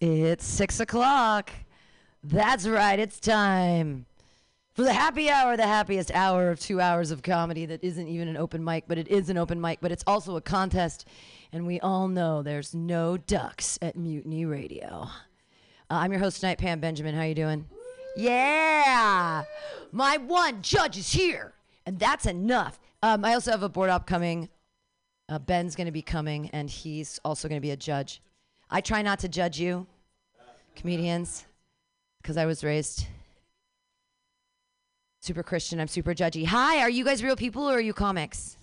[0.00, 1.50] It's six o'clock.
[2.24, 4.06] That's right, it's time
[4.72, 8.28] for the happy hour, the happiest hour of two hours of comedy that isn't even
[8.28, 11.06] an open mic, but it is an open mic, but it's also a contest.
[11.52, 15.08] And we all know there's no ducks at Mutiny Radio.
[15.90, 17.14] Uh, I'm your host tonight, Pam Benjamin.
[17.14, 17.66] How you doing?
[18.16, 19.44] Yeah,
[19.92, 21.52] my one judge is here,
[21.84, 22.80] and that's enough.
[23.02, 24.48] Um, I also have a board up coming.
[25.28, 28.22] Uh, Ben's going to be coming, and he's also going to be a judge.
[28.70, 29.86] I try not to judge you,
[30.76, 31.44] comedians,
[32.22, 33.06] because I was raised
[35.20, 35.80] super Christian.
[35.80, 36.46] I'm super judgy.
[36.46, 38.56] Hi, are you guys real people or are you comics?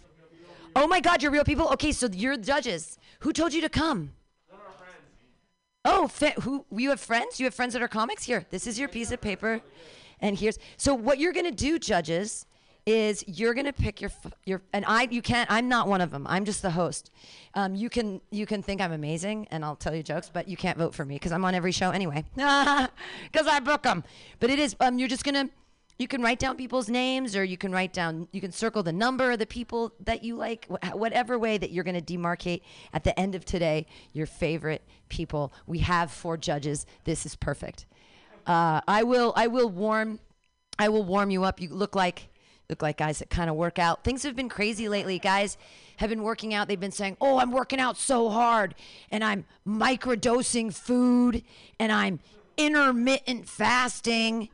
[0.75, 1.67] Oh my God, you're real people.
[1.73, 2.97] Okay, so you're judges.
[3.19, 4.13] Who told you to come?
[5.83, 6.09] Oh,
[6.41, 7.39] who you have friends?
[7.39, 8.23] You have friends that are comics?
[8.23, 9.61] Here, this is your piece of paper,
[10.19, 12.45] and here's so what you're gonna do, judges,
[12.87, 14.09] is you're gonna pick your
[14.45, 16.25] your and I you can't I'm not one of them.
[16.25, 17.11] I'm just the host.
[17.53, 20.55] Um, you can you can think I'm amazing and I'll tell you jokes, but you
[20.55, 22.23] can't vote for me because I'm on every show anyway.
[23.31, 24.03] Because I book them.
[24.39, 25.49] But it is um you're just gonna
[25.99, 28.93] you can write down people's names or you can write down you can circle the
[28.93, 32.61] number of the people that you like wh- whatever way that you're to demarcate
[32.93, 37.85] at the end of today your favorite people we have four judges this is perfect
[38.45, 40.19] uh, i will i will warm
[40.77, 42.29] i will warm you up you look like
[42.69, 45.57] look like guys that kind of work out things have been crazy lately guys
[45.97, 48.75] have been working out they've been saying oh i'm working out so hard
[49.09, 51.43] and i'm microdosing food
[51.79, 52.19] and i'm
[52.57, 54.49] intermittent fasting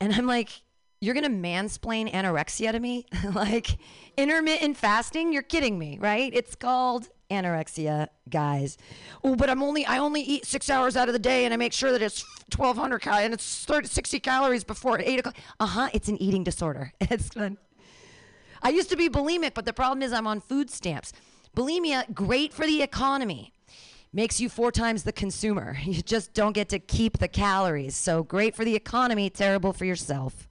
[0.00, 0.62] and I'm like,
[1.00, 3.06] you're gonna mansplain anorexia to me?
[3.34, 3.78] like
[4.16, 5.32] intermittent fasting?
[5.32, 6.32] You're kidding me, right?
[6.34, 8.76] It's called anorexia, guys.
[9.24, 11.56] Oh, but I'm only I only eat six hours out of the day, and I
[11.56, 15.36] make sure that it's 1,200 calories and it's 30, 60 calories before eight o'clock.
[15.58, 15.88] Uh huh.
[15.92, 16.92] It's an eating disorder.
[17.00, 17.58] It's fun.
[18.62, 21.12] I used to be bulimic, but the problem is I'm on food stamps.
[21.56, 23.52] Bulimia, great for the economy
[24.12, 25.76] makes you four times the consumer.
[25.84, 27.96] You just don't get to keep the calories.
[27.96, 30.48] So great for the economy, terrible for yourself,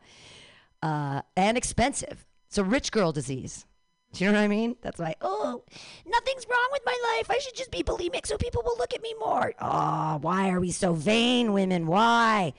[0.81, 2.25] uh, and expensive.
[2.47, 3.65] It's a rich girl disease.
[4.13, 4.75] Do you know what I mean?
[4.81, 5.63] That's why, oh,
[6.05, 7.29] nothing's wrong with my life.
[7.29, 9.53] I should just be bulimic so people will look at me more.
[9.61, 11.85] Oh, why are we so vain, women?
[11.85, 12.53] Why?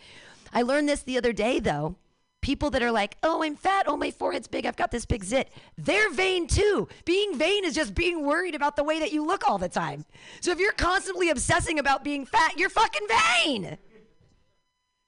[0.53, 1.97] I learned this the other day, though.
[2.41, 3.85] People that are like, oh, I'm fat.
[3.87, 4.65] Oh, my forehead's big.
[4.65, 5.51] I've got this big zit.
[5.77, 6.89] They're vain too.
[7.05, 10.07] Being vain is just being worried about the way that you look all the time.
[10.41, 13.07] So if you're constantly obsessing about being fat, you're fucking
[13.45, 13.77] vain.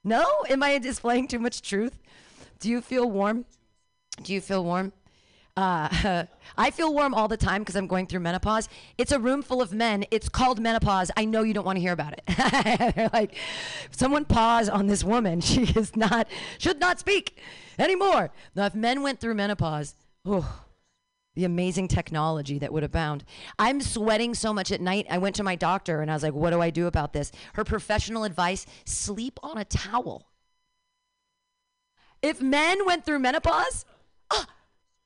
[0.04, 0.26] No?
[0.50, 1.98] Am I displaying too much truth?
[2.60, 3.46] Do you feel warm?
[4.22, 4.92] Do you feel warm?
[5.56, 6.24] Uh,
[6.56, 8.68] I feel warm all the time because I'm going through menopause.
[8.98, 10.04] It's a room full of men.
[10.10, 11.10] It's called menopause.
[11.16, 13.12] I know you don't want to hear about it.
[13.12, 13.36] Like,
[13.90, 15.40] someone pause on this woman.
[15.52, 17.38] She is not, should not speak
[17.78, 18.30] anymore.
[18.54, 20.62] Now, if men went through menopause, oh,
[21.34, 23.24] the amazing technology that would abound.
[23.58, 25.06] I'm sweating so much at night.
[25.10, 27.32] I went to my doctor and I was like, what do I do about this?
[27.54, 30.28] Her professional advice sleep on a towel.
[32.22, 33.84] If men went through menopause,
[34.30, 34.46] ah,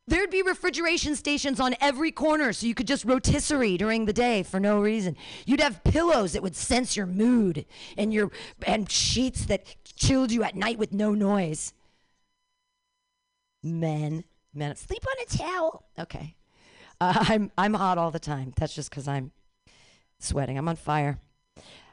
[0.09, 4.45] There'd be refrigeration stations on every corner so you could just rotisserie during the day
[4.45, 5.17] for no reason.
[5.47, 7.67] You'd have pillows that would sense your mood
[7.99, 8.31] and your
[8.65, 11.73] and sheets that chilled you at night with no noise.
[13.65, 14.23] Men,
[14.55, 15.85] men, sleep on a towel.
[15.99, 16.37] Okay,
[17.01, 18.53] uh, I'm I'm hot all the time.
[18.57, 19.33] That's just because I'm
[20.21, 20.57] sweating.
[20.57, 21.19] I'm on fire.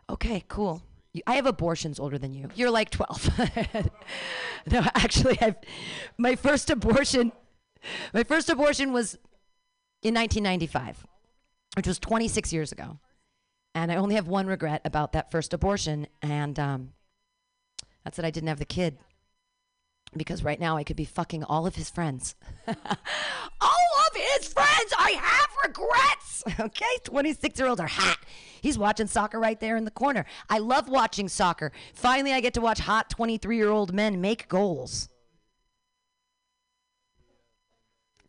[0.07, 0.83] Okay, cool.
[1.25, 2.49] I have abortions older than you.
[2.55, 3.39] You're like 12.
[4.71, 5.55] no, actually, I've
[6.17, 7.31] my first abortion
[8.13, 9.15] my first abortion was
[10.01, 11.05] in 1995,
[11.75, 12.99] which was 26 years ago.
[13.75, 16.93] And I only have one regret about that first abortion, and um,
[18.03, 18.97] that's that I didn't have the kid.
[20.15, 22.35] Because right now I could be fucking all of his friends.
[22.67, 24.93] all of his friends!
[24.97, 26.43] I have regrets!
[26.59, 26.97] Okay?
[27.05, 28.17] 26 year olds are hot.
[28.61, 30.25] He's watching soccer right there in the corner.
[30.49, 31.71] I love watching soccer.
[31.93, 35.07] Finally, I get to watch hot 23 year old men make goals.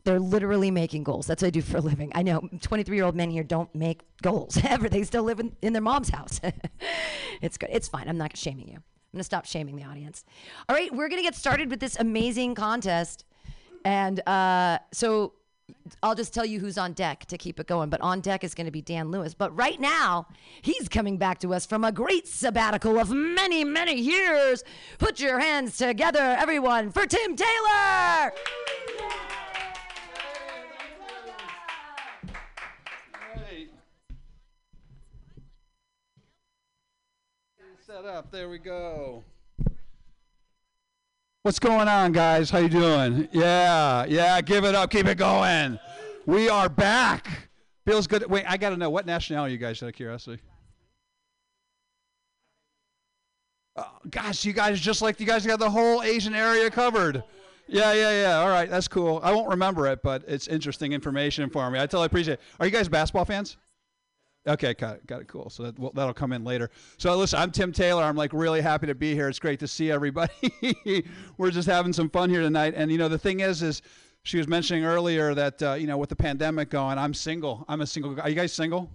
[0.04, 1.26] They're literally making goals.
[1.26, 2.12] That's what I do for a living.
[2.14, 4.88] I know 23 year old men here don't make goals ever.
[4.88, 6.40] They still live in, in their mom's house.
[7.40, 7.70] it's good.
[7.72, 8.08] It's fine.
[8.08, 8.74] I'm not shaming you.
[8.74, 10.24] I'm going to stop shaming the audience.
[10.68, 13.24] All right, we're going to get started with this amazing contest.
[13.84, 15.34] And uh, so
[16.02, 17.88] I'll just tell you who's on deck to keep it going.
[17.88, 19.32] But on deck is going to be Dan Lewis.
[19.32, 20.26] But right now,
[20.60, 24.64] he's coming back to us from a great sabbatical of many, many years.
[24.98, 28.32] Put your hands together, everyone, for Tim Taylor.
[37.94, 38.32] Set up.
[38.32, 39.22] There we go.
[41.42, 42.50] What's going on, guys?
[42.50, 43.28] How you doing?
[43.30, 44.40] Yeah, yeah.
[44.40, 44.90] Give it up.
[44.90, 45.78] Keep it going.
[46.26, 47.50] We are back.
[47.86, 48.28] Feels good.
[48.28, 50.42] Wait, I got to know what nationality you guys out of curiosity.
[53.76, 57.22] Uh, gosh, you guys just like you guys got the whole Asian area covered.
[57.68, 58.38] Yeah, yeah, yeah.
[58.40, 59.20] All right, that's cool.
[59.22, 61.78] I won't remember it, but it's interesting information for me.
[61.78, 62.40] I totally appreciate it.
[62.58, 63.56] Are you guys basketball fans?
[64.46, 65.28] Okay, got it, got it.
[65.28, 65.48] Cool.
[65.48, 66.70] So that, well, that'll come in later.
[66.98, 68.02] So listen, I'm Tim Taylor.
[68.02, 69.28] I'm like really happy to be here.
[69.28, 70.32] It's great to see everybody.
[71.38, 72.74] We're just having some fun here tonight.
[72.76, 73.80] And you know, the thing is, is
[74.22, 77.64] she was mentioning earlier that uh, you know with the pandemic going, I'm single.
[77.68, 78.20] I'm a single.
[78.20, 78.90] Are you guys single?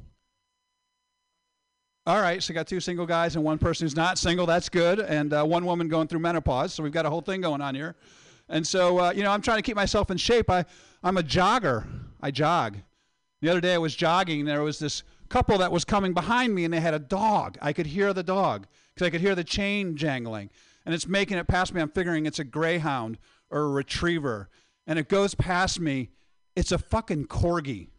[2.06, 4.46] All right, so got two single guys and one person who's not single.
[4.46, 6.74] That's good, and uh, one woman going through menopause.
[6.74, 7.96] So we've got a whole thing going on here.
[8.48, 10.50] And so, uh, you know, I'm trying to keep myself in shape.
[10.50, 10.66] I,
[11.04, 11.86] I'm a jogger.
[12.19, 12.78] I jog.
[13.42, 16.53] The other day I was jogging, and there was this couple that was coming behind
[16.53, 17.57] me, and they had a dog.
[17.61, 20.49] I could hear the dog because I could hear the chain jangling.
[20.85, 21.81] And it's making it past me.
[21.81, 23.17] I'm figuring it's a greyhound
[23.49, 24.49] or a retriever.
[24.87, 26.09] And it goes past me.
[26.55, 27.89] It's a fucking corgi.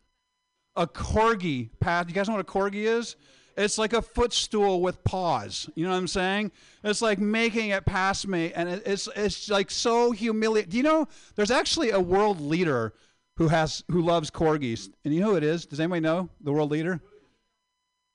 [0.76, 2.08] A corgi path.
[2.08, 3.16] You guys know what a corgi is?
[3.56, 5.68] It's like a footstool with paws.
[5.74, 6.52] You know what I'm saying?
[6.82, 10.70] It's like making it past me, and it, it's it's like so humiliating.
[10.70, 12.94] Do you know there's actually a world leader
[13.36, 15.66] who has who loves corgis, and you know who it is?
[15.66, 17.00] Does anybody know the world leader?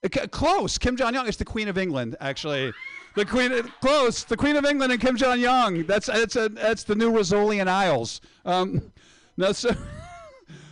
[0.06, 1.28] It, close, Kim Jong Un.
[1.28, 2.72] It's the Queen of England, actually.
[3.16, 5.86] The Queen, close, the Queen of England and Kim Jong Un.
[5.88, 8.22] That's that's a that's the new Rizzoli and Isles.
[8.46, 8.92] Um,
[9.38, 9.72] no, so.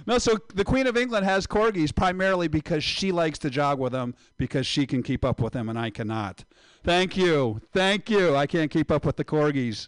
[0.05, 3.93] No, so the Queen of England has corgis primarily because she likes to jog with
[3.93, 6.43] them because she can keep up with them and I cannot.
[6.83, 7.61] Thank you.
[7.71, 8.35] Thank you.
[8.35, 9.87] I can't keep up with the corgis.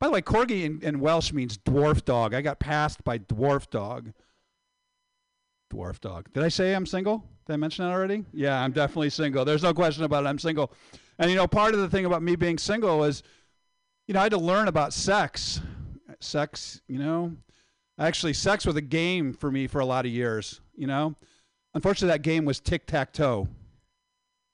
[0.00, 2.34] By the way, corgi in, in Welsh means dwarf dog.
[2.34, 4.12] I got passed by dwarf dog.
[5.72, 6.32] Dwarf dog.
[6.32, 7.24] Did I say I'm single?
[7.46, 8.24] Did I mention that already?
[8.32, 9.44] Yeah, I'm definitely single.
[9.44, 10.28] There's no question about it.
[10.28, 10.72] I'm single.
[11.18, 13.22] And you know, part of the thing about me being single is,
[14.06, 15.60] you know, I had to learn about sex.
[16.20, 17.36] Sex, you know,
[17.98, 21.14] Actually, sex was a game for me for a lot of years, you know?
[21.74, 23.48] Unfortunately, that game was tic tac toe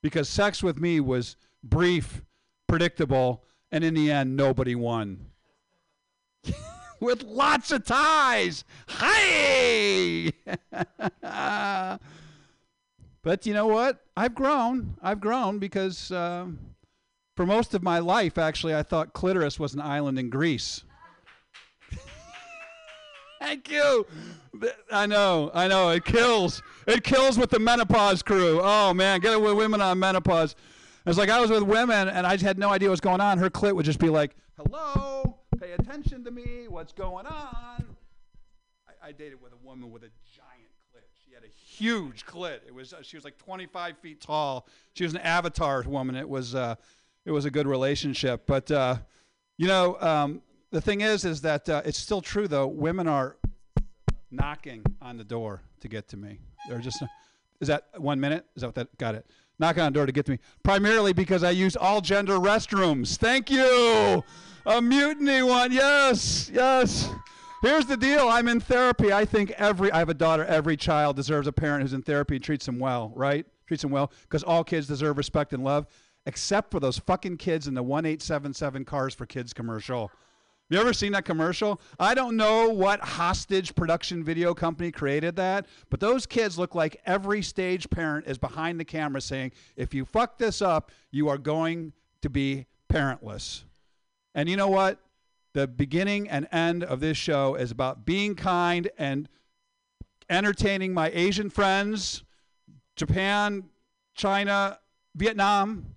[0.03, 2.23] because sex with me was brief,
[2.69, 5.27] predictable, and in the end, nobody won.
[7.01, 8.65] with lots of ties.
[8.89, 10.33] Hi!
[13.23, 14.05] but you know what?
[14.17, 14.97] I've grown.
[15.03, 16.47] I've grown because uh,
[17.37, 20.85] for most of my life, actually, I thought clitoris was an island in Greece.
[23.41, 24.07] Thank you.
[24.91, 25.91] I know, I know.
[25.91, 26.63] It kills.
[26.87, 28.61] It kills with the menopause crew.
[28.63, 30.57] Oh man, get it with women on menopause.
[31.07, 33.21] It's like I was with women and I just had no idea what was going
[33.21, 33.39] on.
[33.39, 36.67] Her clit would just be like, "Hello, pay attention to me.
[36.69, 37.97] What's going on?"
[38.87, 40.50] I, I dated with a woman with a giant.
[41.35, 42.59] Had a huge clit.
[42.67, 44.67] It was uh, she was like 25 feet tall.
[44.95, 46.17] She was an avatar woman.
[46.17, 46.75] It was uh,
[47.25, 48.43] it was a good relationship.
[48.47, 48.97] But uh,
[49.57, 50.43] you know, um,
[50.73, 52.67] the thing is, is that uh, it's still true though.
[52.67, 53.37] Women are
[54.33, 56.41] knocking on the door to get to me.
[56.69, 57.01] They're just.
[57.61, 58.45] Is that one minute?
[58.57, 58.99] Is that what that?
[58.99, 59.27] Got it.
[59.61, 60.39] Knocking on the door to get to me.
[60.65, 63.17] Primarily because I use all gender restrooms.
[63.19, 64.25] Thank you.
[64.67, 65.71] A mutiny one.
[65.71, 66.51] Yes.
[66.53, 67.09] Yes.
[67.63, 68.27] Here's the deal.
[68.29, 69.13] I'm in therapy.
[69.13, 70.45] I think every I have a daughter.
[70.47, 73.13] Every child deserves a parent who's in therapy and treats them well.
[73.15, 73.47] Right?
[73.67, 75.87] Treats them well because all kids deserve respect and love,
[76.25, 80.11] except for those fucking kids in the one eight seven seven cars for kids commercial.
[80.71, 81.81] You ever seen that commercial?
[81.99, 87.01] I don't know what hostage production video company created that, but those kids look like
[87.05, 91.39] every stage parent is behind the camera saying, if you fuck this up, you are
[91.39, 93.65] going to be parentless.
[94.37, 95.01] And you know what?
[95.53, 99.29] The beginning and end of this show is about being kind and
[100.29, 102.23] entertaining my Asian friends,
[102.95, 103.65] Japan,
[104.15, 104.79] China,
[105.17, 105.97] Vietnam,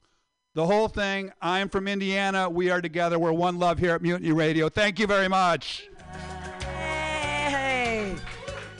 [0.56, 1.32] the whole thing.
[1.42, 2.50] I'm from Indiana.
[2.50, 3.20] We are together.
[3.20, 4.70] We're one love here at Mutiny Radio.
[4.70, 5.88] Thank you very much.
[6.62, 8.16] Hey,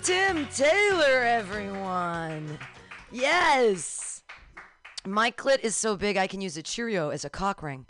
[0.02, 2.58] Tim Taylor, everyone.
[3.12, 4.24] Yes.
[5.06, 7.86] My clit is so big I can use a Cheerio as a cock ring.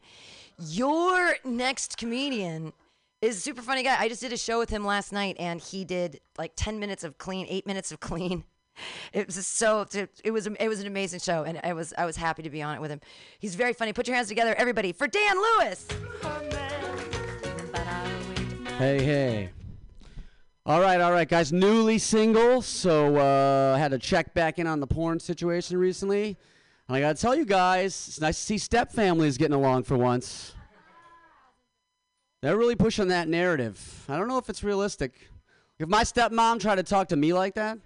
[0.60, 2.74] Your next comedian
[3.22, 3.98] is a super funny guy.
[4.00, 7.04] I just did a show with him last night and he did like 10 minutes
[7.04, 8.44] of clean, 8 minutes of clean.
[9.14, 12.18] It was so it was it was an amazing show, and I was I was
[12.18, 13.02] happy to be on it with him.
[13.38, 13.94] He's very funny.
[13.94, 15.88] Put your hands together, everybody, for Dan Lewis.
[18.80, 19.50] Hey hey.
[20.66, 21.54] All right, all right, guys.
[21.54, 26.38] Newly single, so uh, I had to check back in on the porn situation recently.
[26.88, 29.98] And I gotta tell you guys, it's nice to see step families getting along for
[29.98, 30.54] once.
[32.42, 34.06] They're really pushing that narrative.
[34.10, 35.30] I don't know if it's realistic.
[35.80, 37.78] If my stepmom tried to talk to me like that,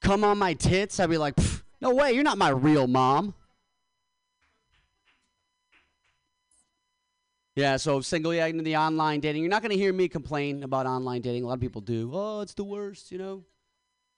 [0.00, 1.34] come on my tits, I'd be like,
[1.80, 3.34] no way, you're not my real mom.
[7.54, 9.42] Yeah, so single yeah, into the online dating.
[9.42, 11.44] You're not going to hear me complain about online dating.
[11.44, 12.10] A lot of people do.
[12.12, 13.44] Oh, it's the worst, you know.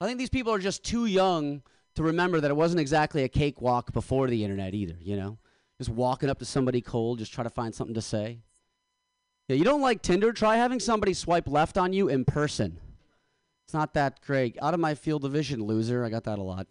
[0.00, 1.62] I think these people are just too young
[1.97, 5.38] to remember that it wasn't exactly a cakewalk before the internet either, you know.
[5.79, 8.41] Just walking up to somebody cold, just try to find something to say.
[9.49, 10.33] Yeah, you don't like Tinder?
[10.33, 12.79] Try having somebody swipe left on you in person.
[13.65, 14.57] It's not that great.
[14.62, 16.05] Out of my field of vision, loser.
[16.05, 16.67] I got that a lot.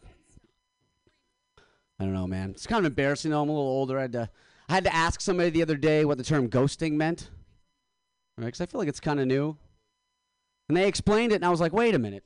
[1.99, 2.51] I don't know, man.
[2.51, 3.41] It's kind of embarrassing though.
[3.41, 3.97] I'm a little older.
[3.97, 4.29] I had to,
[4.67, 7.29] I had to ask somebody the other day what the term ghosting meant.
[8.37, 8.45] Right?
[8.45, 9.57] Because I feel like it's kind of new.
[10.67, 12.23] And they explained it, and I was like, wait a minute.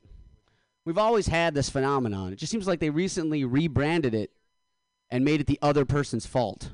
[0.86, 2.33] We've always had this phenomenon.
[2.33, 4.31] It just seems like they recently rebranded it
[5.09, 6.71] and made it the other person's fault.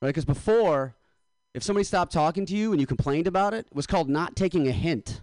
[0.00, 0.08] Right?
[0.08, 0.94] Because before,
[1.54, 4.36] if somebody stopped talking to you and you complained about it, it was called not
[4.36, 5.20] taking a hint.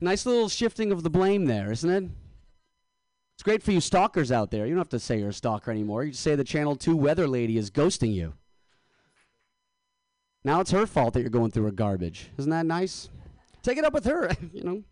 [0.00, 2.10] Nice little shifting of the blame there, isn't it?
[3.34, 4.66] It's great for you stalkers out there.
[4.66, 6.04] You don't have to say you're a stalker anymore.
[6.04, 8.34] You just say the Channel 2 weather lady is ghosting you.
[10.44, 12.30] Now it's her fault that you're going through her garbage.
[12.36, 13.10] Isn't that nice?
[13.62, 14.82] Take it up with her, you know.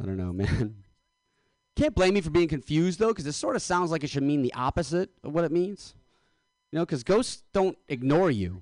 [0.00, 0.76] I don't know, man.
[1.76, 4.22] Can't blame me for being confused though, because it sort of sounds like it should
[4.22, 5.94] mean the opposite of what it means.
[6.72, 8.60] You know, because ghosts don't ignore you.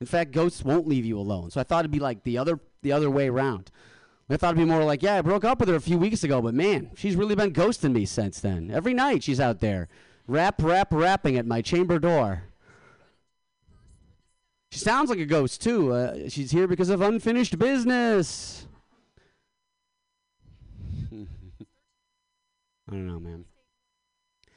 [0.00, 1.50] In fact, ghosts won't leave you alone.
[1.50, 3.70] So I thought it'd be like the other the other way around.
[4.28, 6.24] I thought it'd be more like, yeah, I broke up with her a few weeks
[6.24, 8.70] ago, but man, she's really been ghosting me since then.
[8.70, 9.88] Every night she's out there,
[10.26, 12.44] rap, rap, rapping at my chamber door.
[14.70, 15.92] She sounds like a ghost too.
[15.92, 18.66] Uh, she's here because of unfinished business.
[22.92, 23.46] I don't know, man.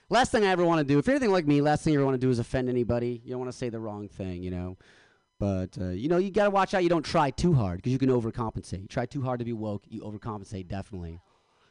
[0.10, 2.00] Last thing I ever want to do, if you're anything like me, last thing you
[2.00, 3.22] ever want to do is offend anybody.
[3.24, 4.78] You don't want to say the wrong thing, you know.
[5.40, 6.84] But uh, you know, you gotta watch out.
[6.84, 8.82] You don't try too hard because you can overcompensate.
[8.82, 11.22] You try too hard to be woke, you overcompensate definitely.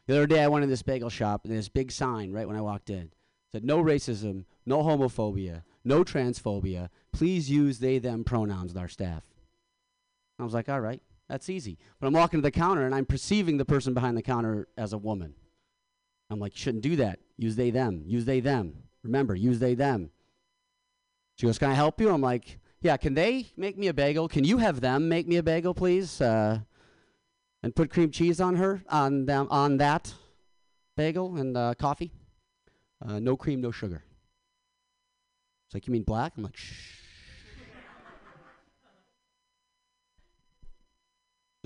[0.07, 2.47] The other day, I went in this bagel shop, and there's this big sign right
[2.47, 3.11] when I walked in
[3.55, 6.89] said, "No racism, no homophobia, no transphobia.
[7.13, 9.23] Please use they/them pronouns with our staff."
[10.37, 13.05] I was like, "All right, that's easy." But I'm walking to the counter, and I'm
[13.05, 15.35] perceiving the person behind the counter as a woman.
[16.29, 17.19] I'm like, "You shouldn't do that.
[17.37, 18.03] Use they/them.
[18.05, 18.83] Use they/them.
[19.03, 20.11] Remember, use they/them."
[21.35, 22.59] She goes, "Can I help you?" I'm like.
[22.81, 24.27] Yeah, can they make me a bagel?
[24.27, 26.21] Can you have them make me a bagel, please?
[26.21, 26.59] Uh,
[27.63, 30.13] and put cream cheese on her on them on that
[30.95, 32.11] bagel and uh, coffee.
[33.03, 34.03] Uh, no cream, no sugar.
[35.65, 36.33] It's like you mean black?
[36.37, 37.04] I'm like shh.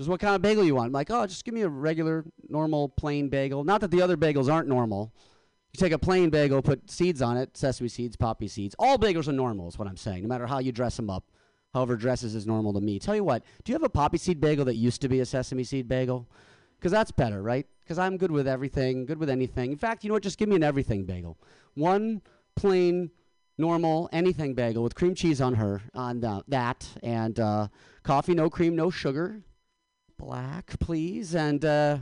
[0.00, 0.86] Just what kind of bagel you want?
[0.86, 3.64] I'm like, oh, just give me a regular, normal, plain bagel.
[3.64, 5.12] Not that the other bagels aren't normal.
[5.74, 8.74] You take a plain bagel, put seeds on it, sesame seeds, poppy seeds.
[8.78, 11.24] All bagels are normal, is what I'm saying, no matter how you dress them up.
[11.74, 12.98] However, dresses is normal to me.
[12.98, 15.26] Tell you what, do you have a poppy seed bagel that used to be a
[15.26, 16.26] sesame seed bagel?
[16.78, 17.66] Because that's better, right?
[17.82, 19.70] Because I'm good with everything, good with anything.
[19.70, 20.22] In fact, you know what?
[20.22, 21.36] Just give me an everything bagel.
[21.74, 22.22] One
[22.56, 23.10] plain,
[23.58, 27.68] normal, anything bagel with cream cheese on her, on uh, that, and uh,
[28.02, 29.42] coffee, no cream, no sugar.
[30.20, 31.34] Black, please.
[31.34, 31.64] And.
[31.64, 31.98] Uh,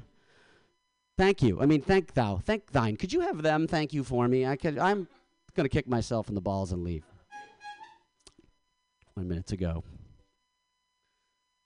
[1.17, 1.61] Thank you.
[1.61, 2.37] I mean, thank thou.
[2.37, 2.97] Thank thine.
[2.97, 4.47] Could you have them thank you for me?
[4.47, 4.79] I could.
[4.79, 5.09] I'm
[5.57, 7.05] to kick myself in the balls and leave.
[9.15, 9.83] One minute to go.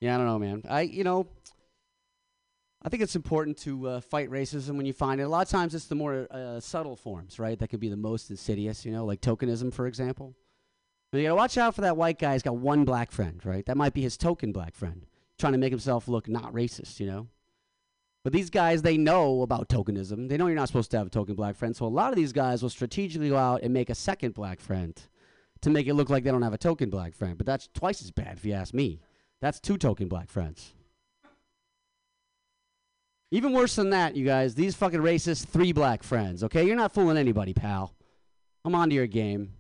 [0.01, 0.63] Yeah, I don't know, man.
[0.69, 1.27] I, you know,
[2.83, 5.25] I think it's important to uh, fight racism when you find it.
[5.25, 7.59] A lot of times it's the more uh, subtle forms, right?
[7.59, 10.35] That can be the most insidious, you know, like tokenism, for example.
[11.13, 13.67] You gotta watch out for that white guy who's got one black friend, right?
[13.67, 15.05] That might be his token black friend,
[15.39, 17.29] trying to make himself look not racist, you know?
[18.25, 20.29] But these guys, they know about tokenism.
[20.29, 21.75] They know you're not supposed to have a token black friend.
[21.75, 24.61] So a lot of these guys will strategically go out and make a second black
[24.61, 25.01] friend
[25.63, 27.37] to make it look like they don't have a token black friend.
[27.37, 29.01] But that's twice as bad if you ask me.
[29.41, 30.73] That's two token black friends.
[33.33, 36.65] Even worse than that, you guys, these fucking racist three black friends, okay?
[36.65, 37.95] You're not fooling anybody, pal.
[38.65, 39.55] I'm onto your game.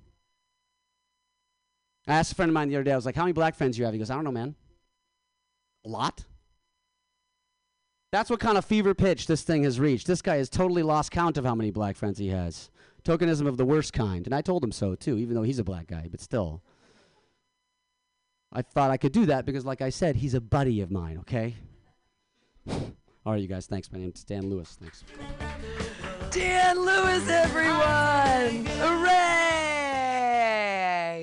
[2.06, 3.54] I asked a friend of mine the other day, I was like, how many black
[3.54, 3.94] friends do you have?
[3.94, 4.54] He goes, I don't know, man.
[5.84, 6.24] Lot?
[8.12, 10.06] That's what kind of fever pitch this thing has reached.
[10.06, 12.70] This guy has totally lost count of how many black friends he has.
[13.04, 14.26] Tokenism of the worst kind.
[14.26, 16.62] And I told him so, too, even though he's a black guy, but still.
[18.52, 21.16] I thought I could do that because, like I said, he's a buddy of mine,
[21.20, 21.54] okay?
[22.70, 23.90] All right, you guys, thanks.
[23.90, 24.76] My name's Dan Lewis.
[24.78, 25.04] Thanks.
[26.30, 28.66] Dan Lewis, everyone!
[28.78, 29.10] Hooray!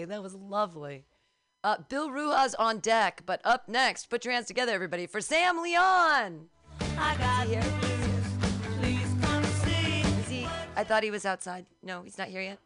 [0.07, 1.05] That was lovely.
[1.63, 5.61] Uh, Bill Ruha's on deck, but up next, put your hands together, everybody, for Sam
[5.61, 6.45] Leon.
[6.97, 7.79] I got Is he here?
[7.81, 8.77] blues.
[8.79, 9.99] Please come see.
[10.01, 10.47] Is he?
[10.77, 11.65] I thought he was outside.
[11.83, 12.59] No, he's not here yet.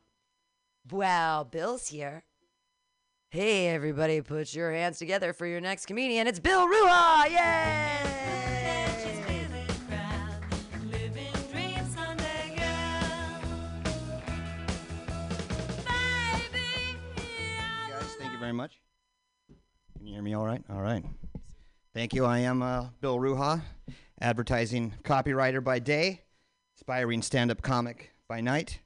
[0.92, 2.24] Wow, Bill's here.
[3.32, 6.28] Hey, everybody, put your hands together for your next comedian.
[6.28, 7.26] It's Bill Ruha!
[7.32, 7.98] Yay!
[9.26, 13.42] Busy crowd, living dreams Sunday girl.
[15.84, 18.83] Baby, You guys, thank you very much.
[20.14, 20.64] Hear me all right?
[20.70, 21.04] All right.
[21.96, 22.24] Thank you.
[22.24, 23.64] I am uh, Bill Ruha,
[24.22, 26.22] advertising copywriter by day,
[26.78, 28.80] aspiring stand up comic by night.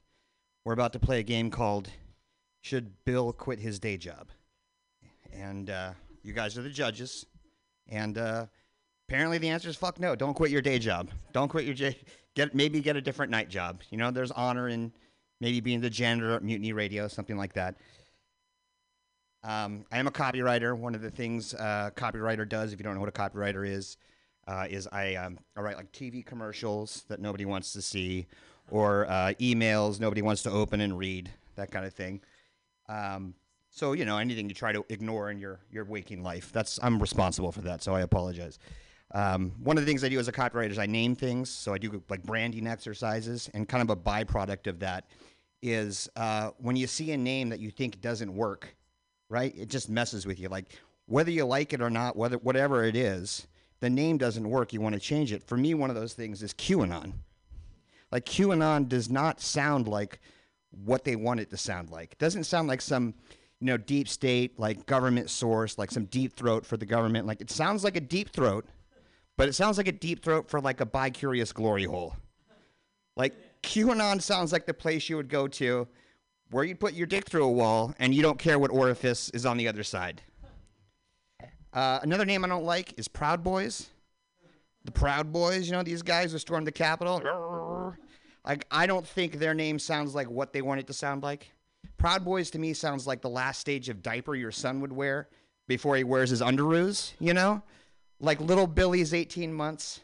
[0.64, 1.90] We're about to play a game called
[2.62, 4.30] Should Bill Quit His Day Job?
[5.30, 5.90] And uh,
[6.22, 7.26] you guys are the judges.
[7.88, 8.46] And uh,
[9.06, 10.16] apparently the answer is fuck no.
[10.16, 11.10] Don't quit your day job.
[11.34, 11.92] Don't quit your
[12.34, 13.82] get maybe get a different night job.
[13.90, 14.92] You know, there's honor in
[15.42, 17.76] maybe being the janitor at Mutiny Radio, something like that.
[19.44, 20.76] Um, I am a copywriter.
[20.76, 23.96] One of the things uh, copywriter does, if you don't know what a copywriter is,
[24.46, 28.26] uh, is I, um, I write like TV commercials that nobody wants to see,
[28.70, 32.20] or uh, emails nobody wants to open and read, that kind of thing.
[32.88, 33.34] Um,
[33.70, 36.98] so you know anything you try to ignore in your your waking life, that's I'm
[36.98, 37.82] responsible for that.
[37.82, 38.58] So I apologize.
[39.12, 41.48] Um, one of the things I do as a copywriter is I name things.
[41.50, 45.04] So I do like branding exercises, and kind of a byproduct of that
[45.62, 48.76] is uh, when you see a name that you think doesn't work,
[49.28, 49.54] right?
[49.56, 50.48] It just messes with you.
[50.48, 50.66] Like
[51.06, 53.46] whether you like it or not, whether whatever it is,
[53.80, 54.72] the name doesn't work.
[54.72, 55.42] You want to change it.
[55.42, 57.12] For me, one of those things is QAnon.
[58.10, 60.20] Like QAnon does not sound like
[60.70, 62.12] what they want it to sound like.
[62.12, 63.14] It doesn't sound like some,
[63.60, 67.26] you know, deep state, like government source, like some deep throat for the government.
[67.26, 68.66] Like it sounds like a deep throat,
[69.36, 72.16] but it sounds like a deep throat for like a bi-curious glory hole.
[73.16, 75.88] Like QAnon sounds like the place you would go to
[76.50, 79.44] where you put your dick through a wall and you don't care what orifice is
[79.44, 80.22] on the other side.
[81.72, 83.88] Uh, another name I don't like is Proud Boys.
[84.84, 87.20] The Proud Boys, you know, these guys who stormed the Capitol.
[88.44, 91.52] Like, I don't think their name sounds like what they want it to sound like.
[91.98, 95.28] Proud Boys to me sounds like the last stage of diaper your son would wear
[95.66, 97.62] before he wears his underoos, you know?
[98.20, 100.00] Like little Billy's 18 months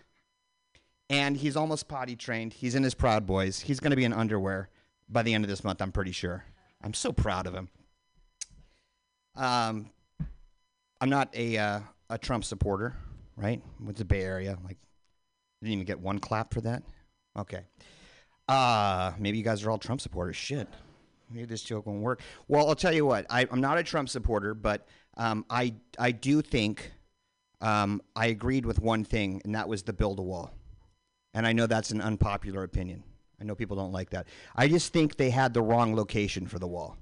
[1.09, 2.53] and he's almost potty trained.
[2.53, 3.61] He's in his Proud Boys.
[3.61, 4.69] He's going to be in underwear
[5.09, 6.45] by the end of this month, I'm pretty sure.
[6.83, 7.69] I'm so proud of him.
[9.37, 9.91] Um,
[11.01, 11.81] I'm not a uh,
[12.11, 12.97] a Trump supporter,
[13.37, 13.63] right?
[13.85, 14.79] With the Bay Area, like,
[15.61, 16.83] didn't even get one clap for that.
[17.37, 17.65] Okay.
[18.47, 20.37] Uh, maybe you guys are all Trump supporters.
[20.37, 20.69] Shit.
[21.31, 22.21] Maybe this joke won't work.
[22.47, 23.27] Well, I'll tell you what.
[23.31, 24.87] I, I'm not a Trump supporter, but
[25.17, 26.93] um, I I do think
[27.61, 30.53] um, I agreed with one thing, and that was the build a wall.
[31.33, 33.03] And I know that's an unpopular opinion.
[33.41, 34.27] I know people don't like that.
[34.55, 36.97] I just think they had the wrong location for the wall.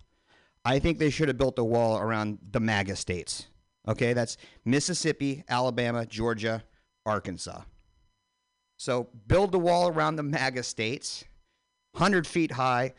[0.64, 3.46] I think they should have built a wall around the MAGA states.
[3.88, 6.62] Okay, that's Mississippi, Alabama, Georgia,
[7.04, 7.62] Arkansas.
[8.76, 11.24] So build the wall around the MAGA states,
[11.92, 12.94] 100 feet high,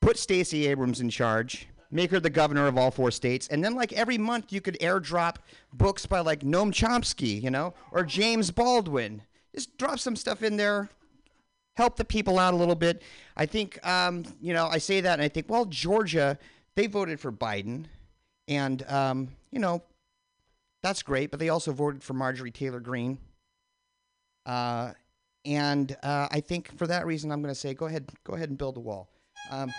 [0.00, 3.74] put Stacey Abrams in charge, make her the governor of all four states, and then
[3.74, 5.36] like every month you could airdrop
[5.72, 9.22] books by like Noam Chomsky, you know, or James Baldwin.
[9.54, 10.90] Just drop some stuff in there,
[11.78, 13.02] help the people out a little bit.
[13.36, 16.36] I think, um, you know, I say that and I think, well, Georgia,
[16.74, 17.84] they voted for Biden,
[18.48, 19.82] and um, you know,
[20.82, 23.16] that's great, but they also voted for Marjorie Taylor Greene.
[24.44, 24.92] Uh,
[25.44, 28.48] and uh, I think for that reason, I'm going to say, go ahead, go ahead
[28.48, 29.08] and build a wall.
[29.50, 29.72] Um,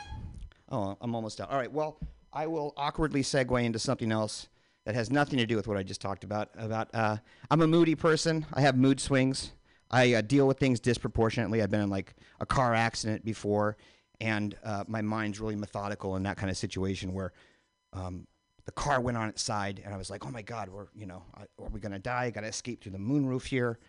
[0.69, 1.51] oh, I'm almost out.
[1.51, 1.71] All right.
[1.71, 1.97] Well,
[2.31, 4.47] I will awkwardly segue into something else
[4.85, 6.49] that has nothing to do with what I just talked about.
[6.57, 7.17] About uh,
[7.51, 8.45] I'm a moody person.
[8.53, 9.51] I have mood swings.
[9.91, 11.61] I uh, deal with things disproportionately.
[11.61, 13.77] I've been in like a car accident before,
[14.19, 17.33] and uh, my mind's really methodical in that kind of situation where
[17.93, 18.27] um,
[18.65, 21.05] the car went on its side, and I was like, "Oh my God, we're you
[21.05, 22.25] know, are we gonna die?
[22.25, 23.79] I gotta escape through the moonroof here."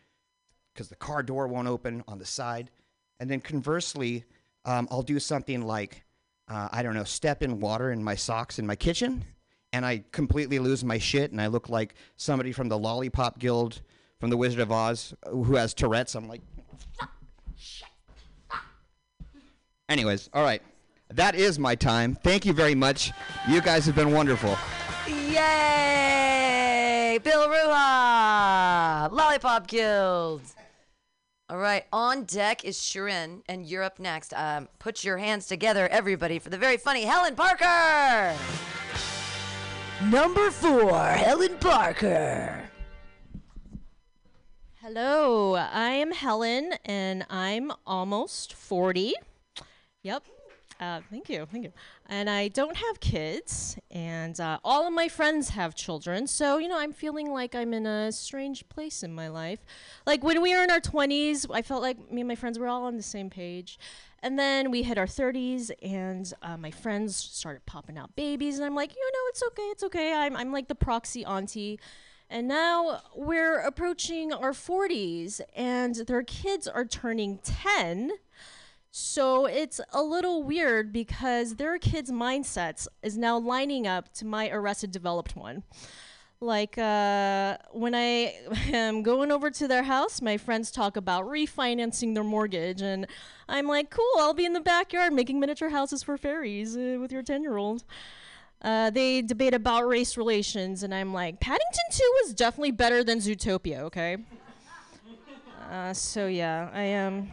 [0.72, 2.70] because the car door won't open on the side.
[3.18, 4.24] And then conversely,
[4.64, 6.04] um, I'll do something like,
[6.48, 9.24] uh, I don't know, step in water in my socks in my kitchen,
[9.72, 13.82] and I completely lose my shit, and I look like somebody from the Lollipop Guild
[14.20, 16.14] from The Wizard of Oz who has Tourette's.
[16.14, 16.42] I'm like,
[16.98, 17.10] fuck,
[17.56, 17.88] shit.
[19.88, 20.62] Anyways, all right.
[21.08, 22.16] That is my time.
[22.22, 23.10] Thank you very much.
[23.48, 24.56] You guys have been wonderful.
[25.08, 27.18] Yay!
[27.24, 29.10] Bill Ruha!
[29.10, 30.42] Lollipop Guild.
[31.48, 34.32] All right, on deck is Sharon, and you're up next.
[34.34, 38.36] Um, put your hands together, everybody, for the very funny Helen Parker.
[40.04, 42.69] Number four, Helen Parker.
[44.92, 49.14] Hello, I am Helen and I'm almost 40.
[50.02, 50.24] Yep.
[50.80, 51.72] Uh, thank you, thank you.
[52.08, 56.66] And I don't have kids, and uh, all of my friends have children, so you
[56.66, 59.60] know I'm feeling like I'm in a strange place in my life.
[60.06, 62.66] Like when we were in our 20s, I felt like me and my friends were
[62.66, 63.78] all on the same page,
[64.24, 68.64] and then we hit our 30s, and uh, my friends started popping out babies, and
[68.64, 70.12] I'm like, you know, it's okay, it's okay.
[70.14, 71.78] I'm I'm like the proxy auntie.
[72.32, 78.12] And now we're approaching our 40s, and their kids are turning 10.
[78.92, 84.48] So it's a little weird because their kids' mindsets is now lining up to my
[84.48, 85.64] arrested developed one.
[86.40, 88.36] Like uh, when I
[88.72, 93.08] am going over to their house, my friends talk about refinancing their mortgage, and
[93.48, 97.10] I'm like, cool, I'll be in the backyard making miniature houses for fairies uh, with
[97.10, 97.82] your 10 year old.
[98.62, 103.18] Uh, they debate about race relations, and I'm like, Paddington 2 was definitely better than
[103.18, 104.18] Zootopia, okay?
[105.70, 107.30] Uh, so yeah, I am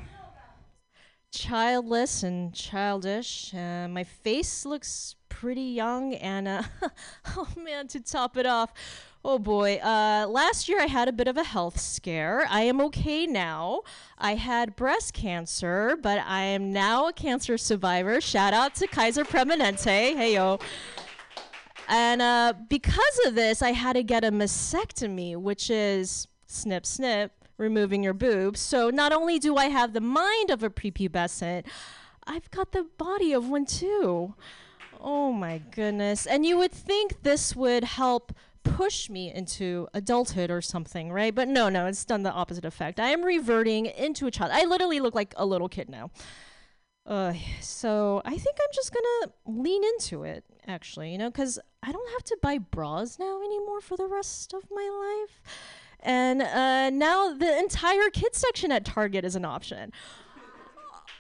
[1.32, 3.54] childless and childish.
[3.54, 6.64] Uh, my face looks pretty young, and uh,
[7.36, 8.74] oh man, to top it off,
[9.26, 12.48] oh boy, uh, last year I had a bit of a health scare.
[12.50, 13.82] I am okay now.
[14.18, 18.22] I had breast cancer, but I am now a cancer survivor.
[18.22, 20.16] Shout out to Kaiser Permanente.
[20.16, 20.60] Hey yo.
[21.88, 27.32] And uh, because of this, I had to get a mastectomy, which is snip, snip,
[27.58, 28.60] removing your boobs.
[28.60, 31.66] So not only do I have the mind of a prepubescent,
[32.26, 34.36] I've got the body of one too.
[35.00, 36.26] Oh my goodness.
[36.26, 41.34] And you would think this would help push me into adulthood or something, right?
[41.34, 43.00] But no, no, it's done the opposite effect.
[43.00, 44.52] I am reverting into a child.
[44.54, 46.12] I literally look like a little kid now.
[47.06, 51.94] Uh, so I think I'm just gonna lean into it, actually, you know, because I
[51.94, 55.42] don't have to buy bras now anymore for the rest of my life.
[56.02, 59.94] And uh, now the entire kids section at Target is an option.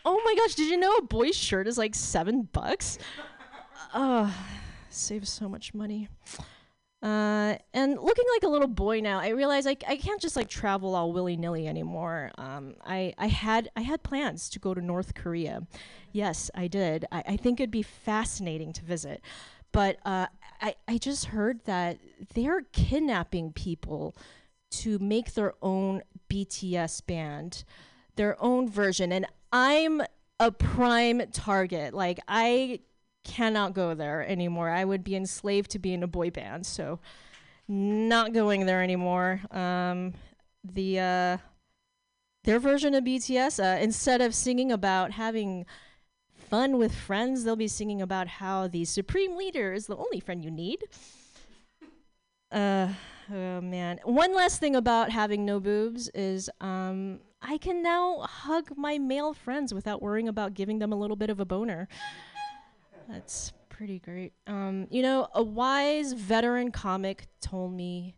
[0.03, 2.97] Oh my gosh, did you know a boy's shirt is like seven bucks?
[3.93, 4.29] Uh,
[4.89, 6.09] saves so much money.
[7.01, 10.49] Uh, and looking like a little boy now, I realize I, I can't just like
[10.49, 12.31] travel all willy nilly anymore.
[12.37, 15.65] Um, I, I had I had plans to go to North Korea.
[16.11, 17.05] Yes, I did.
[17.09, 19.21] I, I think it'd be fascinating to visit,
[19.71, 20.27] but uh,
[20.61, 21.99] I I just heard that
[22.33, 24.15] they're kidnapping people
[24.69, 27.63] to make their own BTS band,
[28.15, 30.01] their own version, and I'm
[30.39, 31.93] a prime target.
[31.93, 32.79] Like I
[33.23, 34.69] cannot go there anymore.
[34.69, 36.99] I would be enslaved to being a boy band, so
[37.67, 39.41] not going there anymore.
[39.51, 40.13] Um,
[40.63, 41.37] the uh,
[42.43, 45.65] their version of BTS, uh, instead of singing about having
[46.49, 50.43] fun with friends, they'll be singing about how the supreme leader is the only friend
[50.43, 50.83] you need.
[52.51, 52.89] Uh,
[53.31, 53.99] oh man.
[54.03, 59.33] One last thing about having no boobs is um, I can now hug my male
[59.33, 61.87] friends without worrying about giving them a little bit of a boner.
[63.09, 64.33] That's pretty great.
[64.47, 68.15] Um, you know, a wise veteran comic told me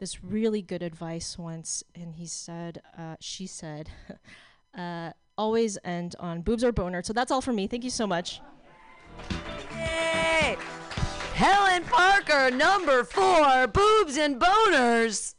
[0.00, 3.90] this really good advice once, and he said, uh, she said,
[4.76, 7.02] uh, always end on boobs or boner.
[7.02, 7.66] So that's all for me.
[7.66, 8.42] Thank you so much.
[9.72, 10.56] Yay!
[11.34, 15.36] Helen Parker, number four, boobs and boners.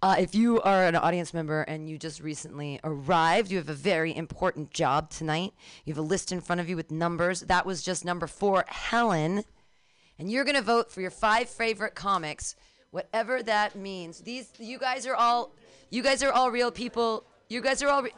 [0.00, 3.74] Uh, if you are an audience member and you just recently arrived, you have a
[3.74, 5.54] very important job tonight.
[5.86, 7.40] You have a list in front of you with numbers.
[7.40, 9.44] That was just number four, Helen.
[10.18, 12.54] And you're going to vote for your five favorite comics,
[12.90, 14.20] whatever that means.
[14.20, 15.54] These, you guys are all,
[15.88, 17.24] you guys are all real people.
[17.48, 18.12] You guys are all, re-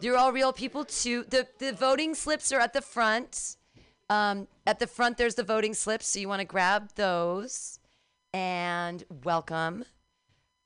[0.00, 1.24] you're all real people too.
[1.28, 3.56] The, the voting slips are at the front.
[4.10, 7.78] Um, at the front, there's the voting slips, so you want to grab those.
[8.32, 9.84] And welcome.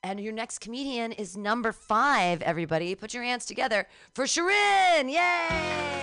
[0.03, 2.93] And your next comedian is number five, everybody.
[2.93, 5.09] Put your hands together for Sharin!
[5.09, 5.93] Yay!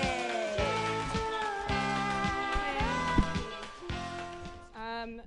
[4.75, 5.21] Um,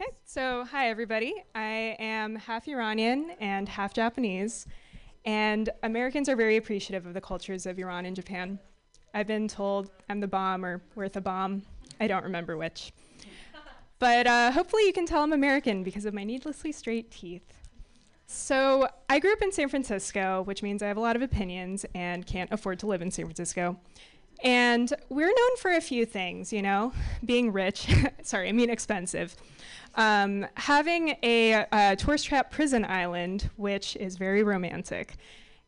[0.00, 1.34] okay, so hi everybody.
[1.54, 4.66] I am half Iranian and half Japanese,
[5.24, 8.58] and Americans are very appreciative of the cultures of Iran and Japan.
[9.12, 11.62] I've been told I'm the bomb or worth a bomb.
[12.00, 12.92] I don't remember which.
[13.98, 17.52] But uh, hopefully you can tell I'm American because of my needlessly straight teeth.
[18.26, 21.84] So I grew up in San Francisco, which means I have a lot of opinions
[21.94, 23.78] and can't afford to live in San Francisco.
[24.42, 26.92] And we're known for a few things, you know,
[27.24, 27.88] being rich,
[28.22, 29.36] sorry, I mean expensive.
[29.94, 35.16] Um, having a, uh tourist trap prison island, which is very romantic.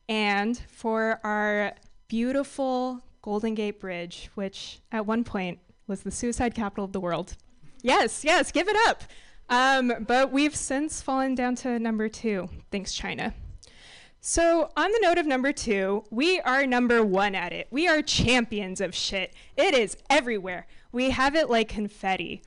[0.09, 1.75] And for our
[2.09, 7.37] beautiful Golden Gate Bridge, which at one point was the suicide capital of the world.
[7.83, 9.03] Yes, yes, give it up.
[9.49, 12.49] Um, but we've since fallen down to number two.
[12.71, 13.35] Thanks, China.
[14.21, 17.67] So, on the note of number two, we are number one at it.
[17.71, 19.35] We are champions of shit.
[19.57, 20.67] It is everywhere.
[20.93, 22.43] We have it like confetti.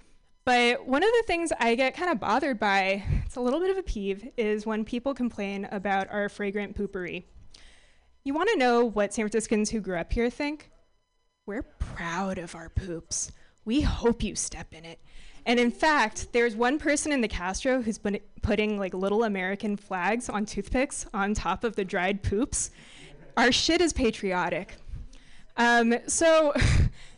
[0.46, 3.72] But one of the things I get kind of bothered by, it's a little bit
[3.72, 7.24] of a peeve, is when people complain about our fragrant poopery.
[8.24, 10.70] You want to know what San Franciscans who grew up here think?
[11.48, 13.32] We're proud of our poops.
[13.66, 15.00] We hope you step in it.
[15.48, 19.76] And in fact, there's one person in the Castro who's been putting like little American
[19.76, 22.70] flags on toothpicks on top of the dried poops.
[23.36, 24.76] Our shit is patriotic.
[25.58, 26.54] Um, so,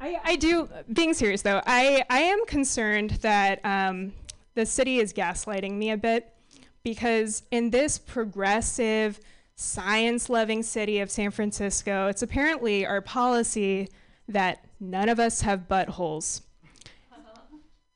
[0.00, 4.12] I, I do, being serious though, I, I am concerned that um,
[4.54, 6.34] the the city is gaslighting me a bit
[6.82, 9.18] because in this progressive,
[9.54, 13.88] science loving city of San Francisco, it's apparently our policy
[14.28, 16.42] that none of us have buttholes.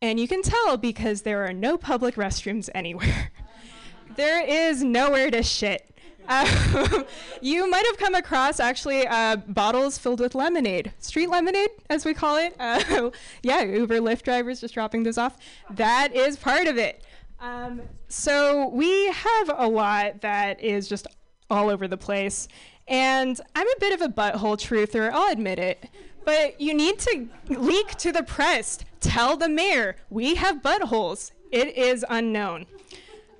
[0.00, 3.30] And you can tell because there are no public restrooms anywhere.
[4.16, 5.93] there is nowhere to shit.
[6.28, 7.04] Um,
[7.40, 12.14] you might have come across actually uh, bottles filled with lemonade, street lemonade, as we
[12.14, 12.54] call it.
[12.58, 13.10] Uh,
[13.42, 15.36] yeah, Uber, Lyft drivers just dropping those off.
[15.70, 17.04] That is part of it.
[17.40, 21.06] Um, so we have a lot that is just
[21.50, 22.48] all over the place.
[22.88, 25.88] And I'm a bit of a butthole truther, I'll admit it.
[26.24, 28.78] But you need to leak to the press.
[29.00, 31.32] Tell the mayor we have buttholes.
[31.52, 32.66] It is unknown.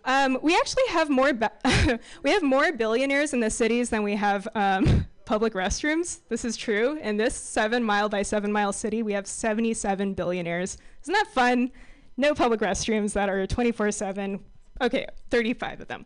[0.05, 1.33] Um, we actually have more
[2.23, 6.21] we have more billionaires in the cities than we have um, public restrooms.
[6.29, 6.99] This is true.
[7.01, 10.77] In this seven mile by seven mile city, we have 77 billionaires.
[11.03, 11.71] Isn't that fun?
[12.17, 14.41] No public restrooms that are 24 7.
[14.81, 16.05] Okay, 35 of them.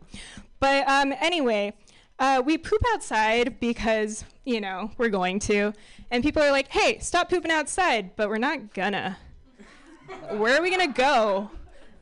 [0.59, 1.73] But um, anyway,
[2.19, 5.73] uh, we poop outside because, you know, we're going to.
[6.11, 9.17] And people are like, hey, stop pooping outside, but we're not gonna.
[10.31, 11.49] Where are we gonna go?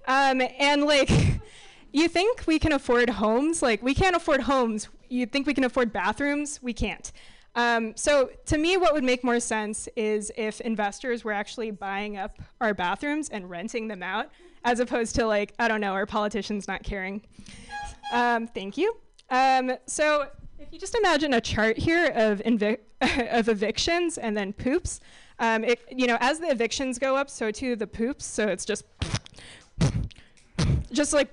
[0.08, 1.10] Um, and like,
[1.98, 3.62] you think we can afford homes?
[3.62, 4.88] Like, we can't afford homes.
[5.10, 6.60] You think we can afford bathrooms?
[6.62, 7.12] We can't.
[7.56, 12.18] Um, so, to me, what would make more sense is if investors were actually buying
[12.18, 14.30] up our bathrooms and renting them out,
[14.64, 17.22] as opposed to, like, I don't know, our politicians not caring.
[18.14, 18.96] Um, thank you.
[19.30, 20.28] Um, so,
[20.60, 22.42] if you just imagine a chart here of,
[23.02, 25.00] of evictions and then poops,
[25.40, 28.26] um, it, you know, as the evictions go up, so too the poops.
[28.26, 28.86] So it's just,
[30.92, 31.30] just like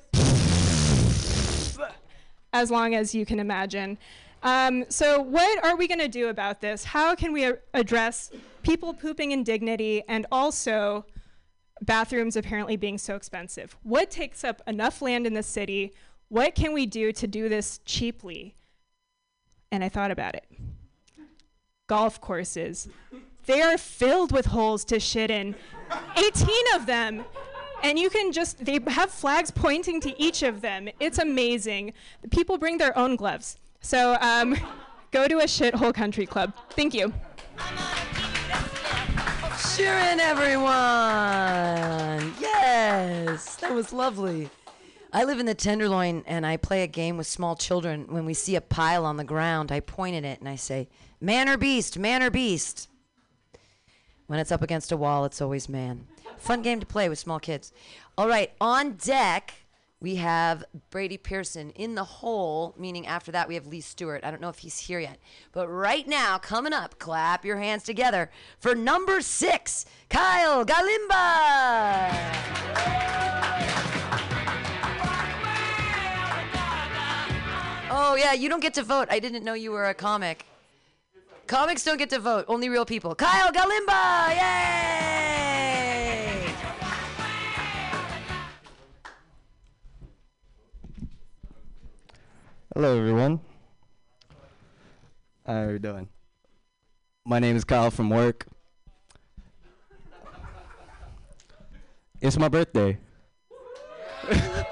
[2.55, 3.99] as long as you can imagine.
[4.43, 6.85] Um, so, what are we going to do about this?
[6.85, 8.31] How can we address
[8.63, 11.05] people pooping in dignity and also
[11.83, 13.77] bathrooms apparently being so expensive?
[13.83, 15.93] What takes up enough land in the city?
[16.29, 18.55] What can we do to do this cheaply?
[19.73, 20.47] And I thought about it.
[21.89, 22.89] Golf courses.
[23.47, 25.55] They are filled with holes to shit in.
[26.17, 27.25] 18 of them
[27.85, 31.93] and you can just they have flags pointing to each of them it's amazing
[32.31, 34.57] people bring their own gloves so um,
[35.13, 37.13] go to a shithole country club thank you
[39.77, 40.65] Cheering, everyone!
[42.41, 44.49] Yes, that was lovely.
[45.13, 48.07] I live in the Tenderloin and I play a game with small children.
[48.09, 50.89] When we see a pile on the ground, I point at it and I say,
[51.21, 52.89] Man or beast, man or beast.
[54.29, 56.07] When it's up against a wall, it's always man.
[56.39, 57.73] Fun game to play with small kids.
[58.17, 59.55] All right, on deck,
[60.01, 64.23] we have Brady Pearson in the hole, meaning after that we have Lee Stewart.
[64.23, 65.19] I don't know if he's here yet.
[65.53, 72.11] But right now, coming up, clap your hands together for number six, Kyle Galimba.
[77.97, 79.09] Oh, yeah, you don't get to vote.
[79.11, 80.45] I didn't know you were a comic.
[81.47, 83.15] Comics don't get to vote, only real people.
[83.15, 84.31] Kyle Galimba!
[84.31, 85.75] Yay!
[92.75, 93.41] Hello, everyone.
[95.47, 96.09] How are you doing?
[97.27, 98.47] My name is Kyle from work.
[102.23, 102.99] It's my birthday.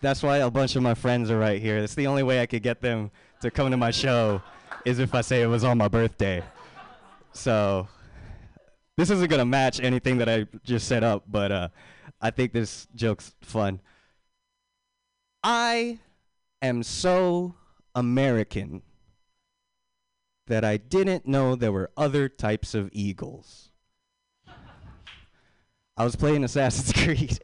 [0.00, 1.80] That's why a bunch of my friends are right here.
[1.80, 4.42] That's the only way I could get them to come to my show
[4.84, 6.42] is if I say it was on my birthday.
[7.32, 7.88] So
[8.96, 11.68] this isn't gonna match anything that I just set up, but uh,
[12.20, 13.80] I think this joke's fun.
[15.42, 16.00] I
[16.60, 17.54] am so
[17.94, 18.82] American
[20.46, 23.70] that I didn't know there were other types of eagles.
[25.96, 27.38] I was playing Assassin's Creed.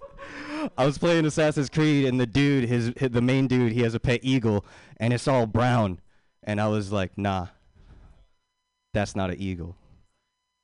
[0.76, 3.94] I was playing Assassin's Creed, and the dude, his, hi the main dude, he has
[3.94, 4.64] a pet eagle,
[4.98, 6.00] and it's all brown.
[6.42, 7.48] And I was like, nah,
[8.94, 9.76] that's not an eagle.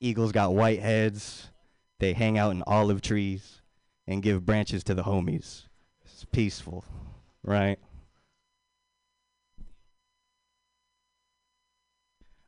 [0.01, 1.51] Eagles got white heads.
[1.99, 3.61] They hang out in olive trees
[4.07, 5.69] and give branches to the homies.
[6.05, 6.85] It's peaceful,
[7.43, 7.79] right?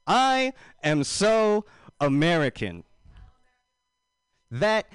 [0.07, 1.65] I am so
[2.01, 2.85] American
[4.51, 4.87] that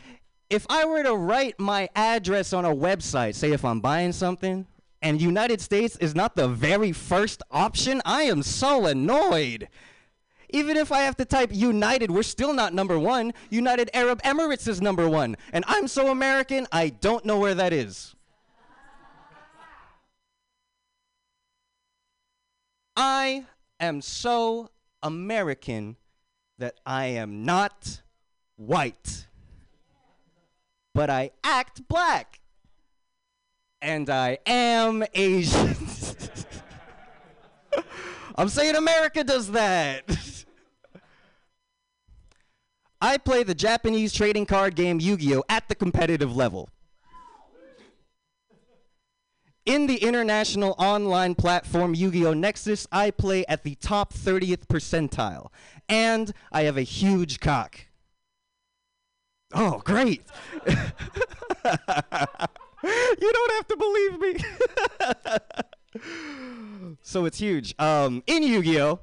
[0.49, 4.65] if I were to write my address on a website, say if I'm buying something,
[5.01, 9.69] and United States is not the very first option, I am so annoyed.
[10.49, 13.33] Even if I have to type United, we're still not number one.
[13.51, 15.37] United Arab Emirates is number one.
[15.53, 18.15] And I'm so American, I don't know where that is.
[22.97, 23.45] I
[23.79, 24.71] am so
[25.03, 25.95] American
[26.57, 28.01] that I am not
[28.57, 29.27] white.
[30.93, 32.39] But I act black.
[33.81, 35.75] And I am Asian.
[38.35, 40.03] I'm saying America does that.
[43.01, 45.43] I play the Japanese trading card game Yu Gi Oh!
[45.47, 46.69] at the competitive level.
[49.65, 52.33] In the international online platform Yu Gi Oh!
[52.33, 55.47] Nexus, I play at the top 30th percentile.
[55.87, 57.85] And I have a huge cock.
[59.53, 60.23] Oh, great.
[60.67, 60.75] you
[62.73, 64.37] don't have to believe me.
[67.01, 67.73] so it's huge.
[67.79, 68.99] Um, in Yu Gi Oh!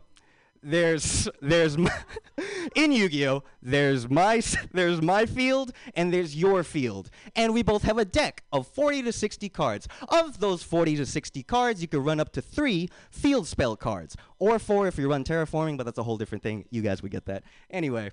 [0.67, 1.93] there's there's my,
[2.75, 7.99] in Yu-Gi-Oh there's my there's my field and there's your field and we both have
[7.99, 12.03] a deck of 40 to 60 cards of those 40 to 60 cards you can
[12.03, 15.99] run up to 3 field spell cards or 4 if you run terraforming but that's
[15.99, 18.11] a whole different thing you guys would get that anyway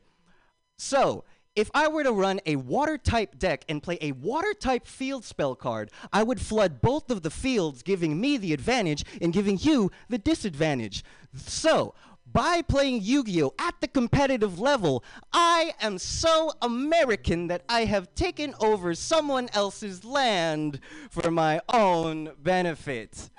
[0.77, 1.23] so,
[1.55, 5.23] if I were to run a water type deck and play a water type field
[5.23, 9.57] spell card, I would flood both of the fields, giving me the advantage and giving
[9.59, 11.03] you the disadvantage.
[11.35, 11.93] So,
[12.31, 13.53] by playing Yu Gi Oh!
[13.59, 20.03] at the competitive level, I am so American that I have taken over someone else's
[20.03, 20.79] land
[21.11, 23.29] for my own benefit.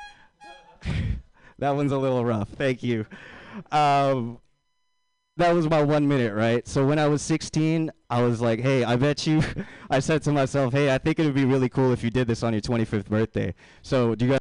[1.59, 2.50] that one's a little rough.
[2.50, 3.07] Thank you.
[3.72, 4.38] Um,
[5.37, 6.66] that was my one minute, right?
[6.66, 9.42] So when I was 16, I was like, hey, I bet you,
[9.90, 12.29] I said to myself, hey, I think it would be really cool if you did
[12.29, 13.55] this on your 25th birthday.
[13.83, 14.40] So do you guys,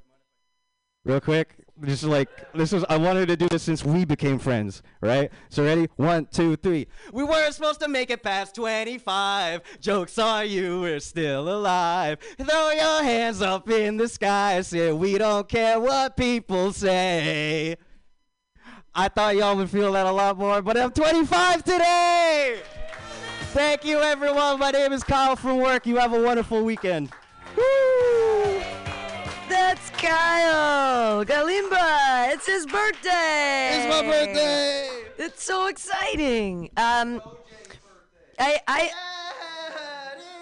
[1.03, 4.83] real quick, just like, this was, I wanted to do this since we became friends,
[5.01, 5.31] right?
[5.49, 5.89] So ready?
[5.95, 6.87] One, two, three.
[7.11, 9.61] We weren't supposed to make it past 25.
[9.79, 12.19] Jokes on you, we're still alive.
[12.37, 17.77] Throw your hands up in the sky, say, we don't care what people say.
[18.95, 22.59] I thought y'all would feel that a lot more, but I'm 25 today.
[23.51, 24.59] Thank you, everyone.
[24.59, 25.87] My name is Kyle from work.
[25.87, 27.09] You have a wonderful weekend.
[27.57, 28.61] Woo!
[29.49, 32.33] That's Kyle Galimba.
[32.33, 33.79] It's his birthday.
[33.79, 34.89] It's my birthday.
[35.17, 36.69] It's so exciting.
[36.77, 37.19] Um,
[38.37, 38.91] I I.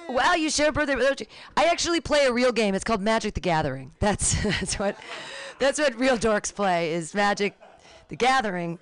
[0.10, 1.28] Wow, you share a birthday with OG.
[1.56, 2.76] I actually play a real game.
[2.76, 3.94] It's called Magic the Gathering.
[4.00, 4.98] That's that's what
[5.60, 7.58] that's what real dorks play is Magic
[8.12, 8.78] the Gathering.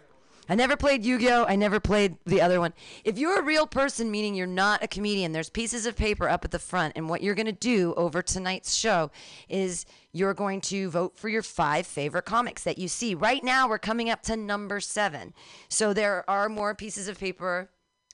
[0.49, 1.45] I never played Yu-Gi-Oh.
[1.47, 2.73] I never played the other one.
[3.03, 6.43] If you're a real person, meaning you're not a comedian, there's pieces of paper up
[6.43, 9.11] at the front, and what you're going to do over tonight's show
[9.47, 13.13] is you're going to vote for your five favorite comics that you see.
[13.13, 15.35] Right now, we're coming up to number seven,
[15.69, 17.69] so there are more pieces of paper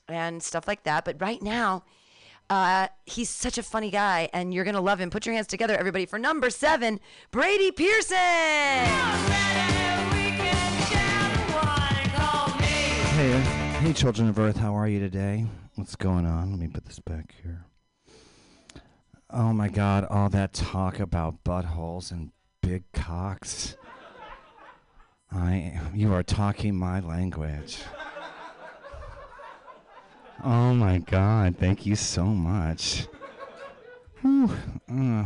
[0.06, 1.06] and stuff like that.
[1.06, 1.84] But right now,
[2.50, 5.08] uh, he's such a funny guy, and you're gonna love him.
[5.08, 7.00] Put your hands together, everybody, for number seven,
[7.30, 9.56] Brady Pearson.
[13.16, 13.40] Hey, uh,
[13.80, 15.46] hey, children of Earth, how are you today?
[15.76, 16.50] What's going on?
[16.50, 17.64] Let me put this back here.
[19.30, 23.78] Oh my God, all that talk about buttholes and big cocks.
[25.32, 27.78] I, you are talking my language.
[30.44, 33.06] Oh my God, thank you so much.
[34.20, 34.50] Whew,
[34.92, 35.24] uh,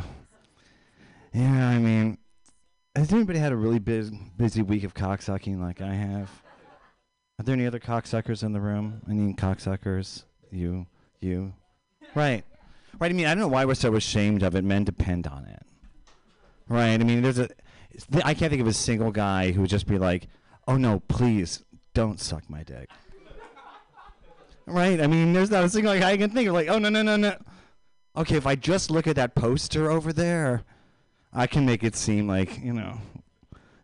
[1.35, 2.19] yeah, I mean,
[2.95, 6.31] has anybody had a really bus busy week of cocksucking like I have?
[7.41, 9.01] Are there any other cocksuckers in the room?
[9.09, 10.25] Any cocksuckers?
[10.53, 10.85] You,
[11.21, 11.55] you,
[12.15, 12.45] right,
[12.99, 13.11] right.
[13.11, 14.63] I mean, I don't know why we're so ashamed of it.
[14.63, 15.63] Men depend on it,
[16.69, 17.01] right?
[17.01, 17.49] I mean, there's a,
[18.27, 20.29] I can't think of a single guy who would just be like,
[20.69, 22.91] "Oh no, please don't suck my dick."
[24.67, 25.01] Right?
[25.01, 27.01] I mean, there's not a single guy I can think of like, "Oh no, no,
[27.01, 27.37] no, no."
[28.19, 30.65] Okay, if I just look at that poster over there,
[31.33, 32.99] I can make it seem like you know,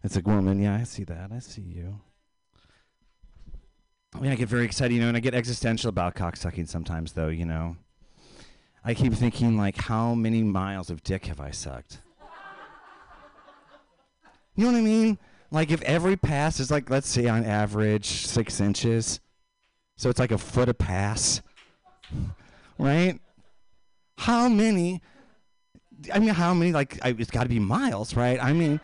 [0.04, 0.60] it's a woman.
[0.60, 1.30] Yeah, I see that.
[1.32, 2.00] I see you.
[4.16, 7.12] I mean, I get very excited, you know, and I get existential about cocksucking sometimes,
[7.12, 7.76] though, you know.
[8.82, 11.98] I keep thinking, like, how many miles of dick have I sucked?
[14.54, 15.18] You know what I mean?
[15.50, 19.20] Like, if every pass is like, let's say on average, six inches,
[19.98, 21.42] so it's like a foot a pass,
[22.78, 23.20] right?
[24.16, 25.02] How many?
[26.12, 26.72] I mean, how many?
[26.72, 28.42] Like, I, it's got to be miles, right?
[28.42, 28.80] I mean,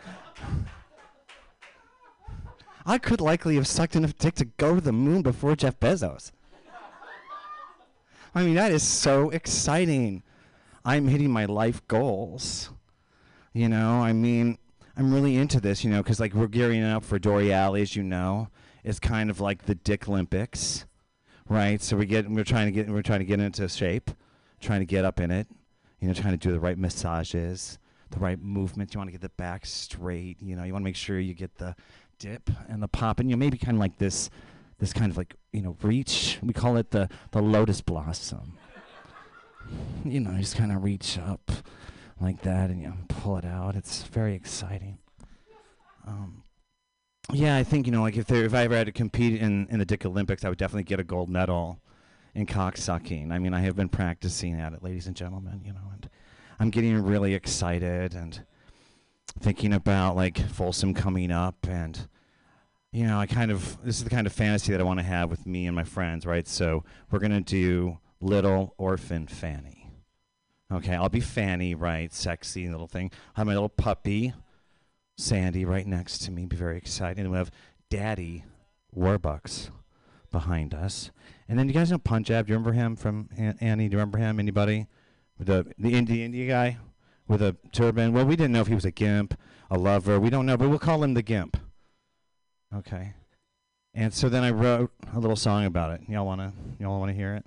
[2.85, 6.31] I could likely have sucked enough dick to go to the moon before Jeff Bezos.
[8.35, 10.23] I mean, that is so exciting.
[10.83, 12.71] I'm hitting my life goals.
[13.53, 14.57] You know, I mean,
[14.97, 17.95] I'm really into this, you know, because like we're gearing up for Dore Alley, as
[17.95, 18.49] you know.
[18.83, 20.85] It's kind of like the Dick Olympics,
[21.47, 21.81] right?
[21.81, 24.11] So we get, we're trying to get, we're trying to get into shape,
[24.59, 25.47] trying to get up in it,
[26.01, 27.77] you know, trying to do the right massages,
[28.09, 28.93] the right movements.
[28.93, 30.63] You want to get the back straight, you know.
[30.63, 31.75] You want to make sure you get the
[32.23, 34.29] dip and the pop, and you know, maybe kind of like this,
[34.79, 36.39] this kind of like you know reach.
[36.41, 38.57] We call it the the lotus blossom,
[40.05, 41.51] you know, you just kind of reach up
[42.21, 43.75] like that and you know, pull it out.
[43.75, 44.99] It's very exciting.
[46.07, 46.43] Um,
[47.33, 49.67] yeah, I think you know, like if there, if I ever had to compete in
[49.69, 51.79] in the Dick Olympics, I would definitely get a gold medal
[52.33, 53.31] in cocksucking.
[53.31, 55.61] I mean, I have been practicing at it, ladies and gentlemen.
[55.65, 56.09] You know, and
[56.57, 58.45] I'm getting really excited and
[59.39, 62.07] thinking about like Folsom coming up and
[62.93, 65.05] you know, I kind of this is the kind of fantasy that I want to
[65.05, 66.47] have with me and my friends, right?
[66.47, 69.89] So we're gonna do little orphan Fanny.
[70.71, 72.13] Okay, I'll be Fanny, right?
[72.13, 73.11] Sexy little thing.
[73.35, 74.33] I have my little puppy,
[75.17, 76.45] Sandy, right next to me.
[76.45, 77.27] Be very excited.
[77.27, 77.51] We have
[77.89, 78.45] Daddy
[78.95, 79.69] Warbucks
[80.31, 81.11] behind us.
[81.49, 82.45] And then you guys know Punjab.
[82.45, 83.89] Do you remember him from An- Annie?
[83.89, 84.39] Do you remember him?
[84.39, 84.85] Anybody?
[85.39, 86.77] The the India India guy
[87.27, 88.13] with a turban.
[88.13, 89.33] Well, we didn't know if he was a gimp,
[89.71, 90.19] a lover.
[90.19, 91.57] We don't know, but we'll call him the gimp.
[92.75, 93.13] Okay.
[93.93, 96.09] And so then I wrote a little song about it.
[96.09, 97.45] Y'all wanna y'all wanna hear it?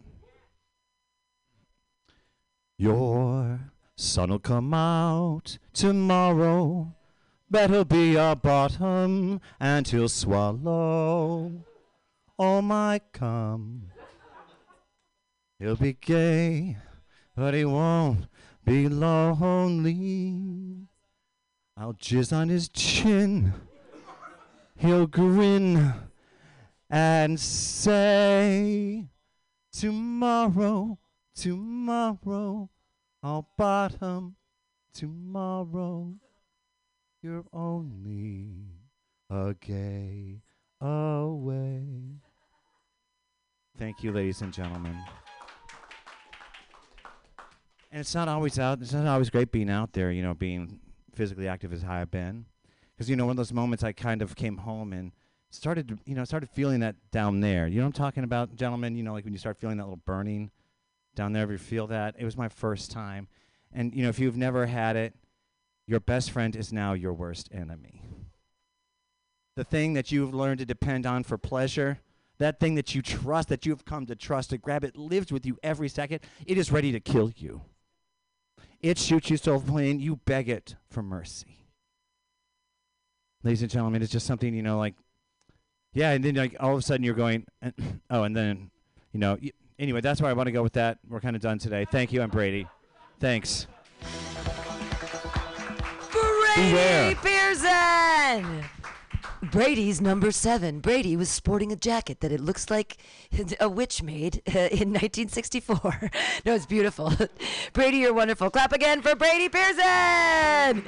[2.79, 3.59] Your
[3.97, 6.95] sun'll come out tomorrow.
[7.51, 11.65] Better be a bottom, and he'll swallow
[12.39, 13.91] all my cum.
[15.59, 16.77] He'll be gay,
[17.35, 18.27] but he won't
[18.65, 20.87] be lonely.
[21.77, 23.55] I'll jizz on his chin.
[24.77, 25.95] He'll grin
[26.91, 29.09] and say,
[29.73, 30.99] Tomorrow,
[31.35, 32.71] tomorrow,
[33.23, 34.37] I'll bottom
[34.95, 36.15] tomorrow.
[37.23, 38.49] You're only
[39.29, 40.41] a gay
[40.81, 41.83] away.
[43.79, 44.97] Thank you, ladies and gentlemen.
[47.93, 48.81] And it's not always out.
[48.81, 50.11] It's not always great being out there.
[50.11, 50.81] You know, being
[51.15, 52.47] physically active as I've been,
[52.97, 55.13] because you know, one of those moments I kind of came home and
[55.51, 57.67] started, you know, started feeling that down there.
[57.67, 58.97] You know what I'm talking about, gentlemen?
[58.97, 60.51] You know, like when you start feeling that little burning
[61.15, 61.45] down there.
[61.45, 62.15] If you feel that?
[62.19, 63.29] It was my first time,
[63.73, 65.15] and you know, if you've never had it,
[65.87, 68.03] your best friend is now your worst enemy.
[69.57, 72.01] The thing that you've learned to depend on for pleasure,
[72.39, 75.47] that thing that you trust, that you've come to trust, to grab it, lives with
[75.47, 77.63] you every second, it is ready to kill you.
[78.81, 81.66] It shoots you so plain, you beg it for mercy.
[83.47, 84.97] Ladies and gentlemen, it's just something, you know, like,
[85.95, 87.47] yeah, and then like all of a sudden you're going,
[88.11, 88.73] oh, and then,
[89.13, 90.99] you know, y- anyway, that's where I want to go with that.
[91.09, 91.87] We're kind of done today.
[91.89, 92.67] Thank you, I'm Brady.
[93.21, 93.69] Thanks.
[96.11, 97.15] Brady Beware.
[97.15, 98.65] Pearson.
[99.53, 100.81] Brady's number seven.
[100.81, 102.97] Brady was sporting a jacket that it looks like
[103.61, 106.11] a witch made uh, in 1964.
[106.45, 107.13] no, it's beautiful.
[107.73, 108.51] Brady, you're wonderful.
[108.51, 110.83] Clap again for Brady Pearson.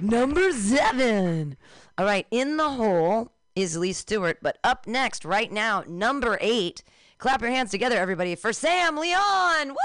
[0.00, 1.56] Number seven.
[1.98, 6.82] All right, in the hole is Lee Stewart, but up next, right now, number eight.
[7.18, 9.68] Clap your hands together, everybody, for Sam Leon.
[9.68, 9.76] Woo!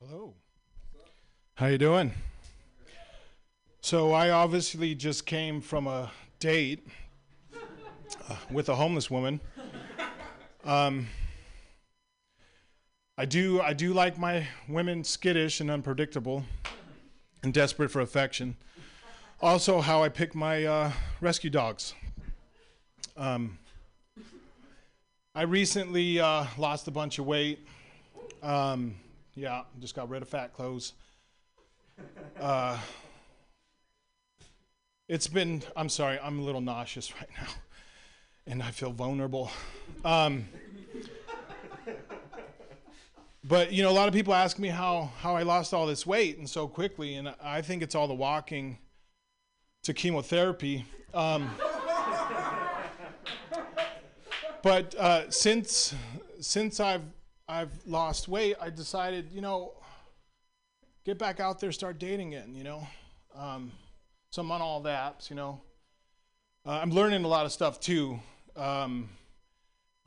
[0.00, 0.34] Hello.
[1.54, 2.12] How you doing?
[3.80, 6.84] So I obviously just came from a date
[8.28, 9.38] uh, with a homeless woman.
[10.64, 11.06] Um,
[13.22, 16.42] I do I do like my women skittish and unpredictable
[17.44, 18.56] and desperate for affection.
[19.40, 21.94] Also, how I pick my uh, rescue dogs.
[23.16, 23.60] Um,
[25.36, 27.64] I recently uh, lost a bunch of weight.
[28.42, 28.96] Um,
[29.36, 30.94] yeah, just got rid of fat clothes.
[32.40, 32.76] Uh,
[35.08, 37.52] it's been, I'm sorry, I'm a little nauseous right now.
[38.48, 39.48] And I feel vulnerable.
[40.04, 40.46] Um,
[43.44, 46.06] but, you know, a lot of people ask me how, how I lost all this
[46.06, 47.14] weight and so quickly.
[47.14, 48.78] And I think it's all the walking
[49.82, 50.86] to chemotherapy.
[51.12, 51.50] Um,
[54.62, 55.94] but uh, since,
[56.40, 57.02] since I've
[57.48, 59.74] I've lost weight, I decided, you know,
[61.04, 62.86] get back out there, start dating again, you know.
[63.34, 63.72] Um,
[64.30, 65.60] so I'm on all the apps, you know.
[66.64, 68.20] Uh, I'm learning a lot of stuff too.
[68.56, 69.10] Um,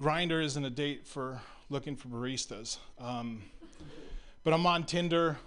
[0.01, 2.77] Grindr isn't a date for looking for baristas.
[2.99, 3.41] Um,
[4.43, 5.37] but I'm on Tinder,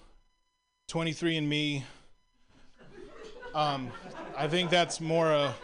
[0.91, 1.85] 23andMe.
[3.55, 3.91] Um,
[4.37, 5.55] I think that's more a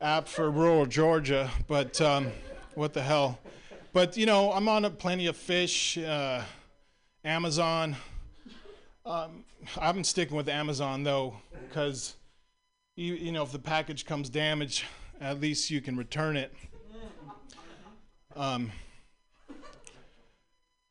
[0.00, 2.30] app for rural Georgia, but um,
[2.74, 3.38] what the hell.
[3.92, 6.42] But you know, I'm on a plenty of fish, uh,
[7.24, 7.96] Amazon.
[9.04, 9.44] Um,
[9.80, 11.36] I'm sticking with Amazon though,
[11.68, 12.16] because
[12.96, 14.84] you you know if the package comes damaged,
[15.20, 16.52] at least you can return it.
[18.34, 18.70] Um,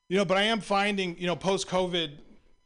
[0.07, 2.11] you know, but I am finding, you know, post COVID,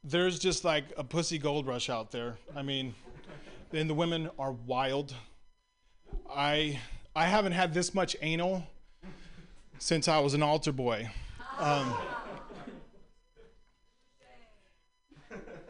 [0.03, 2.37] there's just like a pussy gold rush out there.
[2.55, 2.93] I mean,
[3.71, 5.13] and the women are wild.
[6.29, 6.79] I
[7.15, 8.63] I haven't had this much anal
[9.77, 11.09] since I was an altar boy.
[11.57, 11.93] Um,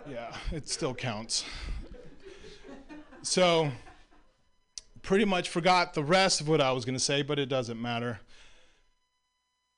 [0.10, 1.44] yeah, it still counts.
[3.22, 3.72] So,
[5.02, 7.82] pretty much forgot the rest of what I was going to say, but it doesn't
[7.82, 8.20] matter.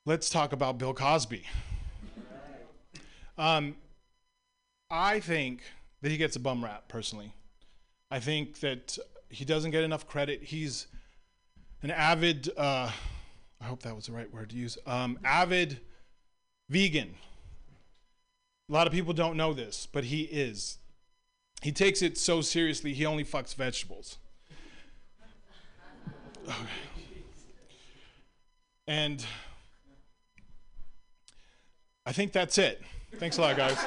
[0.06, 1.44] Let's talk about Bill Cosby.
[3.38, 3.76] Um,
[4.90, 5.62] I think
[6.02, 7.32] that he gets a bum rap, personally.
[8.10, 8.98] I think that
[9.30, 10.42] he doesn't get enough credit.
[10.42, 10.86] He's
[11.82, 12.90] an avid, uh,
[13.60, 15.80] I hope that was the right word to use, um, avid
[16.68, 17.14] vegan.
[18.68, 20.78] A lot of people don't know this, but he is.
[21.62, 24.18] He takes it so seriously, he only fucks vegetables.
[26.46, 26.54] Okay.
[28.86, 29.24] And
[32.04, 32.82] I think that's it.
[33.16, 33.78] Thanks a lot, guys.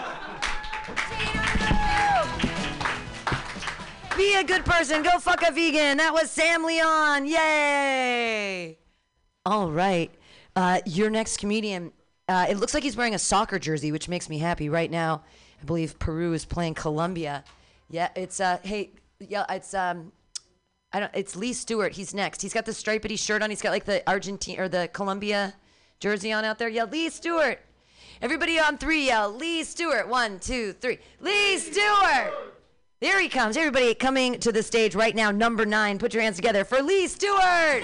[4.18, 5.04] Be a good person.
[5.04, 5.98] Go fuck a vegan.
[5.98, 7.26] That was Sam Leon.
[7.26, 8.78] Yay!
[9.46, 10.10] All right.
[10.56, 11.92] Uh, your next comedian.
[12.30, 14.70] Uh, it looks like he's wearing a soccer jersey, which makes me happy.
[14.70, 15.24] Right now,
[15.62, 17.44] I believe Peru is playing Colombia.
[17.90, 20.12] Yeah, it's uh, hey, yeah, it's um,
[20.94, 21.12] I don't.
[21.14, 21.92] It's Lee Stewart.
[21.94, 22.42] He's next.
[22.42, 23.50] He's got the stripedy shirt on.
[23.50, 25.56] He's got like the Argentine or the Colombia
[26.00, 26.70] jersey on out there.
[26.70, 27.60] Yeah, Lee Stewart.
[28.22, 30.08] Everybody on three, yell Lee Stewart.
[30.08, 31.00] One, two, three.
[31.20, 32.34] Lee Stewart.
[33.02, 33.58] There he comes.
[33.58, 35.32] Everybody coming to the stage right now.
[35.32, 36.00] Number nine.
[36.00, 37.84] Put your hands together for Lee Stewart.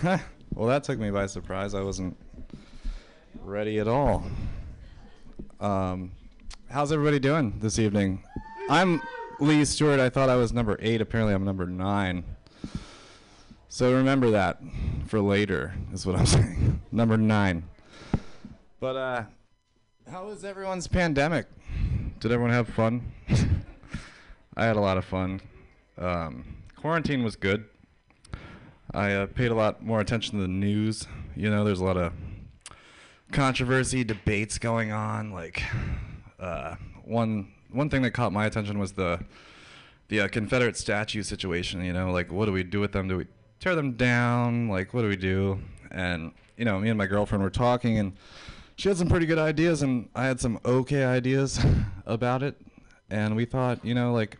[0.54, 1.74] well, that took me by surprise.
[1.74, 2.16] I wasn't
[3.42, 4.24] ready at all.
[5.60, 6.12] Um,
[6.70, 8.22] how's everybody doing this evening?
[8.70, 9.00] I'm
[9.40, 10.00] Lee Stewart.
[10.00, 11.00] I thought I was number eight.
[11.00, 12.24] Apparently, I'm number nine.
[13.68, 14.60] So remember that
[15.06, 16.80] for later, is what I'm saying.
[16.90, 17.64] number nine.
[18.80, 19.22] But uh,
[20.10, 21.46] how was everyone's pandemic?
[22.20, 23.12] Did everyone have fun?
[24.56, 25.40] I had a lot of fun.
[25.96, 26.44] Um,
[26.76, 27.64] quarantine was good.
[28.92, 31.06] I uh, paid a lot more attention to the news.
[31.36, 32.12] You know, there's a lot of
[33.32, 35.30] controversy, debates going on.
[35.32, 35.62] Like
[36.40, 39.24] uh, one one thing that caught my attention was the
[40.08, 41.84] the uh, Confederate statue situation.
[41.84, 43.08] You know, like what do we do with them?
[43.08, 43.26] Do we
[43.60, 44.68] tear them down?
[44.68, 45.60] Like what do we do?
[45.90, 48.12] And you know, me and my girlfriend were talking, and
[48.76, 51.60] she had some pretty good ideas, and I had some okay ideas
[52.06, 52.60] about it.
[53.10, 54.38] And we thought, you know, like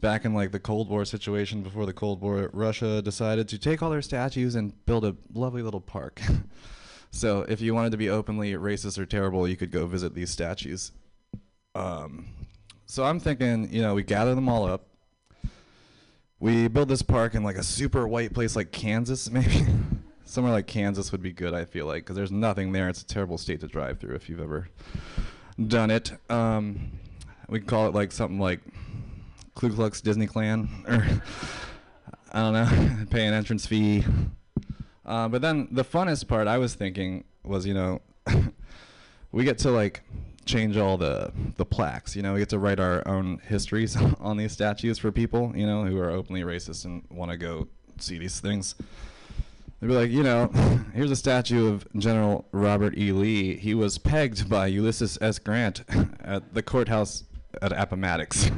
[0.00, 3.82] back in like the Cold War situation before the Cold War, Russia decided to take
[3.82, 6.20] all their statues and build a lovely little park.
[7.10, 10.30] so if you wanted to be openly racist or terrible, you could go visit these
[10.30, 10.92] statues.
[11.74, 12.26] Um,
[12.86, 14.86] so I'm thinking, you know, we gather them all up.
[16.38, 19.66] We build this park in like a super white place like Kansas, maybe.
[20.24, 22.88] Somewhere like Kansas would be good, I feel like, because there's nothing there.
[22.88, 24.68] It's a terrible state to drive through if you've ever
[25.66, 26.12] done it.
[26.30, 26.92] Um,
[27.48, 28.60] we can call it like something like
[29.54, 31.04] Ku Klux Disney Clan, or
[32.32, 34.04] I don't know, pay an entrance fee.
[35.04, 38.00] Uh, but then the funnest part I was thinking was, you know,
[39.32, 40.02] we get to like
[40.50, 42.16] change all the the plaques.
[42.16, 45.66] You know, we get to write our own histories on these statues for people, you
[45.66, 48.74] know, who are openly racist and want to go see these things.
[49.80, 50.48] They'd be like, you know,
[50.94, 53.12] here's a statue of General Robert E.
[53.12, 53.56] Lee.
[53.56, 55.38] He was pegged by Ulysses S.
[55.38, 55.84] Grant
[56.20, 57.24] at the courthouse
[57.62, 58.50] at Appomattox.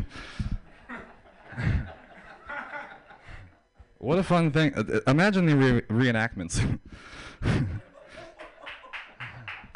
[3.99, 4.75] what a fun thing.
[4.75, 6.79] Uh, uh, imagine the re- reenactments.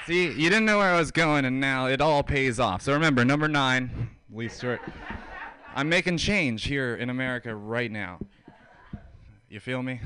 [0.07, 2.83] See, you didn't know where I was going, and now it all pays off.
[2.83, 4.81] So remember, number nine, Lee Stewart.
[5.75, 8.21] I'm making change here in America right now.
[9.49, 10.01] You feel me?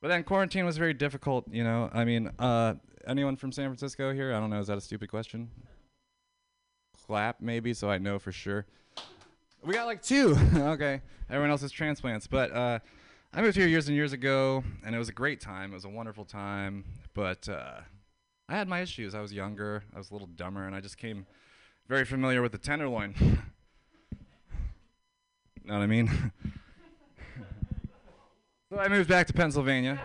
[0.00, 1.90] But then quarantine was very difficult, you know.
[1.92, 2.74] I mean, uh,
[3.06, 4.34] anyone from San Francisco here?
[4.34, 4.60] I don't know.
[4.60, 5.50] Is that a stupid question?
[7.06, 8.64] Clap, maybe, so I know for sure.
[9.62, 10.38] We got like two.
[10.56, 11.02] okay.
[11.28, 12.26] Everyone else is transplants.
[12.26, 12.78] But uh,
[13.34, 15.72] I moved here years and years ago, and it was a great time.
[15.72, 16.84] It was a wonderful time.
[17.12, 17.80] But uh,
[18.48, 19.14] I had my issues.
[19.14, 21.26] I was younger, I was a little dumber, and I just came
[21.88, 23.14] very familiar with the tenderloin.
[25.64, 26.08] know what I mean?
[28.70, 30.00] so I moved back to Pennsylvania,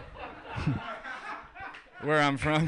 [2.01, 2.67] where I'm from.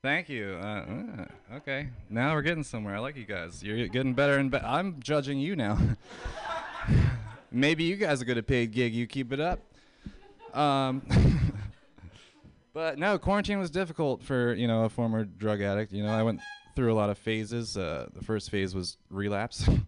[0.00, 0.56] Thank you.
[0.62, 2.94] Uh, uh, okay, now we're getting somewhere.
[2.94, 3.64] I like you guys.
[3.64, 4.64] You're getting better and better.
[4.64, 5.76] I'm judging you now.
[7.50, 8.94] Maybe you guys will get a paid gig.
[8.94, 9.58] You keep it up.
[10.56, 11.02] Um,
[12.78, 15.92] but no, quarantine was difficult for you know a former drug addict.
[15.92, 16.38] You know, I went
[16.76, 17.76] through a lot of phases.
[17.76, 19.68] Uh, the first phase was relapse.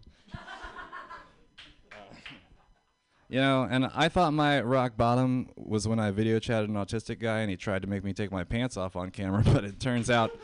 [3.29, 7.17] You know, and I thought my rock bottom was when I video chatted an autistic
[7.17, 9.79] guy and he tried to make me take my pants off on camera, but it
[9.79, 10.37] turns out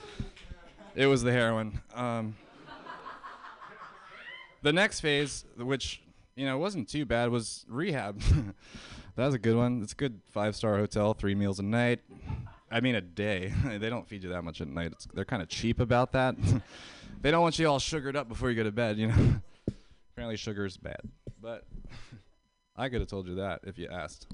[0.95, 1.81] it was the heroin.
[1.93, 2.37] Um,
[4.61, 6.01] the next phase, which
[6.37, 8.21] you know wasn't too bad, was rehab.
[9.17, 9.81] that was a good one.
[9.81, 12.01] It's a good five-star hotel, three meals a night.
[12.69, 13.53] I mean, a day.
[13.65, 14.91] they don't feed you that much at night.
[14.91, 16.35] It's, they're kind of cheap about that.
[17.21, 18.97] they don't want you all sugared up before you go to bed.
[18.97, 19.15] You know.
[20.13, 21.01] Apparently, sugar's bad,
[21.39, 21.63] but
[22.75, 24.25] I could have told you that if you asked.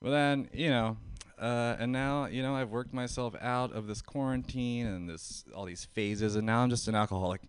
[0.00, 0.96] Well, then, you know,
[1.40, 5.64] uh, and now, you know, I've worked myself out of this quarantine and this all
[5.64, 7.40] these phases, and now I'm just an alcoholic.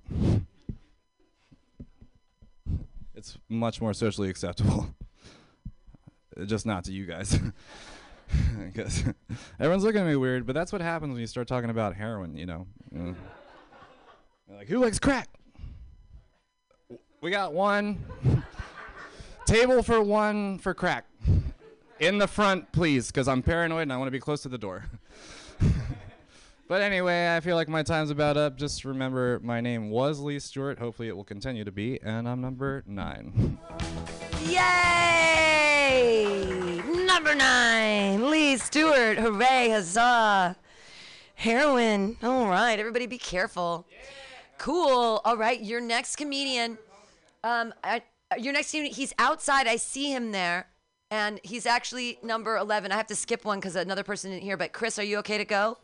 [3.14, 4.96] It's much more socially acceptable.
[6.46, 7.40] Just not to you guys.
[8.64, 9.04] Because
[9.60, 12.38] everyone's looking at me weird, but that's what happens when you start talking about heroin,
[12.38, 12.68] you know.
[12.94, 13.16] Mm.
[14.48, 15.28] You like, who likes crack?
[17.22, 17.98] We got one
[19.46, 21.06] table for one for crack.
[22.00, 24.58] In the front, please, because I'm paranoid and I want to be close to the
[24.58, 24.86] door.
[26.70, 28.58] but anyway, I feel like my time's about up.
[28.58, 30.80] Just remember, my name was Lee Stewart.
[30.80, 33.60] Hopefully, it will continue to be, and I'm number nine.
[34.46, 35.69] Yay!
[37.06, 39.18] Number nine, Lee Stewart.
[39.18, 40.56] Hooray, huzzah.
[41.36, 42.18] Heroin.
[42.24, 43.86] All right, everybody be careful.
[44.58, 45.22] Cool.
[45.24, 46.78] All right, your next comedian.
[47.44, 48.04] Um, I,
[48.38, 49.68] your next comedian, he's outside.
[49.68, 50.68] I see him there.
[51.12, 52.92] And he's actually number 11.
[52.92, 54.58] I have to skip one because another person didn't hear.
[54.58, 55.78] But Chris, are you okay to go?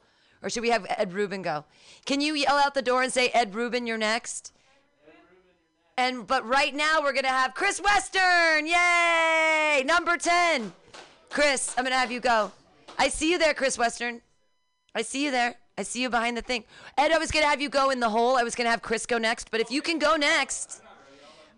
[0.43, 1.65] Or should we have Ed Rubin go?
[2.05, 4.53] Can you yell out the door and say, Ed Rubin, you're next?
[5.97, 8.67] And but right now we're gonna have Chris Western.
[8.67, 9.83] Yay!
[9.85, 10.73] Number 10.
[11.29, 12.51] Chris, I'm gonna have you go.
[12.97, 14.21] I see you there, Chris Western.
[14.93, 15.55] I see you there.
[15.77, 16.63] I see you behind the thing.
[16.97, 18.35] Ed, I was gonna have you go in the hole.
[18.35, 20.81] I was gonna have Chris go next, but if you can go next.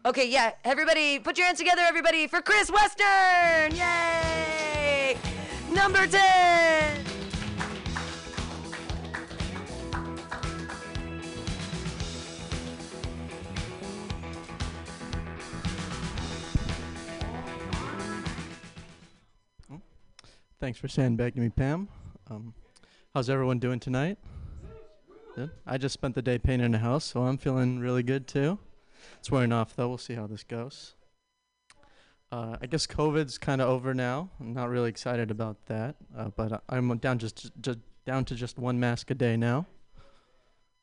[0.05, 0.51] Okay, yeah.
[0.63, 3.75] Everybody, put your hands together, everybody, for Chris Western!
[3.75, 5.17] Yay!
[5.73, 7.06] Number 10!
[20.59, 21.87] Thanks for sandbagging me, Pam.
[22.31, 22.55] Um,
[23.13, 24.17] how's everyone doing tonight?
[25.35, 25.51] Good.
[25.67, 28.57] I just spent the day painting a house, so I'm feeling really good too.
[29.19, 29.87] It's wearing off though.
[29.87, 30.95] We'll see how this goes.
[32.31, 34.31] Uh, I guess COVID's kind of over now.
[34.39, 37.77] I'm not really excited about that, uh, but I'm down just, just
[38.07, 39.67] down to just one mask a day now.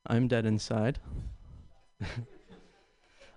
[0.06, 1.00] I'm dead inside.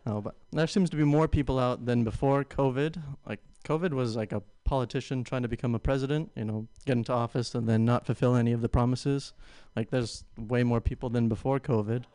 [0.06, 3.02] oh, but there seems to be more people out than before COVID.
[3.28, 7.12] Like COVID was like a politician trying to become a president, you know, get into
[7.12, 9.34] office and then not fulfill any of the promises.
[9.76, 12.06] Like there's way more people than before COVID.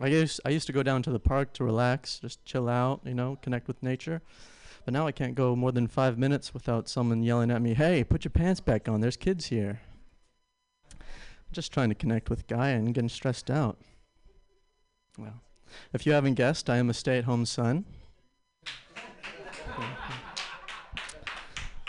[0.00, 3.02] I used I used to go down to the park to relax, just chill out,
[3.04, 4.22] you know, connect with nature.
[4.86, 8.02] But now I can't go more than five minutes without someone yelling at me, "Hey,
[8.02, 9.00] put your pants back on.
[9.00, 9.80] There's kids here."
[11.52, 13.78] just trying to connect with Gaia and getting stressed out.
[15.16, 15.40] Well,
[15.92, 17.84] if you haven't guessed, I am a stay-at-home son.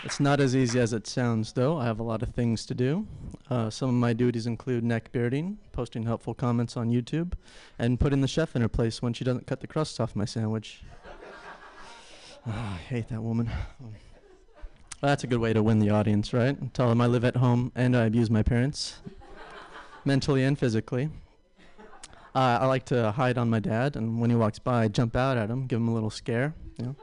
[0.06, 1.78] It's not as easy as it sounds, though.
[1.78, 3.08] I have a lot of things to do.
[3.50, 7.32] Uh, some of my duties include neck bearding, posting helpful comments on YouTube,
[7.76, 10.24] and putting the chef in her place when she doesn't cut the crust off my
[10.24, 10.84] sandwich.
[12.48, 13.50] Ah, I hate that woman.
[13.80, 13.90] Well,
[15.02, 16.56] that's a good way to win the audience, right?
[16.72, 19.00] Tell them I live at home and I abuse my parents,
[20.04, 21.10] mentally and physically.
[22.32, 25.16] Uh, I like to hide on my dad, and when he walks by, I jump
[25.16, 26.54] out at him, give him a little scare.
[26.78, 26.96] You know,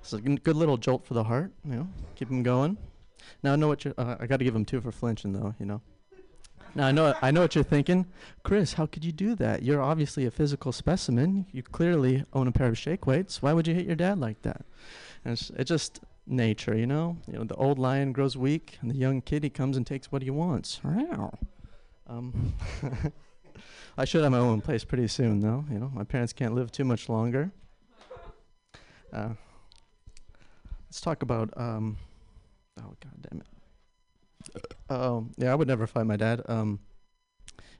[0.00, 1.52] it's a good little jolt for the heart.
[1.64, 2.76] You know, keep him going.
[3.42, 3.94] Now I know what you're.
[3.96, 5.54] Uh, I got to give him two for flinching, though.
[5.58, 5.80] You know.
[6.74, 7.14] Now I know.
[7.20, 8.06] I know what you're thinking,
[8.42, 8.74] Chris.
[8.74, 9.62] How could you do that?
[9.62, 11.46] You're obviously a physical specimen.
[11.52, 13.42] You clearly own a pair of shake weights.
[13.42, 14.64] Why would you hit your dad like that?
[15.24, 17.18] And it's, it's just nature, you know.
[17.26, 20.12] You know, the old lion grows weak, and the young kid he comes and takes
[20.12, 20.80] what he wants.
[22.06, 22.54] Um,
[23.98, 25.64] I should have my own place pretty soon, though.
[25.70, 27.50] You know, my parents can't live too much longer.
[29.12, 29.30] Uh,
[30.90, 31.50] let's talk about.
[31.56, 31.96] Um,
[32.80, 33.46] oh God damn it.
[34.90, 36.42] Oh yeah, I would never fight my dad.
[36.48, 36.80] Um,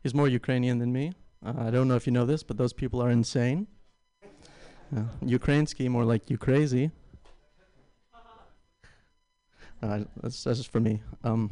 [0.03, 1.13] he's more Ukrainian than me.
[1.45, 3.67] Uh, I don't know if you know this, but those people are insane.
[4.97, 6.93] Uh, Ukrainsky, more like you crazy.
[9.83, 11.03] Uh, that's, that's just for me.
[11.25, 11.51] Um,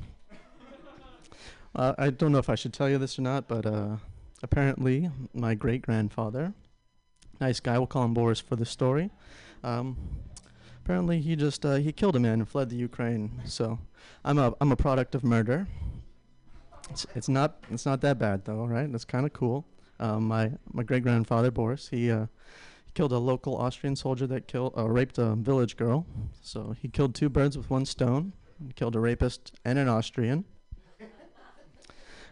[1.75, 3.97] uh, I don't know if I should tell you this or not, but uh,
[4.43, 6.53] apparently my great grandfather,
[7.41, 9.11] nice guy, we'll call him Boris for the story.
[9.65, 9.97] Um,
[10.89, 13.31] apparently he just uh, he killed a man and fled the Ukraine.
[13.45, 13.79] So
[14.25, 15.69] I'm a I'm a product of murder.
[16.89, 18.91] It's, it's not it's not that bad though, right?
[18.91, 19.67] That's kind of cool.
[20.01, 22.25] Um, my my great grandfather Boris he uh,
[22.95, 26.07] killed a local Austrian soldier that killed uh, raped a village girl.
[26.41, 28.33] So he killed two birds with one stone.
[28.67, 30.47] He killed a rapist and an Austrian.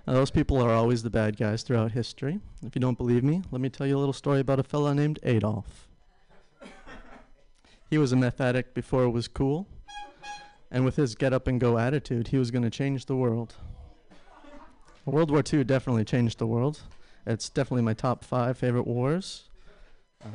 [0.07, 2.40] Those people are always the bad guys throughout history.
[2.64, 4.94] If you don't believe me, let me tell you a little story about a fellow
[4.94, 5.86] named Adolf.
[7.89, 9.68] He was a meth addict before it was cool,
[10.70, 13.55] and with his get up and go attitude, he was going to change the world.
[15.05, 16.80] World War II definitely changed the world.
[17.26, 19.49] It's definitely my top five favorite wars.
[20.24, 20.30] Uh,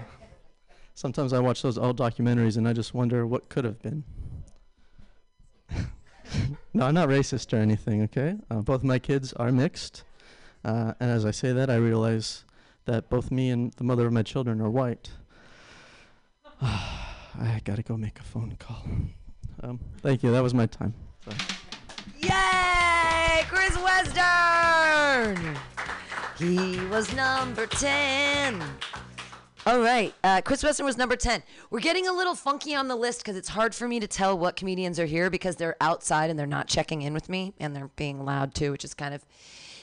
[0.93, 4.05] sometimes I watch those old documentaries and I just wonder what could have been.
[6.73, 8.35] no, I'm not racist or anything, okay?
[8.49, 10.03] Uh, both my kids are mixed.
[10.63, 12.45] Uh, and as I say that, I realize
[12.85, 15.09] that both me and the mother of my children are white.
[17.39, 18.83] I gotta go make a phone call.
[19.63, 20.31] Um, thank you.
[20.31, 20.93] That was my time.
[21.23, 21.37] Sorry.
[22.19, 23.43] Yay!
[23.47, 25.57] Chris Western!
[26.37, 28.61] He was number 10.
[29.67, 30.11] All right.
[30.23, 31.43] Uh, Chris Western was number 10.
[31.69, 34.35] We're getting a little funky on the list because it's hard for me to tell
[34.35, 37.75] what comedians are here because they're outside and they're not checking in with me and
[37.75, 39.23] they're being loud too, which is kind of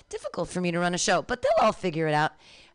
[0.09, 2.32] difficult for me to run a show, but they'll all figure it out.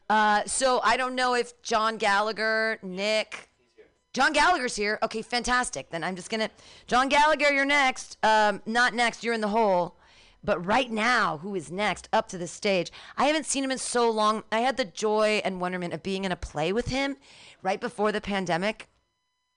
[0.10, 3.50] Uh, so I don't know if John Gallagher, Nick,
[4.14, 5.00] John Gallagher's here.
[5.02, 5.90] Okay, fantastic.
[5.90, 6.52] Then I'm just gonna,
[6.86, 8.18] John Gallagher, you're next.
[8.24, 9.24] Um, not next.
[9.24, 9.98] You're in the hole.
[10.44, 12.92] But right now, who is next up to the stage?
[13.18, 14.44] I haven't seen him in so long.
[14.52, 17.16] I had the joy and wonderment of being in a play with him
[17.62, 18.88] right before the pandemic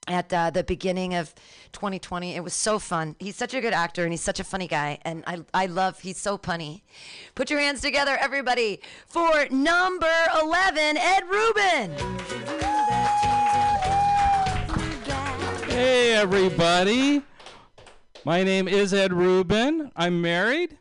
[0.09, 1.35] at uh, the beginning of
[1.73, 2.37] 2020.
[2.37, 3.17] It was so fun.
[3.19, 4.99] He's such a good actor and he's such a funny guy.
[5.03, 6.83] And I, I love, he's so punny.
[7.35, 12.76] Put your hands together, everybody, for number 11, Ed Rubin.
[15.77, 17.23] Hey, everybody.
[18.25, 19.93] My name is Ed Rubin.
[19.95, 20.79] I'm married.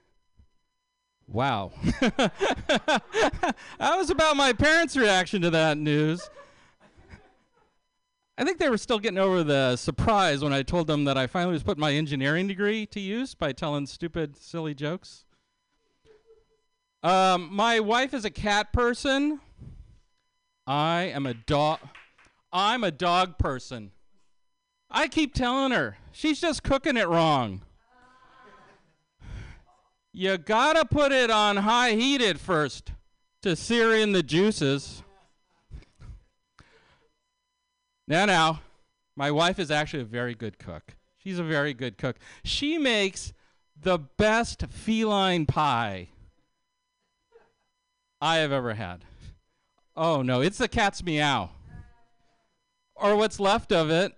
[1.28, 1.74] Wow.
[2.00, 6.30] that was about my parents' reaction to that news.
[8.38, 11.28] I think they were still getting over the surprise when I told them that I
[11.28, 15.26] finally was putting my engineering degree to use by telling stupid, silly jokes.
[17.04, 19.42] Um, my wife is a cat person.
[20.66, 21.80] I am a dog.
[22.54, 23.92] I'm a dog person.
[24.96, 27.62] I keep telling her she's just cooking it wrong.
[30.14, 32.94] You gotta put it on high heat at first
[33.42, 35.04] to sear in the juices.
[38.08, 38.62] Now, now,
[39.18, 40.96] my wife is actually a very good cook.
[41.18, 42.16] She's a very good cook.
[42.46, 43.34] She makes
[43.78, 46.08] the best feline pie
[48.22, 49.04] I have ever had.
[49.98, 51.50] Oh no, it's the cat's meow.
[52.96, 54.14] Or what's left of it.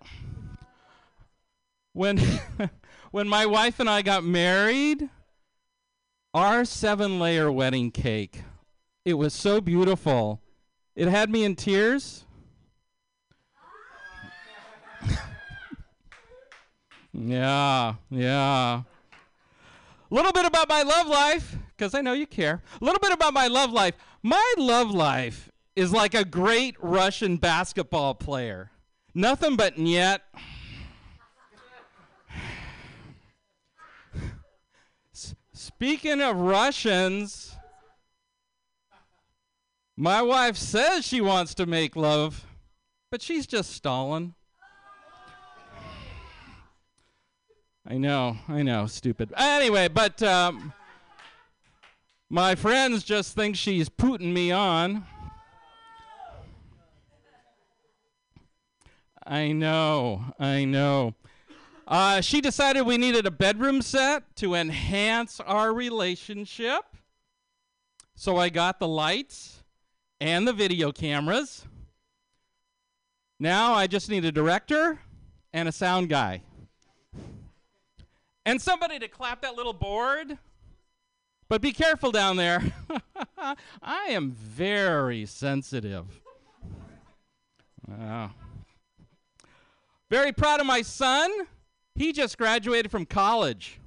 [1.97, 2.19] When
[3.11, 5.09] when my wife and I got married,
[6.31, 8.43] our seven layer wedding cake,
[9.03, 10.39] it was so beautiful.
[10.95, 12.23] It had me in tears.
[17.13, 18.81] yeah, yeah.
[18.81, 18.85] A
[20.11, 22.61] little bit about my love life, because I know you care.
[22.79, 23.95] A little bit about my love life.
[24.21, 28.69] My love life is like a great Russian basketball player.
[29.15, 30.21] Nothing but yet.
[35.77, 37.55] Speaking of Russians,
[39.95, 42.47] my wife says she wants to make love,
[43.11, 44.33] but she's just stalling.
[47.87, 49.31] I know, I know, stupid.
[49.37, 50.73] Anyway, but um,
[52.27, 55.05] my friends just think she's putting me on.
[59.27, 61.13] I know, I know.
[61.87, 66.83] Uh, she decided we needed a bedroom set to enhance our relationship.
[68.15, 69.63] So I got the lights
[70.19, 71.65] and the video cameras.
[73.39, 74.99] Now I just need a director
[75.53, 76.41] and a sound guy.
[78.45, 80.37] And somebody to clap that little board.
[81.47, 82.61] But be careful down there.
[83.81, 86.05] I am very sensitive.
[87.87, 88.31] Wow.
[90.09, 91.31] Very proud of my son.
[91.97, 93.79] He just graduated from college,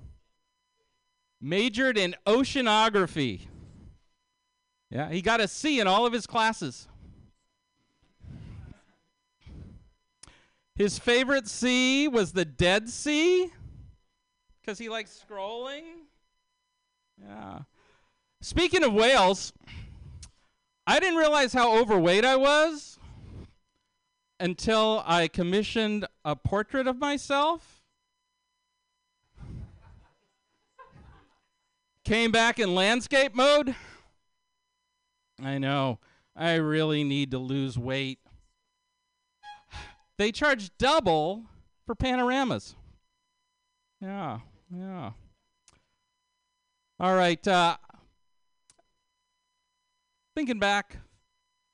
[1.40, 3.42] majored in oceanography.
[4.90, 6.88] Yeah, he got a C in all of his classes.
[10.74, 13.52] His favorite sea was the Dead Sea
[14.61, 15.84] because he likes scrolling.
[17.16, 17.61] Yeah.
[18.40, 19.52] Speaking of whales,
[20.84, 22.98] I didn't realize how overweight I was
[24.40, 27.79] until I commissioned a portrait of myself.
[32.11, 33.76] Came back in landscape mode.
[35.40, 36.00] I know.
[36.34, 38.18] I really need to lose weight.
[40.18, 41.44] they charge double
[41.86, 42.74] for panoramas.
[44.00, 44.40] Yeah,
[44.76, 45.12] yeah.
[46.98, 47.46] All right.
[47.46, 47.76] Uh,
[50.34, 50.96] thinking back,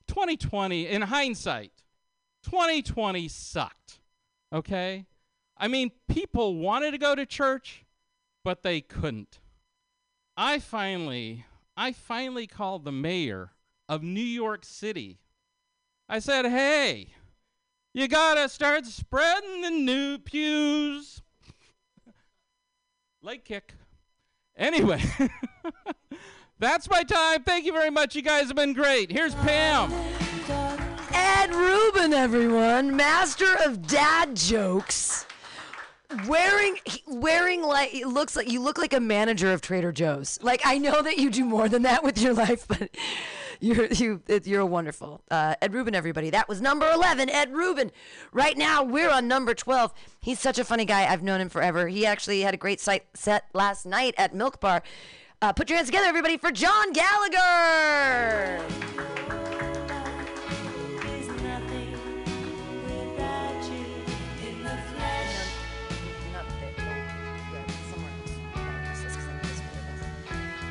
[0.07, 1.73] 2020, in hindsight,
[2.45, 4.01] 2020 sucked.
[4.53, 5.07] Okay?
[5.57, 7.87] I mean, people wanted to go to church,
[8.45, 9.39] but they couldn't.
[10.37, 13.53] I finally, I finally called the mayor
[13.89, 15.19] of New York City.
[16.09, 17.09] I said, hey,
[17.95, 21.23] you gotta start spreading the new pews.
[23.23, 23.75] Leg kick.
[24.59, 25.03] Anyway,
[26.59, 27.43] that's my time.
[27.43, 28.15] Thank you very much.
[28.15, 29.11] You guys have been great.
[29.11, 29.91] Here's Pam.
[31.13, 35.27] Ed Rubin, everyone, master of dad jokes.
[36.27, 36.77] Wearing,
[37.07, 40.39] wearing like it looks like you look like a manager of Trader Joe's.
[40.41, 42.91] Like I know that you do more than that with your life, but
[43.61, 45.23] you're you you're wonderful.
[45.31, 46.31] Uh, Ed Rubin, everybody.
[46.31, 47.29] That was number eleven.
[47.29, 47.91] Ed Rubin.
[48.33, 49.93] Right now we're on number twelve.
[50.21, 51.07] He's such a funny guy.
[51.13, 51.89] I've known him forever.
[51.89, 54.83] He actually had a great sight set last night at Milk Bar.
[55.43, 58.63] Uh, put your hands together, everybody, for John Gallagher.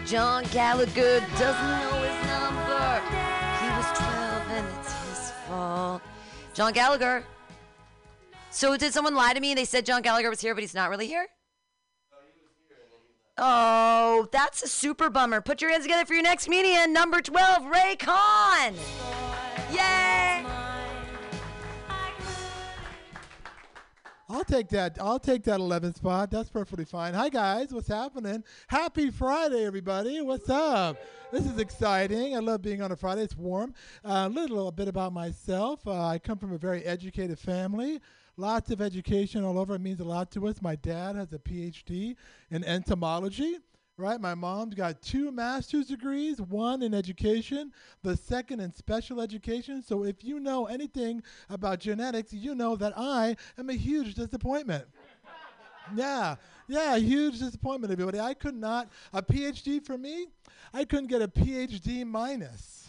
[0.05, 3.01] John Gallagher doesn't know his number.
[3.59, 6.01] He was 12 and it's his fault.
[6.53, 7.23] John Gallagher.
[8.51, 9.55] So did someone lie to me?
[9.55, 11.27] They said John Gallagher was here, but he's not really here?
[13.37, 15.41] Oh, that's a super bummer.
[15.41, 18.75] Put your hands together for your next comedian, number 12, Ray Khan.
[19.73, 20.24] Yay!
[24.35, 24.97] I'll take that.
[24.99, 26.29] I'll take that 11th spot.
[26.29, 27.13] That's perfectly fine.
[27.13, 28.43] Hi guys, what's happening?
[28.67, 30.19] Happy Friday, everybody.
[30.19, 30.97] What's up?
[31.31, 32.35] This is exciting.
[32.35, 33.21] I love being on a Friday.
[33.21, 33.73] It's warm.
[34.03, 35.87] Uh, a little bit about myself.
[35.87, 38.01] Uh, I come from a very educated family.
[38.35, 39.75] Lots of education all over.
[39.75, 40.61] It means a lot to us.
[40.61, 42.17] My dad has a PhD
[42.51, 43.59] in entomology.
[43.97, 47.71] Right, my mom's got two master's degrees, one in education,
[48.03, 49.81] the second in special education.
[49.81, 54.83] So if you know anything about genetics, you know that I am a huge disappointment.
[55.95, 56.35] yeah,
[56.67, 58.19] yeah, huge disappointment, everybody.
[58.19, 60.27] I could not, a PhD for me,
[60.73, 62.84] I couldn't get a PhD minus.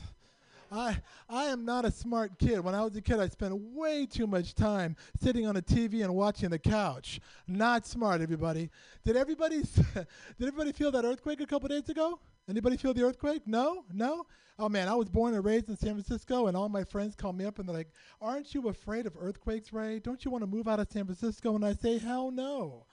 [0.71, 0.99] I
[1.29, 2.61] I am not a smart kid.
[2.61, 6.03] When I was a kid, I spent way too much time sitting on a TV
[6.03, 7.21] and watching the couch.
[7.47, 8.71] Not smart, everybody.
[9.05, 9.63] Did everybody
[9.95, 10.07] did
[10.41, 12.19] everybody feel that earthquake a couple days ago?
[12.49, 13.43] Anybody feel the earthquake?
[13.47, 14.27] No, no.
[14.59, 17.33] Oh man, I was born and raised in San Francisco, and all my friends call
[17.33, 17.91] me up and they're like,
[18.21, 19.99] "Aren't you afraid of earthquakes, Ray?
[19.99, 22.87] Don't you want to move out of San Francisco?" And I say, "Hell no."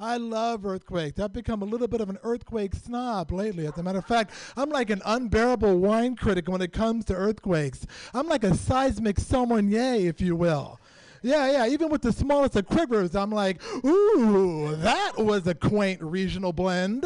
[0.00, 1.20] I love earthquakes.
[1.20, 3.66] I've become a little bit of an earthquake snob lately.
[3.66, 7.14] As a matter of fact, I'm like an unbearable wine critic when it comes to
[7.14, 7.86] earthquakes.
[8.14, 10.80] I'm like a seismic sommelier, if you will.
[11.22, 11.66] Yeah, yeah.
[11.66, 17.04] Even with the smallest of quivers, I'm like, ooh, that was a quaint regional blend.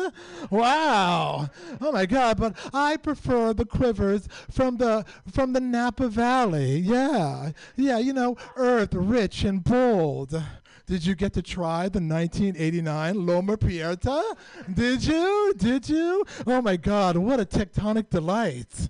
[0.50, 1.50] Wow.
[1.80, 2.36] Oh my God.
[2.36, 6.76] But I prefer the quivers from the from the Napa Valley.
[6.76, 7.98] Yeah, yeah.
[7.98, 10.40] You know, earth rich and bold.
[10.86, 14.36] Did you get to try the 1989 Loma Prieta?
[14.72, 15.54] Did you?
[15.56, 16.24] Did you?
[16.46, 18.88] Oh my God, what a tectonic delight.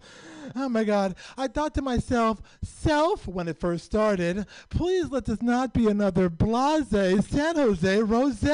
[0.56, 1.14] Oh my God.
[1.36, 6.28] I thought to myself, self, when it first started, please let this not be another
[6.28, 8.44] blase San Jose rose.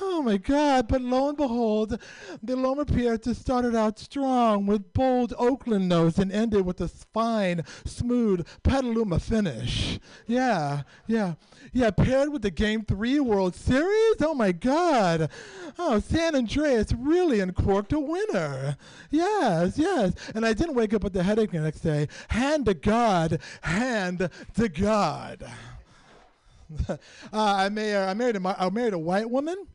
[0.00, 0.88] Oh my God.
[0.88, 2.00] But lo and behold,
[2.42, 7.64] the Loma Prieta started out strong with bold Oakland notes and ended with a fine,
[7.84, 9.98] smooth Petaluma finish.
[10.26, 11.34] Yeah, yeah.
[11.72, 14.16] Yeah, paired with the Game 3 World Series?
[14.20, 15.30] Oh my God.
[15.78, 18.76] Oh, San Andreas really uncorked a winner.
[19.10, 20.14] Yes, yes.
[20.34, 22.08] And I didn't wake up with a headache the next day.
[22.28, 25.44] Hand to God, hand to God.
[26.88, 26.96] uh,
[27.32, 29.66] I, may, I, married a, I married a white woman.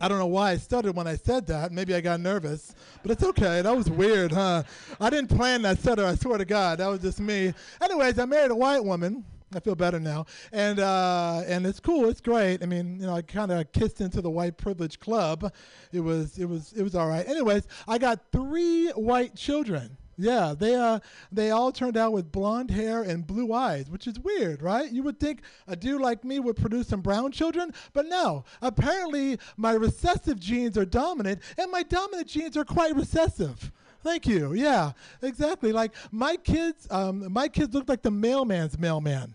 [0.00, 1.72] I don't know why I stuttered when I said that.
[1.72, 3.62] Maybe I got nervous, but it's okay.
[3.62, 4.62] That was weird, huh?
[5.00, 6.04] I didn't plan that stutter.
[6.04, 7.52] I swear to God, that was just me.
[7.82, 9.24] Anyways, I married a white woman.
[9.54, 12.08] I feel better now, and uh, and it's cool.
[12.10, 12.62] It's great.
[12.62, 15.52] I mean, you know, I kind of kissed into the white privilege club.
[15.90, 17.26] It was it was it was all right.
[17.26, 19.96] Anyways, I got three white children.
[20.20, 20.98] Yeah, they uh
[21.30, 24.90] they all turned out with blonde hair and blue eyes, which is weird, right?
[24.90, 28.44] You would think a dude like me would produce some brown children, but no.
[28.60, 33.70] Apparently, my recessive genes are dominant, and my dominant genes are quite recessive.
[34.02, 34.54] Thank you.
[34.54, 34.92] Yeah,
[35.22, 35.72] exactly.
[35.72, 39.34] Like my kids, um, my kids look like the mailman's mailman.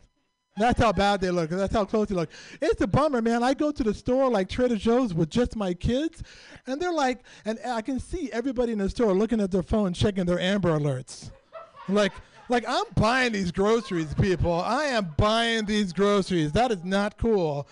[0.56, 1.50] That's how bad they look.
[1.50, 2.30] That's how close they look.
[2.62, 3.42] It's a bummer, man.
[3.44, 6.22] I go to the store like Trader Joe's with just my kids,
[6.68, 9.94] and they're like, and I can see everybody in the store looking at their phone,
[9.94, 11.32] checking their Amber Alerts.
[11.90, 12.14] Like,
[12.50, 14.54] Like I'm buying these groceries, people.
[14.54, 16.52] I am buying these groceries.
[16.52, 17.68] That is not cool.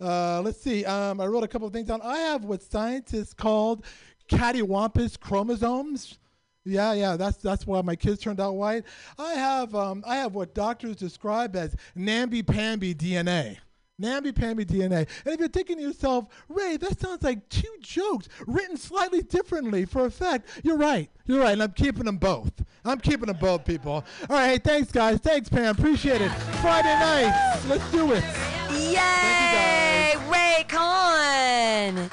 [0.00, 0.84] Uh, let's see.
[0.84, 2.02] Um, I wrote a couple of things down.
[2.02, 3.84] I have what scientists called
[4.28, 6.18] cattywampus chromosomes.
[6.66, 8.84] Yeah, yeah, that's that's why my kids turned out white.
[9.18, 13.58] I have um, I have what doctors describe as namby-pamby DNA.
[13.98, 15.08] Namby-pamby DNA.
[15.24, 19.86] And if you're thinking to yourself, Ray, that sounds like two jokes written slightly differently
[19.86, 21.08] for effect, you're right.
[21.24, 22.52] You're right, and I'm keeping them both.
[22.84, 23.92] I'm keeping them both, people.
[23.92, 25.18] All right, hey, thanks, guys.
[25.20, 25.74] Thanks, Pam.
[25.74, 26.30] Appreciate it.
[26.60, 27.62] Friday night.
[27.68, 28.22] Let's do it.
[28.70, 30.14] Yay!
[30.28, 32.10] Ray Khan!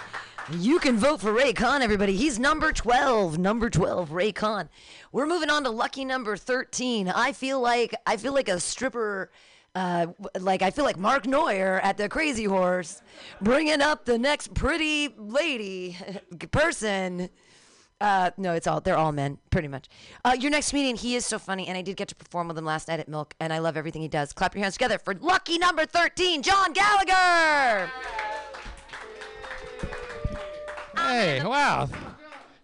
[0.51, 2.15] You can vote for Ray Khan, everybody.
[2.17, 3.37] He's number 12.
[3.37, 4.69] Number 12, Ray Khan.
[5.13, 7.07] We're moving on to lucky number 13.
[7.07, 9.31] I feel like I feel like a stripper
[9.75, 10.07] uh,
[10.39, 13.01] like I feel like Mark Neuer at the Crazy Horse,
[13.41, 15.97] bringing up the next pretty lady
[16.51, 17.29] person.
[18.01, 19.87] Uh, no, it's all they're all men, pretty much.
[20.25, 22.57] Uh, your next comedian, he is so funny, and I did get to perform with
[22.57, 24.33] him last night at Milk, and I love everything he does.
[24.33, 27.89] Clap your hands together for lucky number thirteen, John Gallagher.
[31.03, 31.89] Hey, wow.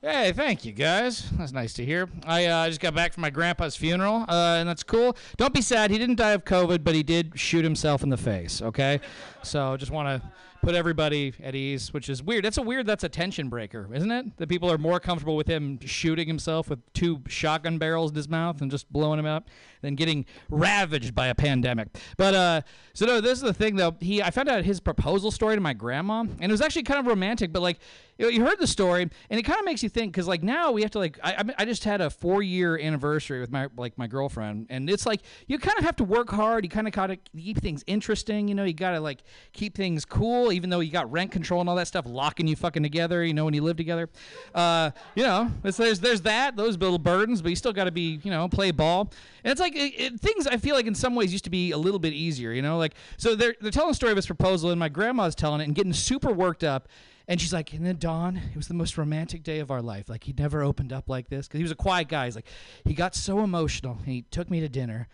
[0.02, 1.30] Hey, thank you guys.
[1.32, 2.10] That's nice to hear.
[2.26, 5.18] I uh, just got back from my grandpa's funeral, uh, and that's cool.
[5.36, 5.92] Don't be sad.
[5.92, 8.62] He didn't die of COVID, but he did shoot himself in the face.
[8.62, 9.02] Okay,
[9.44, 10.32] so I just want to
[10.62, 12.46] put everybody at ease, which is weird.
[12.46, 12.86] That's a weird.
[12.86, 14.38] That's a tension breaker, isn't it?
[14.38, 18.30] That people are more comfortable with him shooting himself with two shotgun barrels in his
[18.30, 19.50] mouth and just blowing him up
[19.82, 21.88] than getting ravaged by a pandemic.
[22.18, 22.62] But uh,
[22.94, 23.96] so no, this is the thing though.
[24.00, 27.00] He, I found out his proposal story to my grandma, and it was actually kind
[27.00, 27.54] of romantic.
[27.54, 27.80] But like,
[28.18, 30.82] you, heard the story, and it kind of makes you think because like now we
[30.82, 33.98] have to like, I, I I just had a four year anniversary with my like
[33.98, 36.66] my girlfriend, and it's like you kind of have to work hard.
[36.66, 38.50] You kind of gotta keep things interesting.
[38.50, 39.20] You know, you gotta like
[39.54, 42.56] keep things cool, even though you got rent control and all that stuff locking you
[42.56, 43.24] fucking together.
[43.24, 44.10] You know, when you live together,
[44.56, 48.20] uh, you know, there's there's that those little burdens, but you still got to be
[48.24, 49.12] you know play ball.
[49.44, 51.72] And it's like it, it, things I feel like in some ways used to be
[51.72, 52.52] a little bit easier.
[52.52, 55.36] You know, like so they're they're telling the story of his proposal, and my grandma's
[55.36, 56.88] telling it and getting super worked up.
[57.28, 60.10] And she's like, and then Dawn, it was the most romantic day of our life.
[60.10, 62.26] Like, he'd never opened up like this because he was a quiet guy.
[62.26, 62.48] He's like,
[62.86, 64.00] he got so emotional.
[64.00, 65.08] And he took me to dinner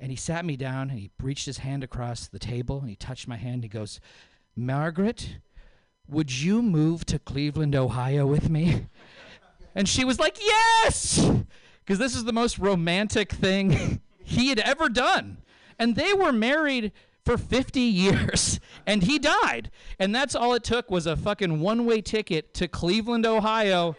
[0.00, 2.96] and he sat me down and he reached his hand across the table and he
[2.96, 3.54] touched my hand.
[3.54, 4.00] And he goes,
[4.66, 5.38] Margaret,
[6.08, 8.86] would you move to Cleveland, Ohio with me?
[9.74, 11.30] And she was like, yes!
[11.80, 15.38] Because this is the most romantic thing he had ever done.
[15.78, 16.92] And they were married
[17.24, 19.70] for 50 years and he died.
[19.98, 23.96] And that's all it took was a fucking one way ticket to Cleveland, Ohio,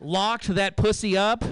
[0.00, 1.44] locked that pussy up.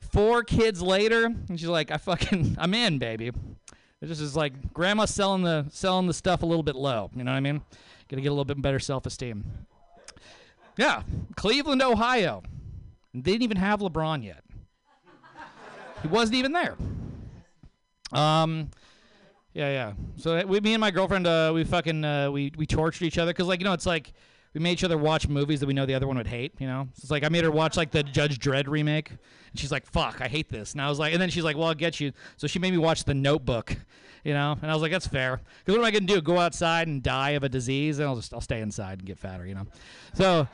[0.00, 3.32] Four kids later, and she's like, I fucking, I'm in, baby.
[4.02, 7.10] It just is like grandma selling the selling the stuff a little bit low.
[7.14, 7.62] You know what I mean?
[8.08, 9.44] To get a little bit better self esteem.
[10.76, 11.02] Yeah,
[11.36, 12.42] Cleveland, Ohio.
[13.14, 14.44] They didn't even have LeBron yet.
[16.02, 16.76] He wasn't even there.
[18.12, 18.70] Um,
[19.54, 19.92] yeah, yeah.
[20.18, 23.32] So we, me and my girlfriend, uh, we fucking uh, we we tortured each other
[23.32, 24.12] because like you know it's like
[24.56, 26.54] we made each other watch movies that we know the other one would hate.
[26.58, 29.60] You know, so it's like I made her watch like the Judge Dredd remake, and
[29.60, 31.68] she's like, "Fuck, I hate this." And I was like, and then she's like, "Well,
[31.68, 33.76] I'll get you." So she made me watch The Notebook.
[34.24, 36.22] You know, and I was like, "That's fair." Because what am I gonna do?
[36.22, 37.98] Go outside and die of a disease?
[37.98, 39.46] And I'll just I'll stay inside and get fatter.
[39.46, 39.66] You know,
[40.14, 40.48] so.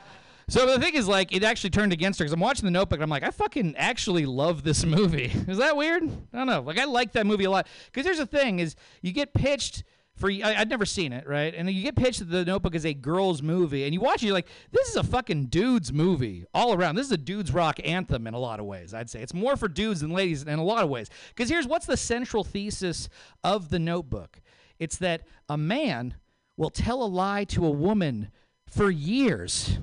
[0.49, 2.97] So the thing is, like, it actually turned against her because I'm watching The Notebook
[2.97, 5.31] and I'm like, I fucking actually love this movie.
[5.47, 6.03] Is that weird?
[6.03, 6.59] I don't know.
[6.59, 9.85] Like, I like that movie a lot because here's the thing: is you get pitched
[10.15, 11.53] for I, I'd never seen it, right?
[11.55, 14.27] And you get pitched that The Notebook is a girls' movie, and you watch it,
[14.27, 16.95] you're like, this is a fucking dudes' movie all around.
[16.95, 18.93] This is a dudes' rock anthem in a lot of ways.
[18.93, 21.09] I'd say it's more for dudes than ladies in a lot of ways.
[21.29, 23.09] Because here's what's the central thesis
[23.43, 24.41] of The Notebook:
[24.79, 26.15] it's that a man
[26.57, 28.29] will tell a lie to a woman
[28.67, 29.79] for years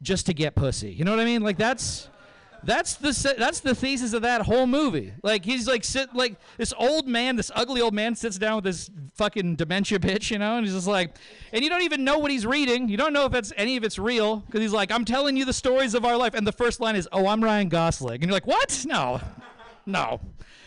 [0.00, 0.92] just to get pussy.
[0.92, 1.42] You know what I mean?
[1.42, 2.08] Like that's
[2.64, 5.12] that's the that's the thesis of that whole movie.
[5.22, 8.64] Like he's like sit like this old man, this ugly old man sits down with
[8.64, 11.16] this fucking dementia bitch, you know, and he's just like,
[11.52, 12.88] and you don't even know what he's reading.
[12.88, 15.44] You don't know if it's any of it's real because he's like, I'm telling you
[15.44, 18.24] the stories of our life, and the first line is, Oh, I'm Ryan Gosling, and
[18.24, 18.84] you're like, What?
[18.88, 19.20] No,
[19.86, 20.20] no.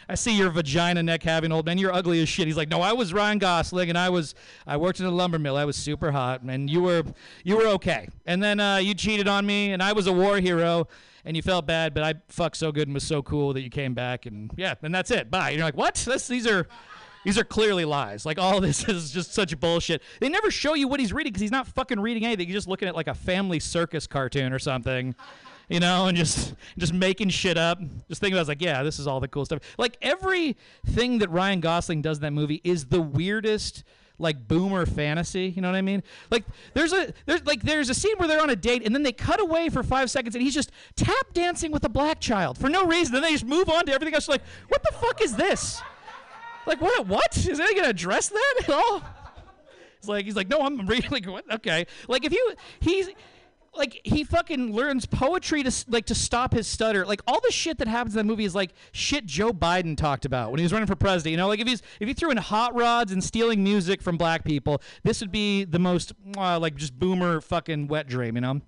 [0.09, 1.77] I see your vagina neck having old man.
[1.77, 2.45] You're ugly as shit.
[2.45, 4.35] He's like, no, I was Ryan Gosling, and I was
[4.67, 5.55] I worked in a lumber mill.
[5.55, 7.03] I was super hot, and you were
[7.45, 8.09] you were okay.
[8.25, 10.89] And then uh, you cheated on me, and I was a war hero,
[11.25, 13.69] and you felt bad, but I fucked so good and was so cool that you
[13.69, 15.29] came back, and yeah, and that's it.
[15.29, 15.49] Bye.
[15.49, 15.95] And you're like, what?
[15.95, 16.67] This, these are.
[17.23, 18.25] These are clearly lies.
[18.25, 20.01] Like all this is just such bullshit.
[20.19, 22.47] They never show you what he's reading because he's not fucking reading anything.
[22.47, 25.13] He's just looking at like a family circus cartoon or something
[25.71, 27.79] you know, and just just making shit up.
[28.09, 29.61] Just thinking about, it, like, yeah, this is all the cool stuff.
[29.77, 33.83] Like everything that Ryan Gosling does in that movie is the weirdest,
[34.21, 35.47] like boomer fantasy.
[35.55, 36.03] You know what I mean?
[36.29, 39.03] Like there's a there's like there's a scene where they're on a date and then
[39.03, 42.57] they cut away for five seconds and he's just tap dancing with a black child
[42.57, 43.13] for no reason.
[43.13, 44.27] Then they just move on to everything else.
[44.27, 45.81] Like what the fuck is this?
[46.65, 47.07] Like what?
[47.07, 49.01] What is anyone gonna address that at all?
[49.97, 51.51] It's like he's like, no, I'm really like, what?
[51.51, 53.09] Okay, like if you he's
[53.75, 57.05] like he fucking learns poetry to like to stop his stutter.
[57.05, 60.25] Like all the shit that happens in that movie is like shit Joe Biden talked
[60.25, 61.31] about when he was running for president.
[61.31, 64.17] You know, like if he's if he threw in hot rods and stealing music from
[64.17, 68.35] black people, this would be the most uh, like just boomer fucking wet dream.
[68.35, 68.61] You know.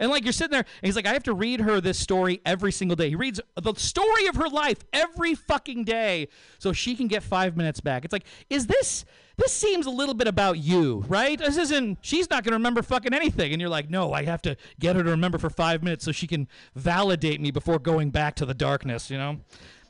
[0.00, 2.40] And like you're sitting there, and he's like, I have to read her this story
[2.44, 3.10] every single day.
[3.10, 6.28] He reads the story of her life every fucking day,
[6.58, 8.04] so she can get five minutes back.
[8.04, 9.04] It's like, is this?
[9.36, 11.38] This seems a little bit about you, right?
[11.38, 11.98] This isn't.
[12.02, 15.02] She's not gonna remember fucking anything, and you're like, no, I have to get her
[15.02, 18.54] to remember for five minutes so she can validate me before going back to the
[18.54, 19.10] darkness.
[19.10, 19.40] You know.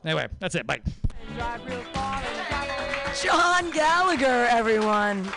[0.05, 0.66] Anyway, that's it.
[0.66, 0.80] Bye.
[3.22, 5.28] John Gallagher, everyone.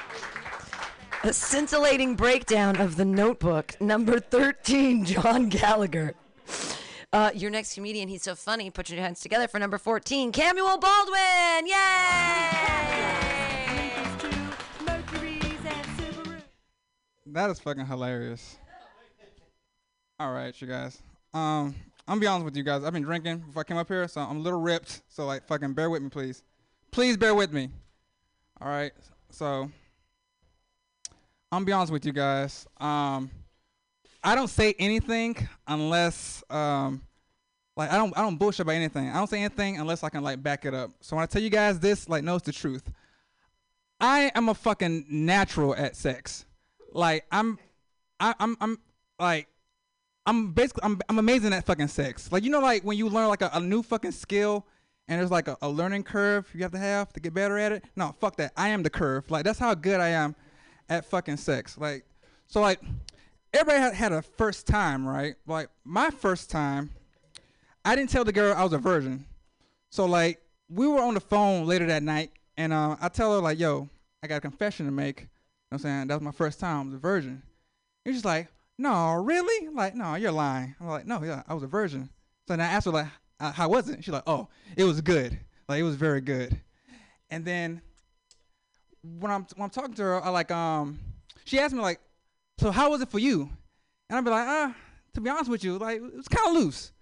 [1.23, 6.13] A scintillating breakdown of the notebook, number 13, John Gallagher.
[7.11, 8.69] Uh, your next comedian, he's so funny.
[8.69, 11.67] Put your hands together for number 14, Camuel Baldwin.
[11.67, 13.46] Yay!
[17.33, 18.57] That is fucking hilarious.
[20.19, 21.01] All right, you guys.
[21.33, 21.75] Um,
[22.07, 22.83] I'm gonna be honest with you guys.
[22.83, 25.01] I've been drinking before I came up here, so I'm a little ripped.
[25.09, 26.43] So like, fucking bear with me, please.
[26.91, 27.69] Please bear with me.
[28.61, 28.93] All right.
[29.29, 29.71] So I'm
[31.51, 32.65] gonna be honest with you guys.
[32.79, 33.29] Um,
[34.23, 37.01] I don't say anything unless um,
[37.75, 39.09] like I don't I don't bullshit about anything.
[39.09, 40.91] I don't say anything unless I can like back it up.
[41.01, 42.89] So when I tell you guys this, like, no, it's the truth.
[43.99, 46.45] I am a fucking natural at sex.
[46.93, 47.59] Like I'm,
[48.19, 48.79] I, I'm, I'm
[49.19, 49.47] like,
[50.25, 52.31] I'm basically, I'm, I'm amazing at fucking sex.
[52.31, 54.65] Like you know, like when you learn like a, a new fucking skill,
[55.07, 57.71] and there's like a, a learning curve you have to have to get better at
[57.71, 57.85] it.
[57.95, 58.51] No, fuck that.
[58.57, 59.29] I am the curve.
[59.31, 60.35] Like that's how good I am
[60.89, 61.77] at fucking sex.
[61.77, 62.05] Like,
[62.47, 62.79] so like,
[63.53, 65.35] everybody had, had a first time, right?
[65.45, 66.91] Like my first time,
[67.85, 69.25] I didn't tell the girl I was a virgin.
[69.89, 73.41] So like we were on the phone later that night, and uh, I tell her
[73.41, 73.89] like, "Yo,
[74.21, 75.27] I got a confession to make."
[75.69, 76.79] You know I'm saying that was my first time.
[76.79, 77.43] I was a virgin.
[78.05, 78.47] And she's like,
[78.77, 79.67] "No, really?
[79.69, 82.09] Like, no, you're lying." I'm like, "No, yeah, I was a virgin."
[82.47, 83.07] So then I asked her like,
[83.39, 84.47] "How was it?" She's like, "Oh,
[84.77, 85.37] it was good.
[85.67, 86.59] Like, it was very good."
[87.29, 87.81] And then
[89.03, 90.99] when I'm when I'm talking to her, I like um,
[91.43, 91.99] she asked me like,
[92.59, 93.49] "So how was it for you?"
[94.09, 94.75] And I'd be like, "Ah,
[95.15, 96.93] to be honest with you, like it was kind of loose.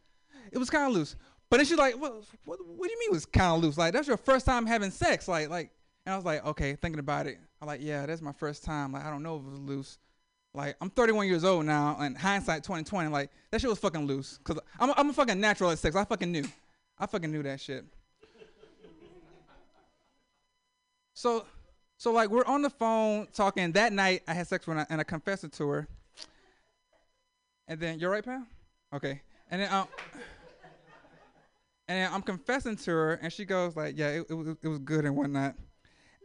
[0.51, 1.15] It was kind of loose."
[1.49, 2.13] But then she's like, what,
[2.43, 3.77] what, what do you mean it was kind of loose?
[3.77, 5.27] Like, that's your first time having sex.
[5.27, 5.71] Like, like,
[6.05, 7.37] and I was like, okay, thinking about it.
[7.65, 8.91] I'm like, yeah, that's my first time.
[8.91, 9.97] Like, I don't know if it was loose.
[10.53, 14.39] Like, I'm 31 years old now, and hindsight 2020, like, that shit was fucking loose.
[14.43, 15.95] Cause I'm, I'm a fucking natural at sex.
[15.95, 16.45] I fucking knew.
[16.99, 17.83] I fucking knew that shit.
[21.15, 21.47] So,
[21.97, 23.71] so like, we're on the phone talking.
[23.71, 25.87] That night, I had sex with her, and I confessed it to her.
[27.67, 28.45] And then, you're right, pal?
[28.93, 29.23] Okay.
[29.49, 29.87] And then, um,
[31.87, 34.67] and then I'm confessing to her, and she goes like, "Yeah, it, it was it
[34.67, 35.55] was good and whatnot."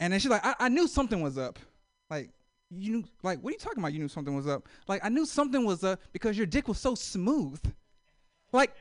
[0.01, 1.59] And then she's like, I, "I knew something was up.
[2.09, 2.31] Like,
[2.71, 3.93] you knew like what are you talking about?
[3.93, 4.67] You knew something was up.
[4.89, 7.61] Like, I knew something was up because your dick was so smooth.
[8.53, 8.75] Like,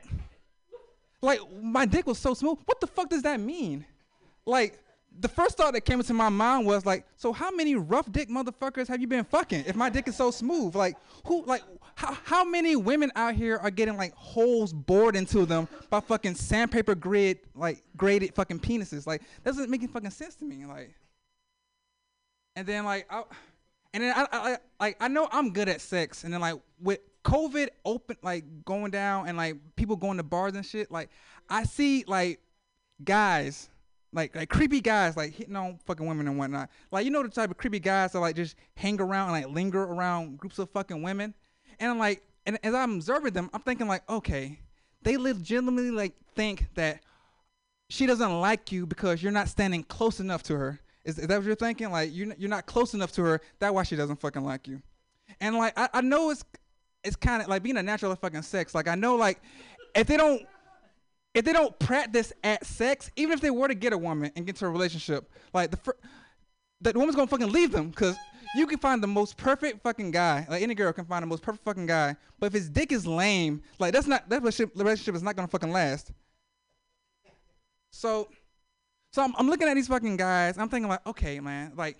[1.22, 2.58] like my dick was so smooth.
[2.64, 3.84] What the fuck does that mean?
[4.44, 4.80] Like."
[5.18, 8.28] The first thought that came into my mind was like, so how many rough dick
[8.30, 9.64] motherfuckers have you been fucking?
[9.66, 10.96] If my dick is so smooth, like
[11.26, 11.64] who, like
[11.96, 16.36] how, how many women out here are getting like holes bored into them by fucking
[16.36, 19.04] sandpaper grid like graded fucking penises?
[19.04, 20.64] Like that doesn't make any fucking sense to me.
[20.64, 20.94] Like,
[22.56, 23.22] and then like, I,
[23.92, 27.00] and then I, I, like I know I'm good at sex, and then like with
[27.24, 31.10] COVID open like going down and like people going to bars and shit, like
[31.48, 32.40] I see like
[33.02, 33.68] guys
[34.12, 36.70] like like creepy guys like hitting on fucking women and whatnot.
[36.90, 39.54] Like you know the type of creepy guys that like just hang around and like
[39.54, 41.34] linger around groups of fucking women.
[41.78, 44.60] And I'm like, and as I'm observing them, I'm thinking like, okay,
[45.02, 47.00] they legitimately like think that
[47.88, 50.80] she doesn't like you because you're not standing close enough to her.
[51.04, 51.90] Is, is that what you're thinking?
[51.90, 53.40] Like you're you're not close enough to her.
[53.58, 54.82] That's why she doesn't fucking like you.
[55.40, 56.44] And like I, I know it's
[57.04, 58.74] it's kind of like being a natural at fucking sex.
[58.74, 59.40] Like I know like
[59.94, 60.42] if they don't
[61.34, 64.46] if they don't practice at sex, even if they were to get a woman and
[64.46, 65.96] get into a relationship, like the fir-
[66.80, 68.16] the woman's gonna fucking leave them because
[68.56, 71.42] you can find the most perfect fucking guy, like any girl can find the most
[71.42, 75.14] perfect fucking guy, but if his dick is lame, like that's not that relationship, relationship
[75.14, 76.12] is not gonna fucking last.
[77.92, 78.28] So,
[79.12, 80.58] so I'm, I'm looking at these fucking guys.
[80.58, 81.98] I'm thinking like, okay, man, like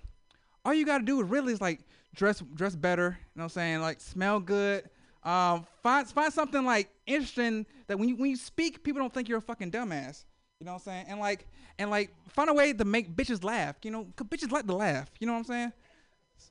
[0.64, 1.80] all you gotta do is really is like
[2.14, 3.18] dress dress better.
[3.18, 3.80] You know what I'm saying?
[3.80, 4.88] Like smell good.
[5.22, 9.28] Um, find find something like interesting that when you when you speak, people don't think
[9.28, 10.24] you're a fucking dumbass.
[10.60, 11.06] You know what I'm saying?
[11.08, 11.46] And like
[11.78, 13.76] and like find a way to make bitches laugh.
[13.82, 15.10] You know, 'cause bitches like to laugh.
[15.18, 15.72] You know what I'm saying?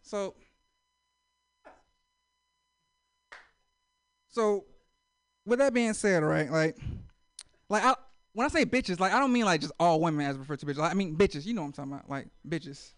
[0.04, 0.36] So
[4.30, 4.66] so
[5.46, 6.50] with that being said, right?
[6.52, 6.78] Like
[7.70, 7.96] like I
[8.40, 10.66] when I say bitches, like I don't mean like just all women as referred to
[10.66, 10.78] bitches.
[10.78, 11.46] Like, I mean bitches.
[11.46, 12.10] You know what I'm talking about?
[12.10, 12.94] Like bitches.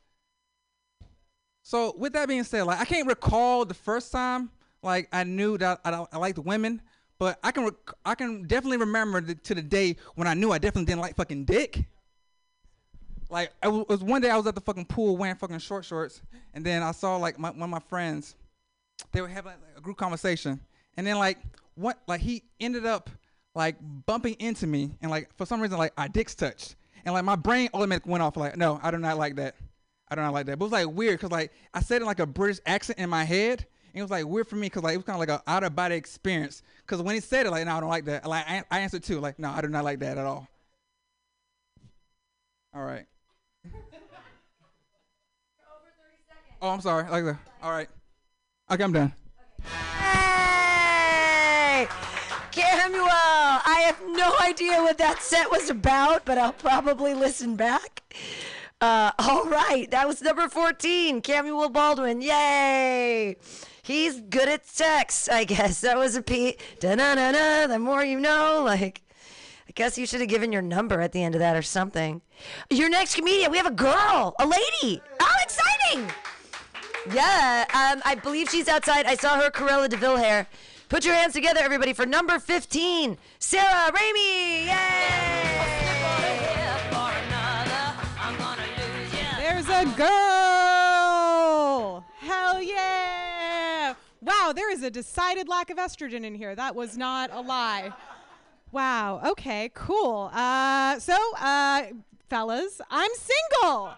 [1.64, 4.52] So with that being said, like I can't recall the first time
[4.84, 6.80] like I knew that I, I liked women,
[7.18, 10.52] but I can rec- I can definitely remember the, to the day when I knew
[10.52, 11.86] I definitely didn't like fucking dick.
[13.32, 15.58] Like I w- it was one day I was at the fucking pool wearing fucking
[15.58, 16.22] short shorts,
[16.54, 18.36] and then I saw like my, one of my friends,
[19.12, 20.60] they were having like, a group conversation,
[20.98, 21.40] and then like
[21.74, 23.10] what like he ended up
[23.56, 26.76] like bumping into me, and like for some reason like our dicks touched,
[27.06, 29.56] and like my brain automatically went off like no I do not like that.
[30.10, 30.60] I don't like that.
[30.60, 33.00] But it was like weird because like I said it in like a British accent
[33.00, 33.66] in my head.
[33.94, 35.40] And it was like weird for me because like it was kind of like an
[35.48, 36.64] out of body experience.
[36.82, 38.28] Because when he said it, like no, I don't like that.
[38.28, 40.48] Like I, I answered too, like no, I do not like that at all.
[42.74, 43.06] All right.
[46.64, 47.10] Oh, I'm sorry.
[47.10, 47.40] Like that.
[47.64, 47.90] All right.
[48.70, 49.12] Okay, I'm done.
[49.64, 50.41] Hey!
[52.52, 53.08] Camuel!
[53.10, 58.04] I have no idea what that set was about, but I'll probably listen back.
[58.82, 62.22] Uh, all right, that was number 14, Camuel Baldwin.
[62.22, 63.38] Yay!
[63.84, 65.82] He's good at sex, I guess.
[65.82, 66.58] That was a P.
[66.80, 67.68] Da na na na.
[67.68, 69.02] The more you know, like.
[69.68, 72.22] I guess you should have given your number at the end of that or something.
[72.70, 75.02] Your next comedian, we have a girl, a lady.
[75.18, 76.14] How exciting!
[77.14, 79.06] Yeah, um, I believe she's outside.
[79.06, 80.48] I saw her Cruella de Vil hair.
[80.92, 84.66] Put your hands together, everybody, for number 15, Sarah Ramey.
[89.38, 92.04] There's a girl!
[92.20, 93.94] Hell yeah!
[94.20, 96.56] Wow, there is a decided lack of estrogen in here.
[96.56, 97.94] That was not a lie.
[98.74, 100.30] Wow, okay, cool.
[100.34, 101.84] Uh, so, uh,
[102.30, 103.94] fellas, I'm single!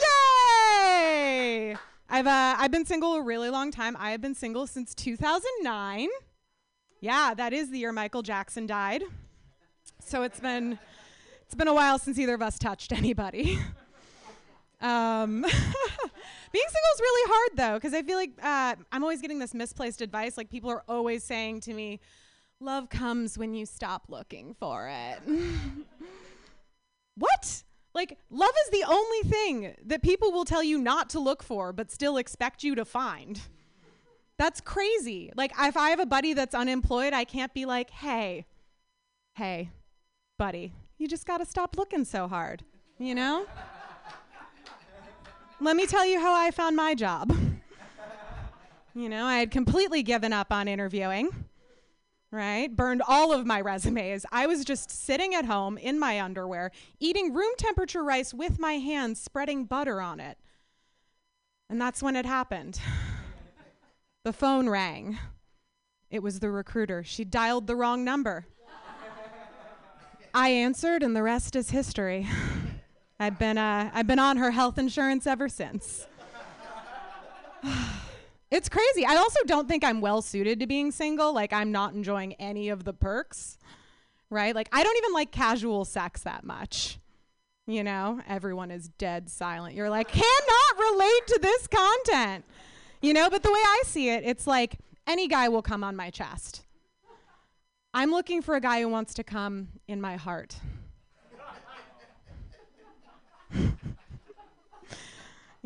[0.00, 1.76] Yay!
[2.08, 3.96] I've, uh, I've been single a really long time.
[3.98, 6.08] I have been single since 2009.
[7.00, 9.02] Yeah, that is the year Michael Jackson died.
[10.00, 10.78] So it's been
[11.42, 13.58] it's been a while since either of us touched anybody.
[14.80, 19.38] um, being single is really hard though, because I feel like uh, I'm always getting
[19.38, 20.36] this misplaced advice.
[20.36, 22.00] Like people are always saying to me,
[22.60, 25.20] "Love comes when you stop looking for it."
[27.16, 27.62] what?
[27.96, 31.72] Like love is the only thing that people will tell you not to look for,
[31.72, 33.40] but still expect you to find.
[34.36, 35.32] That's crazy.
[35.34, 38.44] Like if I have a buddy that's unemployed, I can't be like, "Hey,
[39.34, 39.70] hey,
[40.38, 42.64] buddy, you just got to stop looking so hard."
[42.98, 43.46] You know?
[45.58, 47.34] Let me tell you how I found my job.
[48.94, 51.45] you know, I had completely given up on interviewing.
[52.36, 52.76] Right?
[52.76, 54.26] Burned all of my resumes.
[54.30, 58.74] I was just sitting at home in my underwear, eating room temperature rice with my
[58.74, 60.36] hands, spreading butter on it.
[61.70, 62.78] And that's when it happened.
[64.24, 65.20] The phone rang.
[66.10, 67.04] It was the recruiter.
[67.04, 68.44] She dialed the wrong number.
[70.34, 72.26] I answered, and the rest is history.
[73.20, 76.08] I've been, uh, I've been on her health insurance ever since.
[78.50, 79.04] it's crazy.
[79.04, 81.32] I also don't think I'm well suited to being single.
[81.32, 83.58] Like, I'm not enjoying any of the perks,
[84.30, 84.54] right?
[84.54, 86.98] Like, I don't even like casual sex that much.
[87.66, 89.74] You know, everyone is dead silent.
[89.74, 92.44] You're like, cannot relate to this content.
[93.02, 95.96] You know, but the way I see it, it's like any guy will come on
[95.96, 96.64] my chest.
[97.92, 100.56] I'm looking for a guy who wants to come in my heart.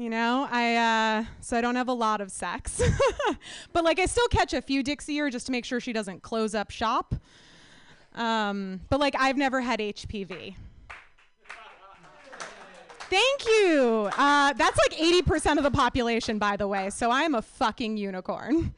[0.01, 2.81] you know, I uh, so I don't have a lot of sex,
[3.73, 5.93] but like I still catch a few dicks a year just to make sure she
[5.93, 7.15] doesn't close up shop.
[8.15, 10.55] Um, but like I've never had HPV.
[13.11, 14.09] Thank you.
[14.17, 16.91] Uh, that's like 80% of the population, by the way.
[16.91, 18.73] So I'm a fucking unicorn.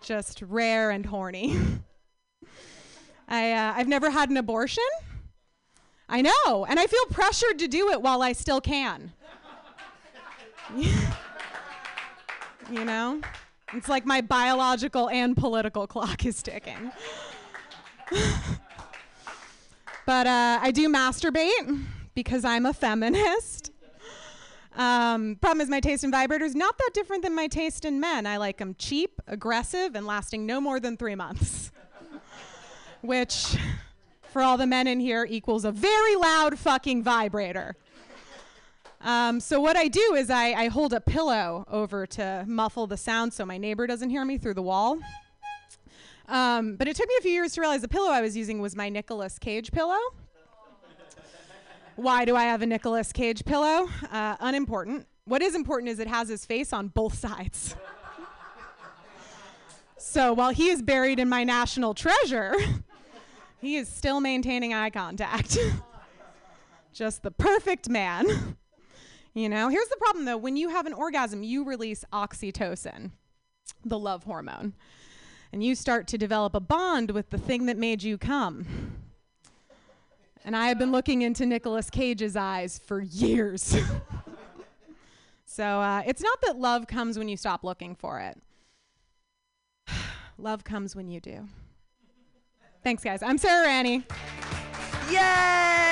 [0.00, 1.58] Just rare and horny.
[3.28, 4.84] I, uh, I've never had an abortion.
[6.08, 6.66] I know.
[6.66, 9.12] And I feel pressured to do it while I still can.
[12.70, 13.20] you know?
[13.74, 16.90] It's like my biological and political clock is ticking.
[20.06, 21.84] but uh, I do masturbate
[22.14, 23.72] because I'm a feminist.
[24.76, 28.26] Um, problem is, my taste in vibrators not that different than my taste in men.
[28.26, 31.72] I like them cheap, aggressive, and lasting no more than three months.
[33.02, 33.56] Which,
[34.30, 37.76] for all the men in here, equals a very loud fucking vibrator.
[39.08, 42.98] Um, so what I do is I, I hold a pillow over to muffle the
[42.98, 44.98] sound so my neighbor doesn't hear me through the wall.
[46.28, 48.60] Um, but it took me a few years to realize the pillow I was using
[48.60, 49.96] was my Nicolas Cage pillow
[51.96, 53.88] Why do I have a Nicolas Cage pillow?
[54.12, 55.06] Uh, unimportant.
[55.24, 57.76] What is important is it has his face on both sides.
[59.96, 62.54] so while he is buried in my national treasure,
[63.58, 65.56] he is still maintaining eye contact.
[66.92, 68.58] Just the perfect man.
[69.40, 73.10] You know, here's the problem though when you have an orgasm, you release oxytocin,
[73.84, 74.74] the love hormone,
[75.52, 78.66] and you start to develop a bond with the thing that made you come.
[80.44, 83.76] And I have been looking into Nicolas Cage's eyes for years.
[85.44, 88.40] so uh, it's not that love comes when you stop looking for it.
[90.38, 91.46] love comes when you do.
[92.82, 93.22] Thanks, guys.
[93.22, 94.04] I'm Sarah Ranney.
[95.10, 95.87] Yay!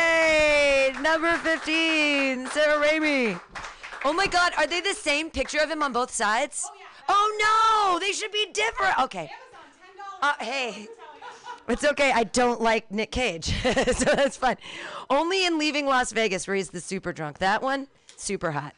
[1.01, 3.41] Number 15, Sarah Raimi.
[4.05, 6.69] Oh my God, are they the same picture of him on both sides?
[7.09, 8.99] Oh, no, they should be different.
[9.01, 9.31] Okay.
[10.23, 10.89] Uh, hey,
[11.69, 12.13] it's okay.
[12.13, 14.57] I don't like Nick Cage, so that's fine.
[15.11, 17.39] Only in Leaving Las Vegas, where he's the super drunk.
[17.39, 18.75] That one, super hot.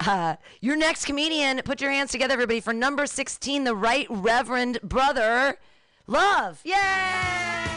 [0.00, 4.80] Uh, your next comedian, put your hands together, everybody, for number 16, the Right Reverend
[4.82, 5.58] Brother
[6.06, 6.60] Love.
[6.64, 7.73] Yay!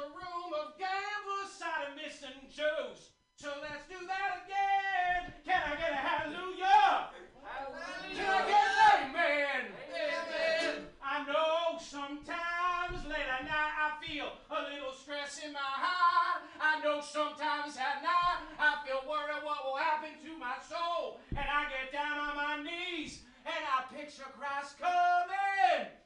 [0.00, 3.12] A room of gamblers, sodomists, and Jews.
[3.36, 5.28] So let's do that again.
[5.44, 7.12] Can I get a hallelujah?
[7.44, 8.16] Hallelujah.
[8.16, 9.62] Can I get an amen?
[9.92, 10.88] Amen.
[11.04, 16.48] I know sometimes late at night I feel a little stress in my heart.
[16.56, 21.20] I know sometimes at night I feel worried what will happen to my soul.
[21.36, 25.99] And I get down on my knees and I picture Christ coming.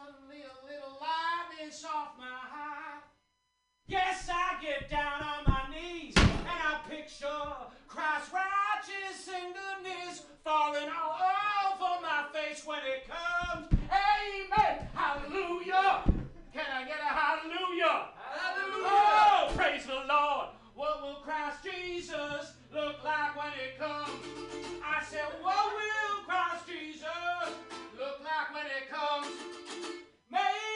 [0.00, 3.04] And suddenly a little light is off my heart.
[3.86, 7.26] Yes, I get down on my knees and I picture
[7.88, 11.18] Christ's righteous goodness falling all
[11.72, 13.66] over my face when it comes.
[13.90, 14.88] Amen.
[14.94, 16.04] Hallelujah.
[16.52, 18.08] Can I get a hallelujah?
[18.16, 18.86] Hallelujah.
[18.86, 20.48] Oh, praise the Lord.
[20.74, 24.10] What will Christ Jesus look like when it comes?
[24.84, 27.54] I said, what will Christ Jesus
[27.98, 29.69] look like when it comes?
[30.32, 30.69] Maybe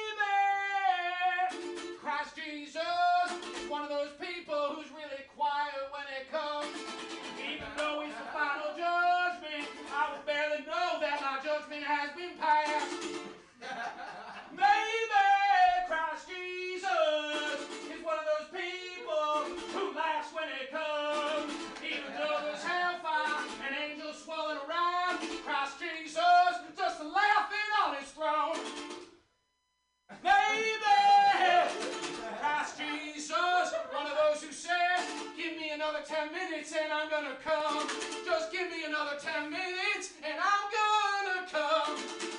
[35.85, 37.87] another 10 minutes and I'm gonna come.
[38.25, 41.97] Just give me another 10 minutes and I'm gonna come.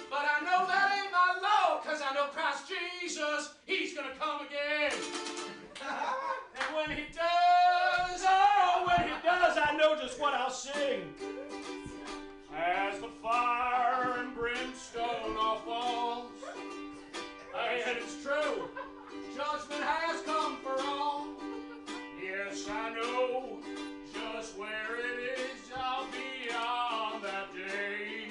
[0.09, 4.47] But I know that ain't my law, cause I know Christ Jesus, He's gonna come
[4.47, 4.91] again.
[5.85, 11.13] and when He does, oh, when He does, I know just what I'll sing.
[12.51, 16.31] As the fire and brimstone all falls.
[17.53, 18.69] And it's true,
[19.35, 21.34] judgment has come for all.
[22.37, 23.59] Yes, I know
[24.13, 28.27] just where it is I'll be on that day.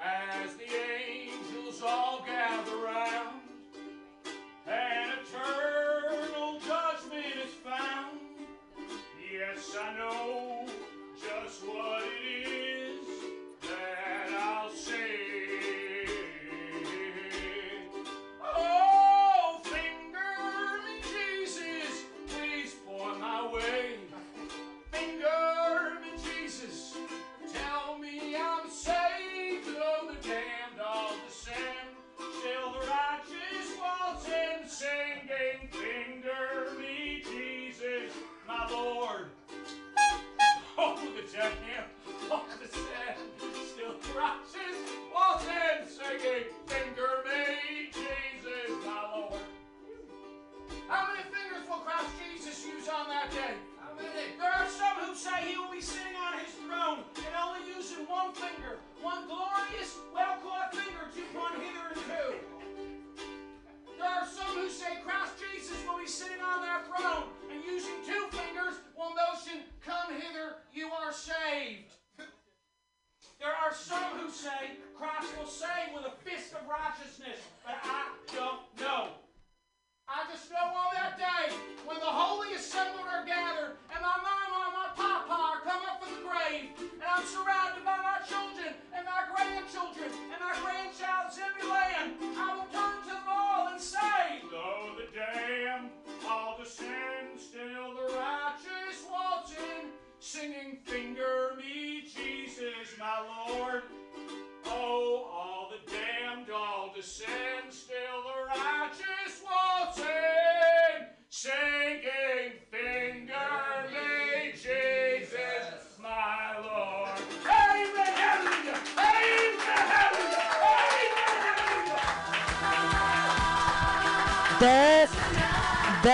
[0.00, 0.70] As the
[1.04, 3.40] angels all gather round,
[4.68, 8.20] and eternal judgment is found.
[9.32, 10.66] Yes, I know
[11.20, 12.29] just what it is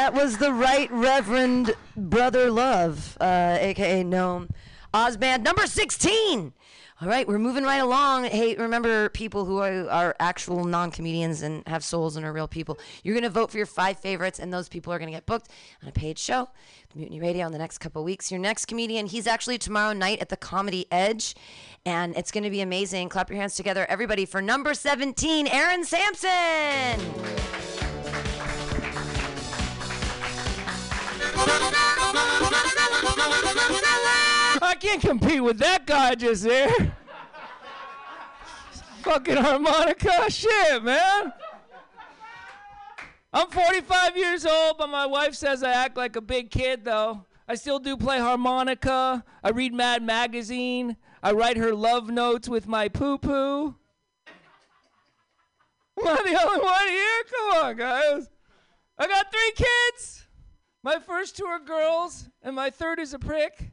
[0.07, 4.49] That was the Right Reverend Brother Love, uh, aka Gnome
[4.95, 6.53] Ozband number 16.
[7.01, 8.27] All right, we're moving right along.
[8.27, 12.47] Hey, remember people who are, are actual non comedians and have souls and are real
[12.47, 12.79] people.
[13.03, 15.27] You're going to vote for your five favorites, and those people are going to get
[15.27, 15.51] booked
[15.83, 16.51] on a paid show,
[16.95, 18.31] Mutiny Radio, in the next couple weeks.
[18.31, 21.35] Your next comedian, he's actually tomorrow night at the Comedy Edge,
[21.85, 23.09] and it's going to be amazing.
[23.09, 27.56] Clap your hands together, everybody, for number 17, Aaron Sampson.
[33.69, 36.97] I can't compete with that guy just there.
[39.03, 40.31] Fucking harmonica.
[40.31, 41.33] Shit, man.
[43.33, 47.25] I'm 45 years old, but my wife says I act like a big kid, though.
[47.49, 49.25] I still do play harmonica.
[49.45, 50.97] I read Mad Magazine.
[51.23, 53.77] I write her love notes with my poo poo.
[55.99, 57.25] Am I the only one here?
[57.31, 58.31] Come on, guys.
[58.99, 60.26] I got three kids.
[60.87, 63.73] My first two are girls, and my third is a prick.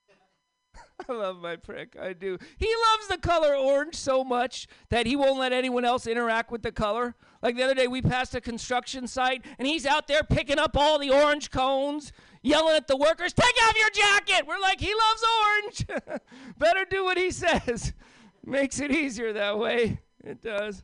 [1.08, 1.96] I love my prick.
[1.96, 2.38] I do.
[2.58, 6.62] He loves the color orange so much that he won't let anyone else interact with
[6.62, 7.14] the color.
[7.40, 10.76] Like the other day, we passed a construction site, and he's out there picking up
[10.76, 12.10] all the orange cones,
[12.42, 14.44] yelling at the workers, Take off your jacket!
[14.44, 16.20] We're like, He loves orange.
[16.58, 17.92] Better do what he says.
[18.44, 20.00] Makes it easier that way.
[20.24, 20.82] It does.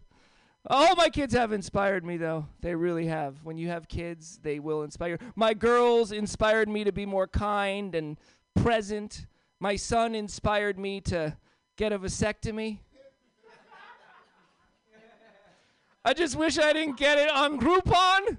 [0.66, 2.46] All my kids have inspired me, though.
[2.60, 3.42] They really have.
[3.44, 5.18] When you have kids, they will inspire.
[5.34, 8.18] My girls inspired me to be more kind and
[8.54, 9.26] present.
[9.58, 11.36] My son inspired me to
[11.76, 12.80] get a vasectomy.
[16.04, 18.38] I just wish I didn't get it on Groupon.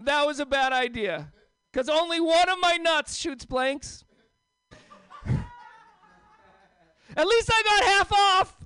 [0.00, 1.32] That was a bad idea.
[1.72, 4.04] Because only one of my nuts shoots blanks.
[7.16, 8.57] At least I got half off.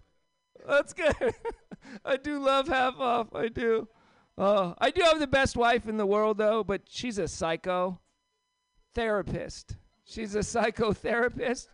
[0.67, 1.15] That's good.
[2.05, 3.35] I do love half off.
[3.35, 3.89] I do.
[4.39, 8.01] Oh, I do have the best wife in the world, though, but she's a psycho
[8.95, 9.77] therapist.
[10.05, 11.69] She's a psychotherapist.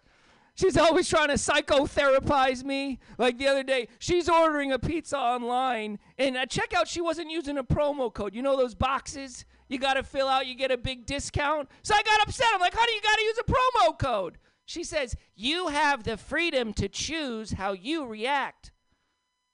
[0.55, 2.99] She's always trying to psychotherapize me.
[3.17, 7.31] Like the other day, she's ordering a pizza online, and uh, at checkout, she wasn't
[7.31, 8.35] using a promo code.
[8.35, 11.69] You know those boxes you got to fill out, you get a big discount?
[11.83, 12.49] So I got upset.
[12.53, 14.39] I'm like, honey, you got to use a promo code.
[14.65, 18.73] She says, You have the freedom to choose how you react.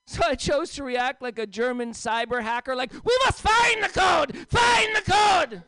[0.07, 3.89] So I chose to react like a German cyber hacker, like, We must find the
[3.89, 4.37] code!
[4.49, 5.63] Find the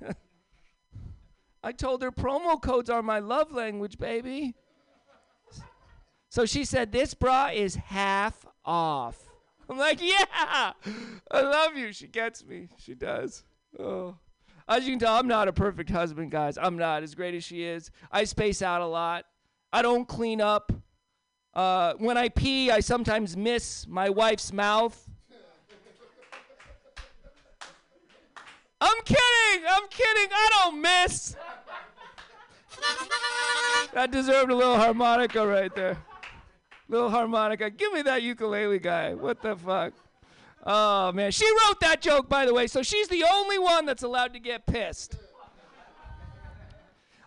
[0.00, 0.14] code!
[1.62, 4.54] I told her promo codes are my love language, baby.
[6.28, 9.18] So she said, This bra is half off.
[9.70, 10.24] I'm like, Yeah,
[11.30, 11.92] I love you.
[11.92, 12.68] She gets me.
[12.76, 13.44] She does.
[13.78, 14.16] Oh.
[14.68, 16.56] As you can tell, I'm not a perfect husband, guys.
[16.56, 17.90] I'm not as great as she is.
[18.10, 19.24] I space out a lot.
[19.72, 20.72] I don't clean up.
[21.54, 25.08] Uh, when I pee, I sometimes miss my wife's mouth.
[28.80, 29.66] I'm kidding.
[29.68, 30.28] I'm kidding.
[30.32, 31.36] I don't miss.
[33.92, 35.98] That deserved a little harmonica right there.
[36.88, 37.70] Little harmonica.
[37.70, 39.14] Give me that ukulele guy.
[39.14, 39.92] What the fuck?
[40.64, 44.04] Oh man, she wrote that joke by the way, so she's the only one that's
[44.04, 45.16] allowed to get pissed.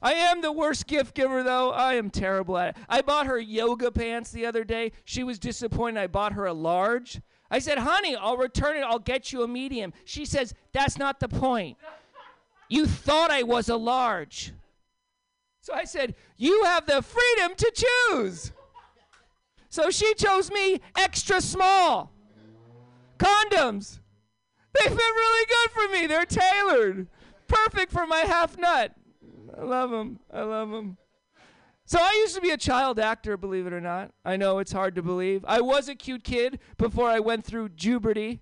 [0.05, 1.71] I am the worst gift giver though.
[1.71, 2.83] I am terrible at it.
[2.87, 4.91] I bought her yoga pants the other day.
[5.03, 7.21] She was disappointed I bought her a large.
[7.49, 8.81] I said, "Honey, I'll return it.
[8.81, 11.79] I'll get you a medium." She says, "That's not the point.
[12.69, 14.53] You thought I was a large."
[15.61, 18.51] So I said, "You have the freedom to choose."
[19.69, 22.11] So she chose me extra small.
[23.17, 24.01] Condoms.
[24.71, 26.05] They fit really good for me.
[26.05, 27.07] They're tailored.
[27.47, 28.95] Perfect for my half nut.
[29.57, 30.19] I love them.
[30.31, 30.97] I love them.
[31.85, 34.11] So I used to be a child actor, believe it or not.
[34.25, 35.45] I know it's hard to believe.
[35.47, 38.41] I was a cute kid before I went through puberty.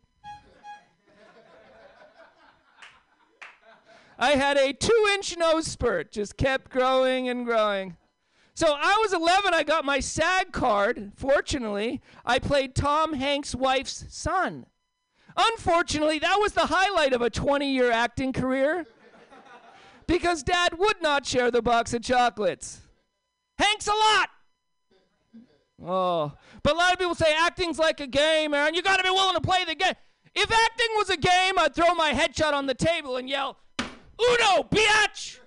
[4.17, 7.97] I had a two inch nose spurt, just kept growing and growing.
[8.55, 11.11] So I was 11, I got my SAG card.
[11.15, 14.67] Fortunately, I played Tom Hanks' wife's son.
[15.35, 18.85] Unfortunately, that was the highlight of a 20 year acting career
[20.07, 22.81] because dad would not share the box of chocolates.
[23.57, 24.29] Hanks a lot.
[25.85, 28.73] Oh, but a lot of people say acting's like a game, Aaron.
[28.73, 29.93] You got to be willing to play the game.
[30.35, 34.63] If acting was a game, I'd throw my headshot on the table and yell, Uno,
[34.63, 35.39] biatch!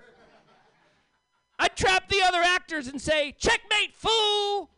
[1.59, 4.71] I'd trap the other actors and say, checkmate, fool!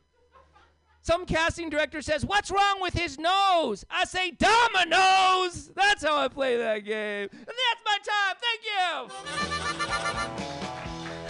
[1.08, 3.82] Some casting director says, What's wrong with his nose?
[3.90, 5.70] I say, Dominoes!
[5.74, 7.30] That's how I play that game.
[7.32, 8.36] And that's my time.
[8.44, 9.08] Thank you.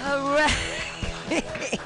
[0.04, 1.78] All right.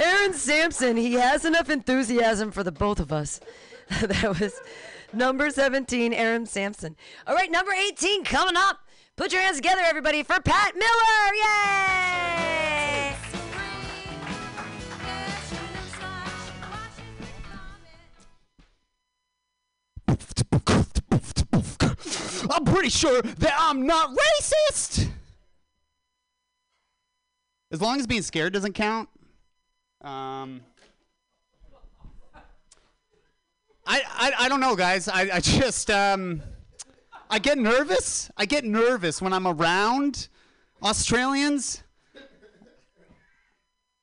[0.00, 3.38] Aaron Sampson, he has enough enthusiasm for the both of us.
[4.02, 4.60] that was
[5.12, 6.96] number 17, Aaron Sampson.
[7.28, 8.80] All right, number 18 coming up.
[9.14, 11.32] Put your hands together, everybody, for Pat Miller.
[11.32, 12.75] Yay!
[22.50, 25.08] I'm pretty sure that I'm not racist.
[27.70, 29.08] As long as being scared doesn't count.
[30.02, 30.60] Um,
[33.86, 35.08] I, I, I don't know, guys.
[35.08, 36.42] I, I just um,
[37.28, 38.30] I get nervous.
[38.36, 40.28] I get nervous when I'm around
[40.82, 41.82] Australians.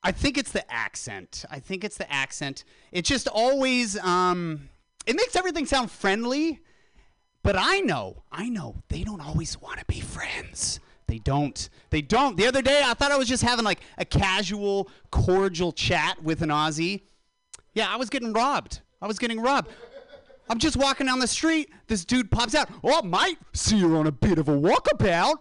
[0.03, 1.45] I think it's the accent.
[1.49, 2.65] I think it's the accent.
[2.91, 4.69] It just always um,
[5.05, 6.61] it makes everything sound friendly.
[7.43, 10.79] But I know, I know they don't always want to be friends.
[11.07, 11.69] They don't.
[11.89, 12.37] They don't.
[12.37, 16.41] The other day, I thought I was just having like a casual, cordial chat with
[16.41, 17.01] an Aussie.
[17.73, 18.81] Yeah, I was getting robbed.
[19.01, 19.69] I was getting robbed.
[20.49, 21.69] I'm just walking down the street.
[21.87, 22.69] This dude pops out.
[22.83, 25.37] Oh, mate, see you're on a bit of a walkabout.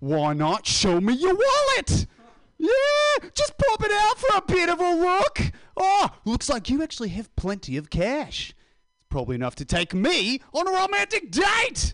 [0.00, 2.06] Why not show me your wallet?
[2.58, 5.52] Yeah, just pop it out for a bit of a look.
[5.76, 8.54] Oh, looks like you actually have plenty of cash.
[9.12, 11.92] Probably enough to take me on a romantic date.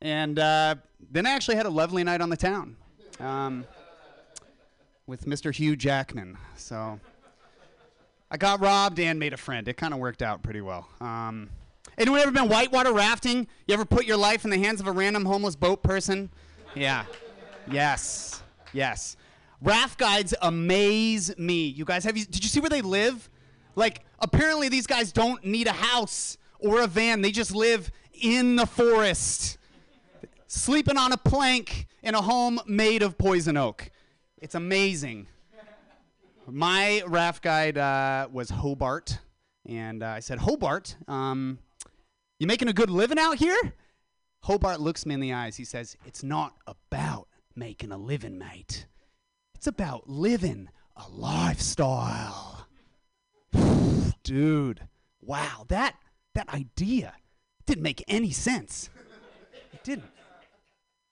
[0.00, 0.76] And uh,
[1.10, 2.74] then I actually had a lovely night on the town
[3.20, 3.66] um,
[5.06, 5.54] with Mr.
[5.54, 6.38] Hugh Jackman.
[6.56, 6.98] So
[8.30, 9.68] I got robbed and made a friend.
[9.68, 10.88] It kind of worked out pretty well.
[11.02, 11.50] Um,
[11.98, 13.46] anyone ever been whitewater rafting?
[13.66, 16.30] You ever put your life in the hands of a random homeless boat person?
[16.74, 17.04] Yeah.
[17.70, 18.42] Yes.
[18.72, 19.18] Yes.
[19.60, 21.66] Raft guides amaze me.
[21.66, 22.24] You guys, have you?
[22.24, 23.28] Did you see where they live?
[23.76, 27.22] Like, apparently these guys don't need a house or a van.
[27.22, 29.58] They just live in the forest,
[30.46, 33.90] sleeping on a plank in a home made of poison oak.
[34.38, 35.26] It's amazing.
[36.46, 39.18] My raft guide uh, was Hobart,
[39.66, 41.58] and uh, I said, Hobart, um,
[42.38, 43.74] you making a good living out here?
[44.42, 45.56] Hobart looks me in the eyes.
[45.56, 48.86] He says, It's not about making a living, mate.
[49.54, 52.67] It's about living a lifestyle.
[54.28, 54.86] Dude,
[55.22, 55.96] wow, that
[56.34, 57.14] that idea
[57.64, 58.90] didn't make any sense.
[59.72, 60.04] It didn't.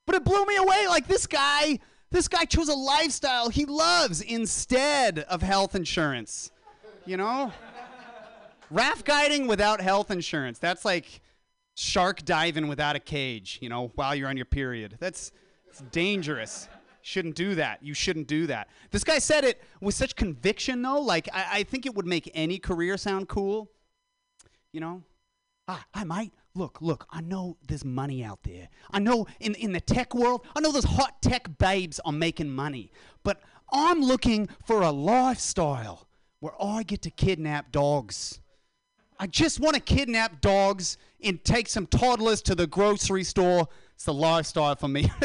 [0.04, 0.86] But it blew me away.
[0.86, 1.78] Like this guy,
[2.10, 6.50] this guy chose a lifestyle he loves instead of health insurance.
[7.06, 7.54] You know?
[8.70, 10.58] Raft guiding without health insurance.
[10.58, 11.22] That's like
[11.74, 14.98] shark diving without a cage, you know, while you're on your period.
[15.00, 15.32] That's
[15.68, 16.68] it's dangerous.
[17.06, 17.84] Shouldn't do that.
[17.84, 18.66] You shouldn't do that.
[18.90, 21.00] This guy said it with such conviction, though.
[21.00, 23.70] Like, I, I think it would make any career sound cool.
[24.72, 25.04] You know?
[25.68, 26.32] Ah, I might.
[26.56, 28.68] Look, look, I know there's money out there.
[28.90, 32.50] I know in, in the tech world, I know those hot tech babes are making
[32.50, 32.90] money.
[33.22, 33.40] But
[33.72, 36.08] I'm looking for a lifestyle
[36.40, 38.40] where I get to kidnap dogs.
[39.20, 43.68] I just want to kidnap dogs and take some toddlers to the grocery store.
[43.94, 45.08] It's the lifestyle for me.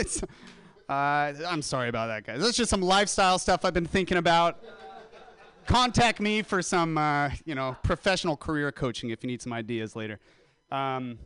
[0.92, 2.42] Uh, I'm sorry about that, guys.
[2.42, 4.62] That's just some lifestyle stuff I've been thinking about.
[5.66, 9.96] Contact me for some, uh, you know, professional career coaching if you need some ideas
[9.96, 10.20] later.
[10.70, 11.18] Um,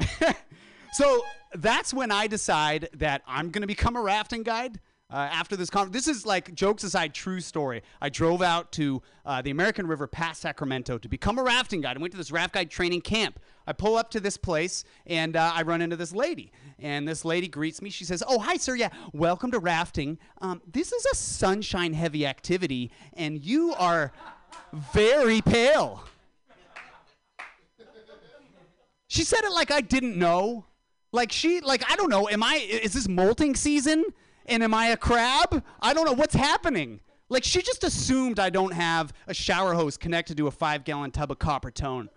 [0.92, 1.22] so
[1.54, 4.80] that's when I decide that I'm going to become a rafting guide.
[5.10, 7.82] Uh, after this conference, this is like jokes aside, true story.
[7.98, 11.96] I drove out to uh, the American River past Sacramento to become a rafting guide.
[11.96, 13.40] I went to this raft guide training camp.
[13.66, 16.52] I pull up to this place and uh, I run into this lady.
[16.78, 17.88] And this lady greets me.
[17.88, 18.74] She says, Oh, hi, sir.
[18.74, 20.18] Yeah, welcome to rafting.
[20.42, 24.12] Um, this is a sunshine heavy activity, and you are
[24.92, 26.04] very pale.
[29.06, 30.66] She said it like I didn't know.
[31.12, 32.28] Like she, like I don't know.
[32.28, 32.56] Am I?
[32.56, 34.04] Is this molting season?
[34.48, 35.62] And am I a crab?
[35.80, 37.00] I don't know what's happening.
[37.28, 41.30] Like she just assumed I don't have a shower hose connected to a five-gallon tub
[41.30, 42.08] of Coppertone.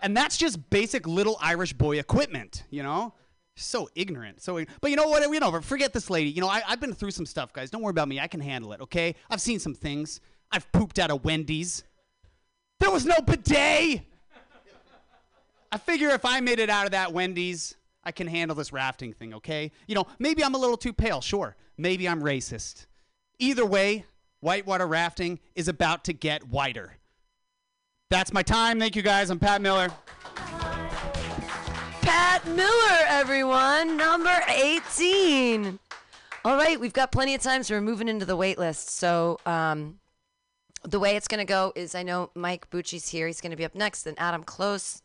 [0.00, 3.14] And that's just basic little Irish boy equipment, you know.
[3.56, 4.42] So ignorant.
[4.42, 5.22] So, but you know what?
[5.22, 6.30] You know, forget this lady.
[6.30, 7.70] You know, I, I've been through some stuff, guys.
[7.70, 8.20] Don't worry about me.
[8.20, 8.80] I can handle it.
[8.82, 9.14] Okay.
[9.30, 10.20] I've seen some things.
[10.52, 11.82] I've pooped out of Wendy's.
[12.78, 14.02] There was no bidet.
[15.72, 17.74] I figure if I made it out of that Wendy's,
[18.06, 19.72] I can handle this rafting thing, okay?
[19.88, 21.56] You know, maybe I'm a little too pale, sure.
[21.76, 22.86] Maybe I'm racist.
[23.40, 24.04] Either way,
[24.38, 26.94] whitewater rafting is about to get whiter.
[28.08, 28.78] That's my time.
[28.78, 29.28] Thank you guys.
[29.28, 29.88] I'm Pat Miller.
[32.02, 35.80] Pat Miller, everyone, number 18.
[36.44, 38.90] All right, we've got plenty of time, so we're moving into the wait list.
[38.90, 39.98] So, um,
[40.84, 43.26] the way it's going to go is I know Mike Bucci's here.
[43.26, 44.04] He's going to be up next.
[44.04, 45.02] Then Adam Close.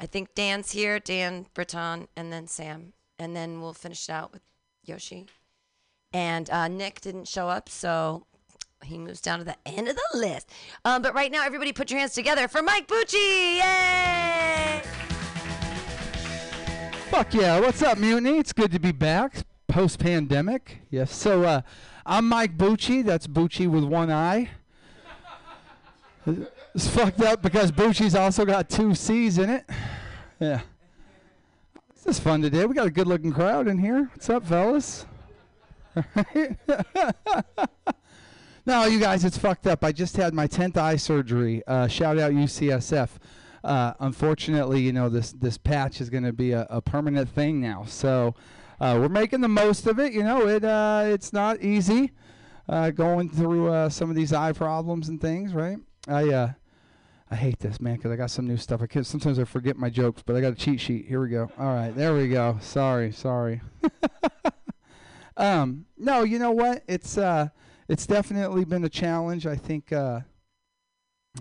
[0.00, 2.92] I think Dan's here, Dan Breton, and then Sam.
[3.18, 4.42] And then we'll finish it out with
[4.84, 5.26] Yoshi.
[6.12, 8.26] And uh, Nick didn't show up, so
[8.84, 10.50] he moves down to the end of the list.
[10.84, 13.58] Um, but right now, everybody put your hands together for Mike Bucci.
[13.58, 14.82] Yay!
[17.10, 17.58] Fuck yeah.
[17.58, 18.38] What's up, Mutiny?
[18.38, 20.78] It's good to be back post pandemic.
[20.90, 21.14] Yes.
[21.14, 21.60] So uh,
[22.06, 23.04] I'm Mike Bucci.
[23.04, 24.50] That's Bucci with one eye.
[26.78, 29.64] It's fucked up because Bucci's also got two C's in it.
[30.38, 30.60] Yeah.
[31.92, 32.64] This is fun today.
[32.66, 34.08] We got a good looking crowd in here.
[34.12, 35.04] What's up, fellas?
[38.64, 39.82] no, you guys, it's fucked up.
[39.82, 41.64] I just had my 10th eye surgery.
[41.66, 43.08] Uh, shout out UCSF.
[43.64, 47.60] Uh, unfortunately, you know, this, this patch is going to be a, a permanent thing
[47.60, 47.86] now.
[47.88, 48.36] So
[48.80, 50.12] uh, we're making the most of it.
[50.12, 52.12] You know, it uh, it's not easy
[52.68, 55.78] uh, going through uh, some of these eye problems and things, right?
[56.06, 56.52] I uh,
[57.30, 58.80] I hate this, man, because I got some new stuff.
[58.80, 61.06] I can sometimes I forget my jokes, but I got a cheat sheet.
[61.06, 61.50] Here we go.
[61.58, 62.56] All right, there we go.
[62.60, 63.60] Sorry, sorry.
[65.36, 66.84] um, no, you know what?
[66.88, 67.48] It's uh,
[67.86, 69.46] it's definitely been a challenge.
[69.46, 69.92] I think.
[69.92, 70.20] Uh,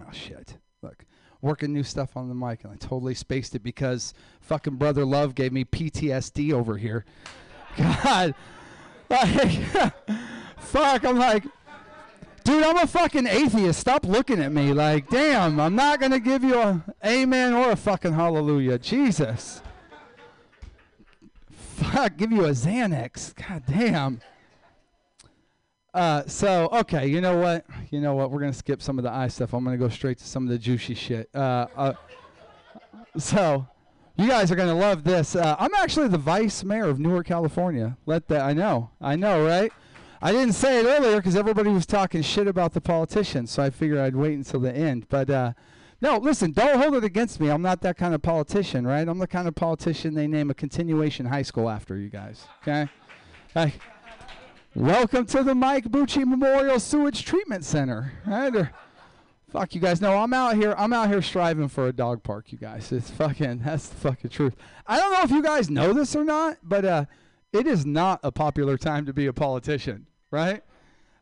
[0.02, 0.58] oh shit!
[0.82, 1.06] Look,
[1.42, 5.36] working new stuff on the mic, and I totally spaced it because fucking brother love
[5.36, 7.06] gave me PTSD over here.
[7.78, 8.36] God,
[9.10, 9.62] like,
[10.58, 11.06] fuck.
[11.06, 11.46] I'm like,
[12.48, 13.78] dude, I'm a fucking atheist.
[13.78, 14.72] Stop looking at me.
[14.72, 18.80] Like, damn, I'm not gonna give you a amen or a fucking hallelujah.
[18.80, 19.62] Jesus.
[21.52, 23.36] Fuck, give you a Xanax.
[23.36, 24.22] God damn.
[25.94, 27.66] Uh, so okay, you know what?
[27.92, 28.32] You know what?
[28.32, 29.54] We're gonna skip some of the eye stuff.
[29.54, 31.30] I'm gonna go straight to some of the juicy shit.
[31.36, 31.94] Uh, uh,
[33.18, 33.68] so,
[34.16, 35.36] you guys are gonna love this.
[35.36, 37.98] Uh, I'm actually the vice mayor of Newark, California.
[38.06, 38.92] Let that I know.
[39.02, 39.74] I know, right?
[40.22, 43.70] I didn't say it earlier because everybody was talking shit about the politicians, so I
[43.70, 45.08] figured I'd wait until the end.
[45.10, 45.54] But uh,
[46.02, 47.50] no, listen, don't hold it against me.
[47.50, 49.08] I'm not that kind of politician, right?
[49.08, 51.98] I'm the kind of politician they name a continuation high school after.
[51.98, 52.90] You guys, okay?
[53.56, 53.80] Like,
[54.76, 58.56] welcome to the Mike Bucci Memorial Sewage Treatment Center, right?
[58.56, 58.72] Or,
[59.52, 60.02] fuck you guys.
[60.02, 60.74] No, I'm out here.
[60.80, 62.52] I'm out here striving for a dog park.
[62.52, 63.60] You guys, it's fucking.
[63.60, 64.56] That's the fucking truth.
[64.88, 67.06] I don't know if you guys know this or not, but uh,
[67.58, 70.64] it is not a popular time to be a politician, right?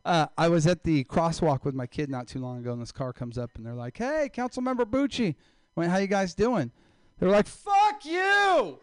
[0.04, 2.92] Uh, I was at the crosswalk with my kid not too long ago, and this
[2.92, 5.34] car comes up, and they're like, "Hey, Councilmember Bucci,
[5.74, 6.70] went, how you guys doing?"
[7.18, 8.78] They're like, "Fuck you!"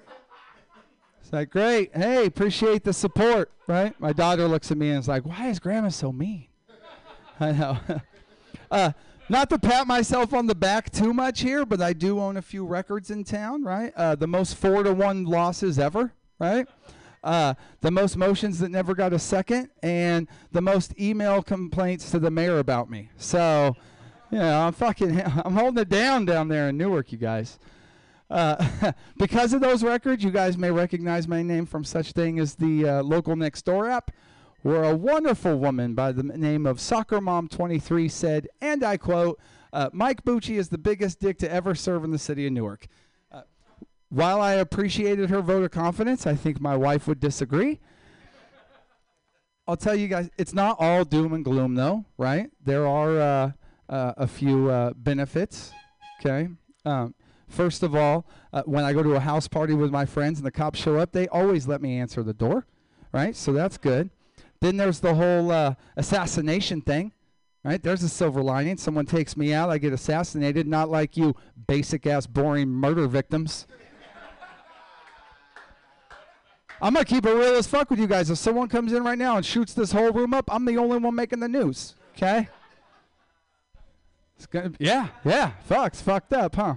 [1.21, 3.97] It's like, "Great, hey, appreciate the support." Right?
[4.01, 6.47] My daughter looks at me and is like, "Why is Grandma so mean?"
[7.39, 7.77] I know.
[8.71, 8.91] uh,
[9.29, 12.41] not to pat myself on the back too much here, but I do own a
[12.41, 13.63] few records in town.
[13.63, 13.93] Right?
[13.95, 16.11] Uh, the most four to one losses ever.
[16.37, 16.67] Right?
[17.23, 22.19] Uh, the most motions that never got a second, and the most email complaints to
[22.19, 23.09] the mayor about me.
[23.17, 23.75] So,
[24.29, 27.59] you know, I'm fucking, I'm holding it down down there in Newark, you guys.
[28.29, 32.55] Uh, because of those records, you guys may recognize my name from such thing as
[32.55, 34.11] the uh, local next door app,
[34.61, 39.39] where a wonderful woman by the name of Soccer Mom 23 said, and I quote,
[39.71, 42.87] uh, "Mike Bucci is the biggest dick to ever serve in the city of Newark."
[44.13, 47.79] While I appreciated her vote of confidence, I think my wife would disagree.
[49.67, 52.51] I'll tell you guys, it's not all doom and gloom, though, right?
[52.63, 53.51] There are uh,
[53.89, 55.71] uh, a few uh, benefits.
[56.19, 56.47] Okay.
[56.85, 57.15] Um,
[57.47, 60.45] first of all, uh, when I go to a house party with my friends and
[60.45, 62.67] the cops show up, they always let me answer the door,
[63.11, 63.35] right?
[63.35, 64.11] So that's good.
[64.61, 67.13] Then there's the whole uh, assassination thing,
[67.63, 67.81] right?
[67.81, 68.77] There's a silver lining.
[68.77, 71.35] Someone takes me out, I get assassinated, not like you
[71.65, 73.65] basic ass, boring murder victims.
[76.83, 78.29] I'm gonna keep it real as fuck with you guys.
[78.29, 80.97] If someone comes in right now and shoots this whole room up, I'm the only
[80.97, 81.95] one making the news.
[82.17, 82.49] Okay?
[84.35, 85.51] It's gonna, be, yeah, yeah.
[85.63, 86.75] Fuck's fucked up, huh?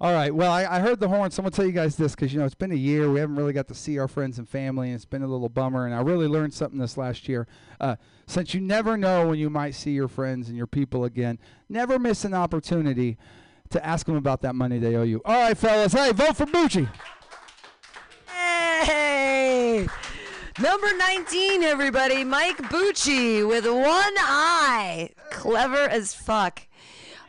[0.00, 0.34] All right.
[0.34, 1.30] Well, I, I heard the horn.
[1.30, 3.10] So I'm gonna tell you guys this because you know it's been a year.
[3.10, 5.50] We haven't really got to see our friends and family, and it's been a little
[5.50, 5.84] bummer.
[5.84, 7.46] And I really learned something this last year.
[7.78, 7.96] Uh,
[8.26, 11.38] since you never know when you might see your friends and your people again,
[11.68, 13.18] never miss an opportunity
[13.68, 15.20] to ask them about that money they owe you.
[15.26, 15.92] All right, fellas.
[15.92, 16.88] Hey, vote for Bucci.
[18.84, 19.88] Hey!
[20.60, 22.22] Number 19, everybody.
[22.22, 25.10] Mike Bucci with one eye.
[25.30, 26.62] Clever as fuck.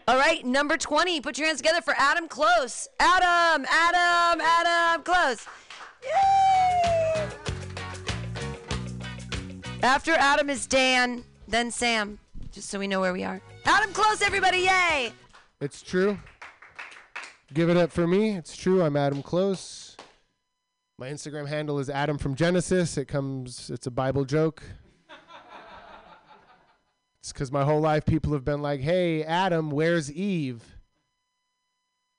[0.08, 1.22] All right, number 20.
[1.22, 2.88] Put your hands together for Adam Close.
[3.00, 5.46] Adam, Adam, Adam Close.
[6.04, 7.30] Yay!
[9.82, 12.20] After Adam is Dan, then Sam,
[12.52, 13.42] just so we know where we are.
[13.66, 14.60] Adam Close, everybody.
[14.60, 15.14] Yay!
[15.62, 16.18] It's true.
[17.54, 18.36] Give it up for me.
[18.36, 18.84] It's true.
[18.84, 19.89] I'm Adam Close.
[21.00, 22.98] My Instagram handle is Adam from Genesis.
[22.98, 23.70] It comes.
[23.70, 24.62] It's a Bible joke.
[27.22, 30.62] It's because my whole life people have been like, hey, Adam, where's Eve?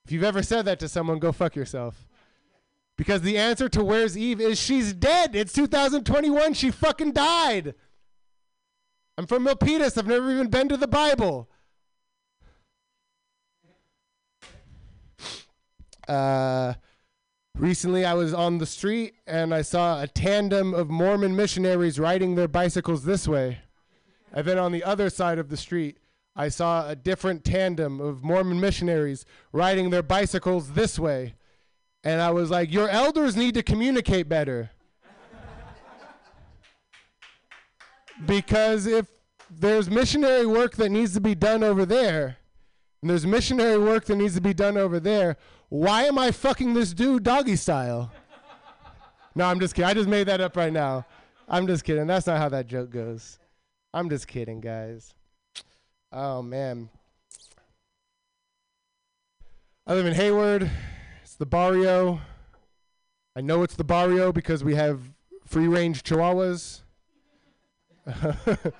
[0.07, 2.09] If you've ever said that to someone, go fuck yourself.
[2.97, 5.36] Because the answer to where's Eve is she's dead.
[5.36, 6.55] It's 2021.
[6.55, 7.74] She fucking died.
[9.19, 9.98] I'm from Milpitas.
[9.98, 11.51] I've never even been to the Bible.
[16.09, 16.74] Uh,
[17.60, 22.34] recently, I was on the street and I saw a tandem of Mormon missionaries riding
[22.34, 23.58] their bicycles this way.
[24.32, 25.98] And then on the other side of the street,
[26.34, 31.34] I saw a different tandem of Mormon missionaries riding their bicycles this way.
[32.02, 34.70] And I was like, Your elders need to communicate better.
[38.26, 39.06] because if
[39.50, 42.38] there's missionary work that needs to be done over there,
[43.02, 45.36] and there's missionary work that needs to be done over there,
[45.70, 48.12] why am I fucking this dude doggy style?
[49.34, 49.88] no, I'm just kidding.
[49.88, 51.06] I just made that up right now.
[51.48, 52.06] I'm just kidding.
[52.06, 53.38] That's not how that joke goes.
[53.94, 55.14] I'm just kidding, guys.
[56.12, 56.90] Oh, man.
[59.86, 60.68] I live in Hayward.
[61.22, 62.20] It's the barrio.
[63.36, 65.01] I know it's the barrio because we have
[65.47, 66.82] free range chihuahuas.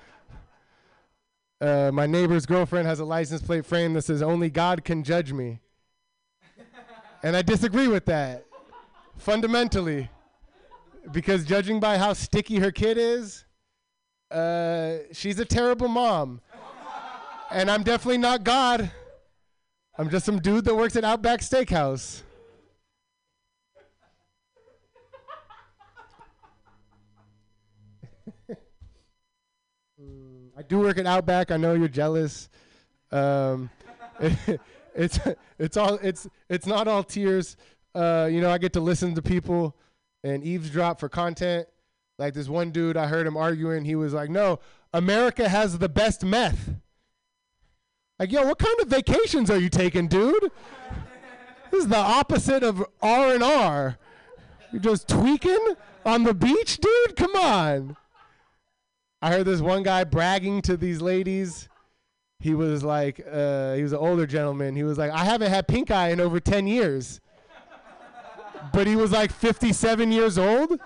[1.61, 5.33] uh, my neighbor's girlfriend has a license plate frame that says, Only God can judge
[5.33, 5.61] me.
[7.23, 8.47] And I disagree with that
[9.19, 10.09] fundamentally
[11.13, 13.45] because judging by how sticky her kid is,
[14.31, 16.41] uh, she's a terrible mom.
[17.51, 18.91] and I'm definitely not God.
[19.99, 22.23] I'm just some dude that works at Outback Steakhouse.
[30.03, 31.51] Mm, I do work at Outback.
[31.51, 32.49] I know you're jealous.
[33.13, 33.69] Um,
[35.01, 35.19] it's
[35.59, 37.57] it's all it's it's not all tears.
[37.95, 39.75] Uh, you know, I get to listen to people
[40.23, 41.67] and eavesdrop for content.
[42.19, 43.85] Like this one dude, I heard him arguing.
[43.85, 44.61] He was like, "No,
[44.93, 46.75] America has the best meth."
[48.19, 50.53] Like, yo, what kind of vacations are you taking, dude?
[51.71, 53.97] this is the opposite of R and R.
[54.71, 57.17] You're just tweaking on the beach, dude.
[57.17, 57.97] Come on.
[59.23, 61.70] I heard this one guy bragging to these ladies.
[62.41, 64.75] He was like, uh, he was an older gentleman.
[64.75, 67.21] He was like, I haven't had pink eye in over 10 years.
[68.73, 70.73] but he was like 57 years old.
[70.73, 70.81] It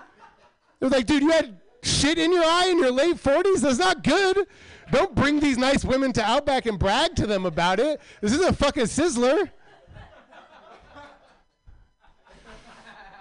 [0.81, 3.61] was like, dude, you had shit in your eye in your late 40s?
[3.61, 4.45] That's not good.
[4.91, 8.01] Don't bring these nice women to Outback and brag to them about it.
[8.19, 9.49] This is a fucking sizzler.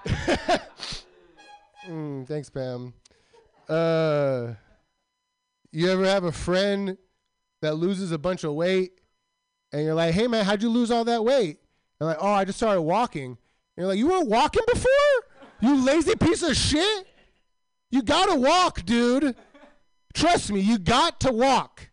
[1.88, 2.92] mm, thanks, Pam.
[3.68, 4.54] Uh,
[5.70, 6.98] you ever have a friend
[7.64, 8.92] that loses a bunch of weight
[9.72, 11.58] and you're like, hey man, how'd you lose all that weight?
[11.98, 13.24] They're like, oh, I just started walking.
[13.26, 13.38] And
[13.76, 14.90] you're like, you weren't walking before?
[15.60, 17.06] You lazy piece of shit?
[17.90, 19.34] You gotta walk, dude.
[20.12, 21.88] Trust me, you got to walk.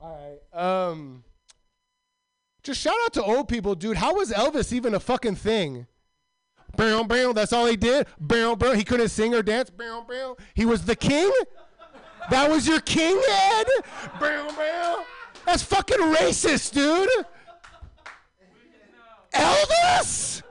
[0.00, 0.90] All right.
[0.90, 1.22] Um,
[2.64, 3.98] just shout out to old people, dude.
[3.98, 5.86] How was Elvis even a fucking thing?
[6.76, 7.32] Bam, bam.
[7.34, 8.06] That's all he did.
[8.20, 8.76] Bam, bam.
[8.76, 9.70] He couldn't sing or dance.
[9.70, 10.34] Bam, bam.
[10.54, 11.30] He was the king.
[12.30, 13.66] That was your king, Ed.
[14.20, 15.04] Bam, bam.
[15.46, 17.08] That's fucking racist, dude.
[19.34, 20.42] Elvis.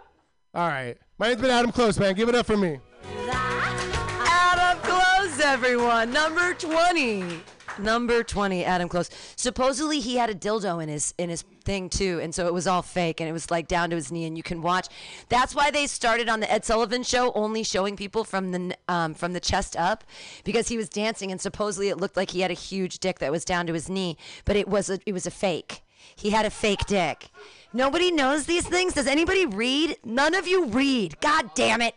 [0.53, 0.97] All right.
[1.17, 2.15] My name's been Adam Close, man.
[2.15, 2.79] Give it up for me.
[3.27, 6.11] Adam Close, everyone.
[6.11, 7.41] Number 20.
[7.81, 9.09] Number 20, Adam Close.
[9.35, 12.67] Supposedly he had a dildo in his in his thing too, and so it was
[12.67, 14.87] all fake and it was like down to his knee and you can watch.
[15.29, 19.13] That's why they started on the Ed Sullivan show only showing people from the um,
[19.13, 20.03] from the chest up
[20.43, 23.31] because he was dancing and supposedly it looked like he had a huge dick that
[23.31, 25.81] was down to his knee, but it was a, it was a fake.
[26.15, 27.29] He had a fake dick.
[27.73, 28.93] Nobody knows these things.
[28.93, 29.97] Does anybody read?
[30.03, 31.19] None of you read.
[31.19, 31.95] God damn it.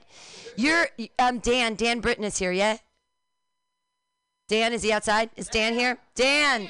[0.57, 0.89] You're
[1.19, 2.79] um Dan, Dan Britton is here, yeah?
[4.53, 5.31] Dan, is he outside?
[5.35, 5.97] Is Dan here?
[6.15, 6.69] Dan.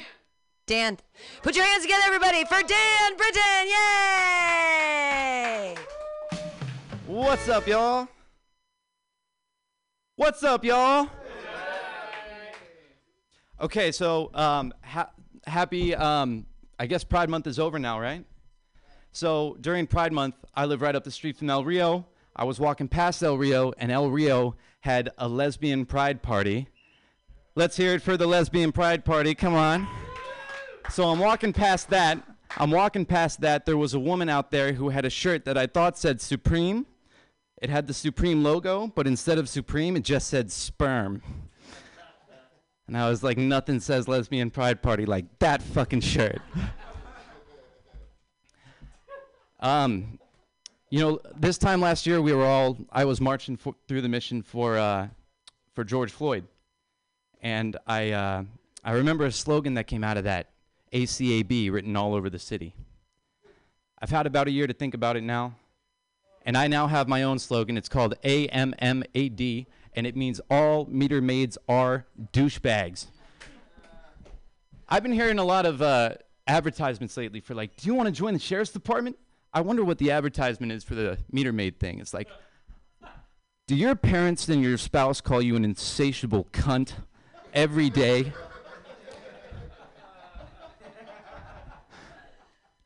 [0.67, 0.97] Dan.
[1.41, 3.67] Put your hands together, everybody, for Dan Britton.
[4.87, 5.75] Yay!
[7.07, 8.07] What's up, y'all?
[10.15, 11.09] What's up, y'all?
[13.59, 15.11] Okay, so um, ha-
[15.45, 15.93] happy.
[15.93, 16.45] Um,
[16.79, 18.23] I guess Pride Month is over now, right?
[19.11, 22.05] So during Pride Month, I live right up the street from El Rio.
[22.33, 26.69] I was walking past El Rio, and El Rio had a lesbian pride party.
[27.55, 29.35] Let's hear it for the lesbian pride party.
[29.35, 29.87] Come on.
[30.89, 32.17] So I'm walking past that.
[32.57, 33.67] I'm walking past that.
[33.67, 36.87] There was a woman out there who had a shirt that I thought said Supreme.
[37.61, 41.21] It had the Supreme logo, but instead of Supreme, it just said sperm.
[42.87, 46.41] And I was like, nothing says lesbian pride party like that fucking shirt.
[49.59, 50.17] um,
[50.89, 54.09] you know, this time last year, we were all, I was marching for, through the
[54.09, 55.09] mission for, uh,
[55.75, 56.47] for George Floyd.
[57.43, 58.43] And I uh,
[58.83, 60.49] I remember a slogan that came out of that,
[60.91, 62.73] ACAB, written all over the city.
[64.01, 65.55] I've had about a year to think about it now,
[66.45, 67.77] and I now have my own slogan.
[67.77, 73.07] It's called AMMAD, and it means all meter maids are douchebags.
[74.89, 76.15] I've been hearing a lot of uh,
[76.47, 79.17] advertisements lately for like, do you want to join the sheriff's department?
[79.53, 81.99] I wonder what the advertisement is for the meter maid thing.
[81.99, 82.27] It's like,
[83.67, 86.93] do your parents and your spouse call you an insatiable cunt
[87.53, 88.33] every day?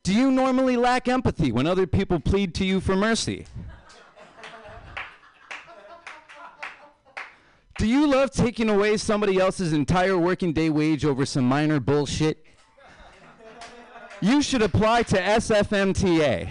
[0.04, 3.46] Do you normally lack empathy when other people plead to you for mercy?
[7.78, 12.44] Do you love taking away somebody else's entire working day wage over some minor bullshit?
[14.20, 16.50] You should apply to SFMTA.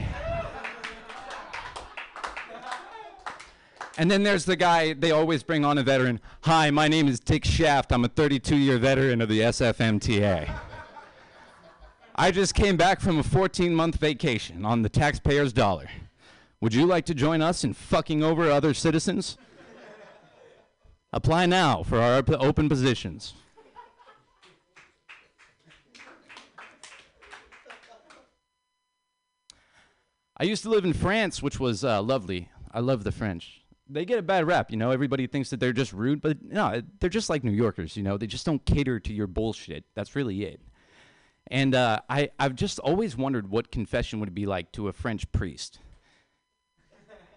[3.98, 6.20] And then there's the guy they always bring on a veteran.
[6.42, 7.92] Hi, my name is Dick Shaft.
[7.92, 10.54] I'm a 32 year veteran of the SFMTA.
[12.14, 15.88] I just came back from a 14 month vacation on the taxpayer's dollar.
[16.60, 19.38] Would you like to join us in fucking over other citizens?
[21.12, 23.32] Apply now for our op- open positions.
[30.38, 32.50] I used to live in France, which was uh, lovely.
[32.70, 33.62] I love the French.
[33.88, 34.90] They get a bad rap, you know.
[34.90, 38.16] Everybody thinks that they're just rude, but no, they're just like New Yorkers, you know.
[38.16, 39.84] They just don't cater to your bullshit.
[39.94, 40.60] That's really it.
[41.48, 45.30] And uh, I, I've just always wondered what confession would be like to a French
[45.30, 45.78] priest.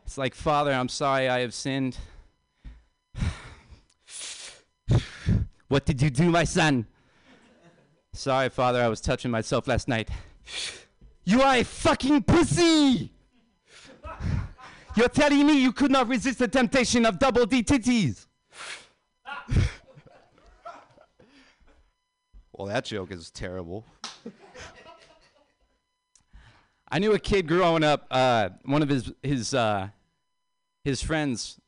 [0.06, 1.98] It's like, Father, I'm sorry I have sinned.
[5.68, 6.88] what did you do, my son?
[8.14, 10.10] Sorry, Father, I was touching myself last night.
[11.26, 13.12] You are a fucking pussy!
[15.00, 18.28] You're telling me you could not resist the temptation of double D titties.
[22.52, 23.86] well, that joke is terrible.
[26.92, 28.08] I knew a kid growing up.
[28.12, 29.88] Uh, one of his his uh,
[30.84, 31.62] his friends,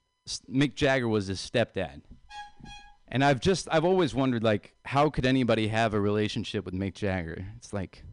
[0.51, 2.01] Mick Jagger, was his stepdad,
[3.07, 6.95] and I've just I've always wondered like how could anybody have a relationship with Mick
[6.95, 7.45] Jagger?
[7.55, 8.03] It's like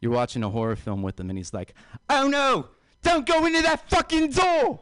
[0.00, 1.74] you're watching a horror film with him, and he's like,
[2.10, 2.70] "Oh no,
[3.04, 4.80] don't go into that fucking door."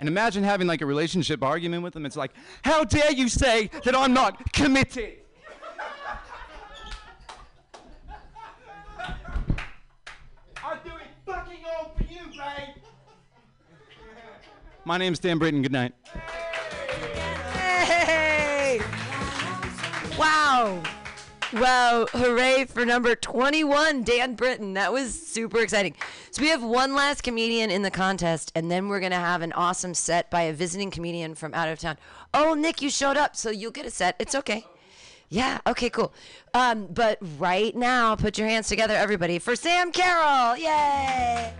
[0.00, 2.04] And imagine having like a relationship argument with him.
[2.04, 2.32] It's like,
[2.64, 5.18] how dare you say that I'm not committed?
[10.56, 12.82] I'll do it fucking all for you, babe.
[14.84, 15.62] My name's Dan Britton.
[15.62, 15.94] Good night.
[17.54, 18.80] Hey!
[20.18, 20.82] Wow.
[21.52, 22.06] Wow.
[22.12, 24.72] Hooray for number 21, Dan Britton.
[24.72, 25.94] That was super exciting.
[26.30, 29.42] So we have one last comedian in the contest, and then we're going to have
[29.42, 31.98] an awesome set by a visiting comedian from out of town.
[32.32, 34.16] Oh, Nick, you showed up, so you'll get a set.
[34.18, 34.64] It's okay.
[35.28, 36.14] Yeah, okay, cool.
[36.54, 40.56] Um, but right now, put your hands together, everybody, for Sam Carroll.
[40.56, 41.52] Yay!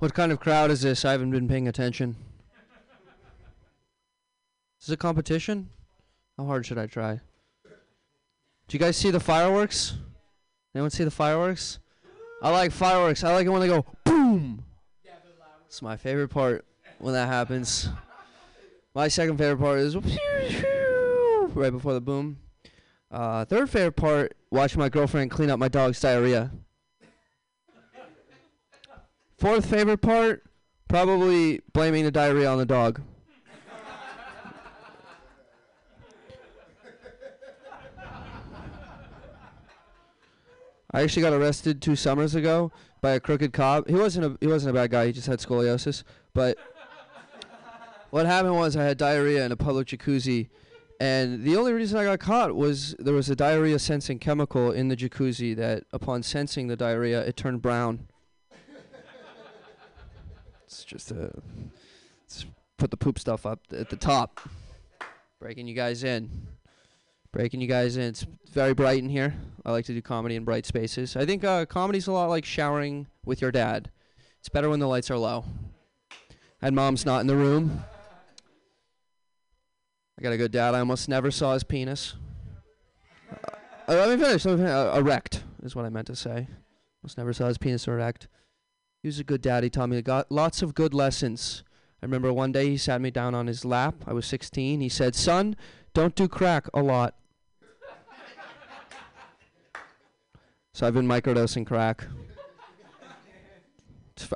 [0.00, 1.04] What kind of crowd is this?
[1.04, 2.16] I haven't been paying attention.
[4.80, 5.68] Is it a competition?
[6.38, 7.20] How hard should I try?
[7.64, 9.94] Do you guys see the fireworks?
[10.74, 11.80] Anyone see the fireworks?
[12.42, 13.22] I like fireworks.
[13.24, 14.64] I like it when they go boom.
[15.66, 16.64] It's my favorite part
[16.98, 17.88] when that happens.
[18.94, 22.38] My second favorite part is right before the boom.
[23.10, 26.50] Uh, third favorite part, watching my girlfriend clean up my dog's diarrhea.
[29.36, 30.44] Fourth favorite part,
[30.88, 33.00] probably blaming the diarrhea on the dog.
[40.92, 43.88] I actually got arrested two summers ago by a crooked cop.
[43.88, 45.06] He wasn't a he wasn't a bad guy.
[45.06, 46.02] He just had scoliosis.
[46.34, 46.58] But
[48.10, 50.48] what happened was I had diarrhea in a public jacuzzi,
[51.00, 54.88] and the only reason I got caught was there was a diarrhea sensing chemical in
[54.88, 58.08] the jacuzzi that, upon sensing the diarrhea, it turned brown.
[60.64, 61.32] It's just a
[62.24, 62.46] it's
[62.78, 64.40] put the poop stuff up at the top,
[65.40, 66.46] breaking you guys in,
[67.32, 68.02] breaking you guys in.
[68.04, 69.34] It's very bright in here.
[69.64, 71.16] I like to do comedy in bright spaces.
[71.16, 73.90] I think uh, comedy's a lot like showering with your dad.
[74.38, 75.44] It's better when the lights are low.
[76.62, 77.84] And mom's not in the room.
[80.18, 80.74] I got a good dad.
[80.74, 82.14] I almost never saw his penis.
[83.88, 84.44] Uh, let me finish.
[84.46, 86.46] Uh, erect is what I meant to say.
[87.02, 88.28] Almost never saw his penis erect.
[89.02, 89.64] He was a good dad.
[89.64, 91.64] He taught me got lots of good lessons.
[92.02, 93.94] I remember one day he sat me down on his lap.
[94.06, 94.80] I was 16.
[94.80, 95.56] He said, "Son,
[95.94, 97.14] don't do crack a lot."
[100.72, 102.06] So I've been microdosing crack.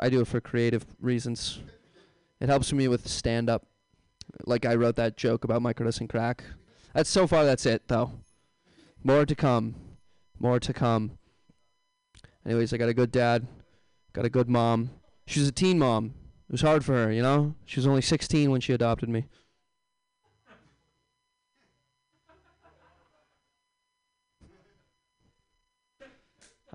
[0.00, 1.60] I do it for creative reasons.
[2.40, 3.66] It helps me with stand up.
[4.44, 6.44] Like I wrote that joke about microdosing crack.
[6.92, 8.12] That's so far that's it though.
[9.02, 9.74] More to come.
[10.38, 11.18] More to come.
[12.44, 13.46] Anyways, I got a good dad.
[14.12, 14.90] Got a good mom.
[15.26, 16.14] She was a teen mom.
[16.48, 17.54] It was hard for her, you know?
[17.64, 19.26] She was only 16 when she adopted me.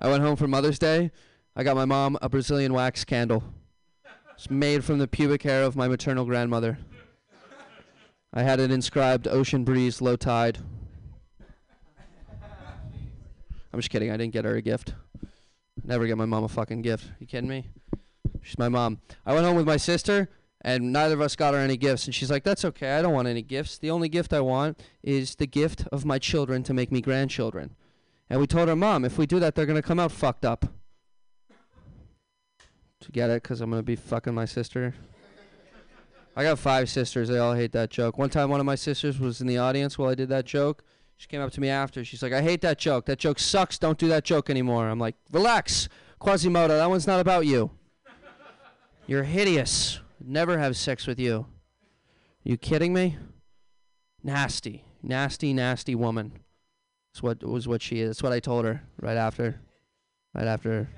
[0.02, 1.10] I went home for Mother's Day.
[1.54, 3.44] I got my mom a Brazilian wax candle.
[4.34, 6.78] It's made from the pubic hair of my maternal grandmother.
[8.32, 10.58] I had it inscribed Ocean Breeze, Low Tide.
[13.72, 14.10] I'm just kidding.
[14.10, 14.94] I didn't get her a gift.
[15.84, 17.04] Never get my mom a fucking gift.
[17.18, 17.66] You kidding me?
[18.40, 19.00] She's my mom.
[19.26, 20.30] I went home with my sister,
[20.62, 22.06] and neither of us got her any gifts.
[22.06, 22.96] And she's like, That's okay.
[22.96, 23.76] I don't want any gifts.
[23.76, 27.76] The only gift I want is the gift of my children to make me grandchildren.
[28.30, 30.44] And we told her, Mom, if we do that, they're going to come out fucked
[30.44, 30.64] up.
[33.00, 33.42] To get it?
[33.42, 34.94] Because I'm going to be fucking my sister.
[36.36, 37.28] I got five sisters.
[37.28, 38.18] They all hate that joke.
[38.18, 40.84] One time, one of my sisters was in the audience while I did that joke.
[41.16, 42.04] She came up to me after.
[42.04, 43.06] She's like, I hate that joke.
[43.06, 43.78] That joke sucks.
[43.78, 44.88] Don't do that joke anymore.
[44.88, 45.88] I'm like, relax,
[46.20, 46.76] Quasimodo.
[46.76, 47.72] That one's not about you.
[49.06, 50.00] You're hideous.
[50.24, 51.46] Never have sex with you.
[52.46, 53.18] Are you kidding me?
[54.22, 56.39] Nasty, nasty, nasty woman.
[57.12, 58.08] That's what was what she is.
[58.10, 59.60] That's what I told her right after,
[60.34, 60.88] right after,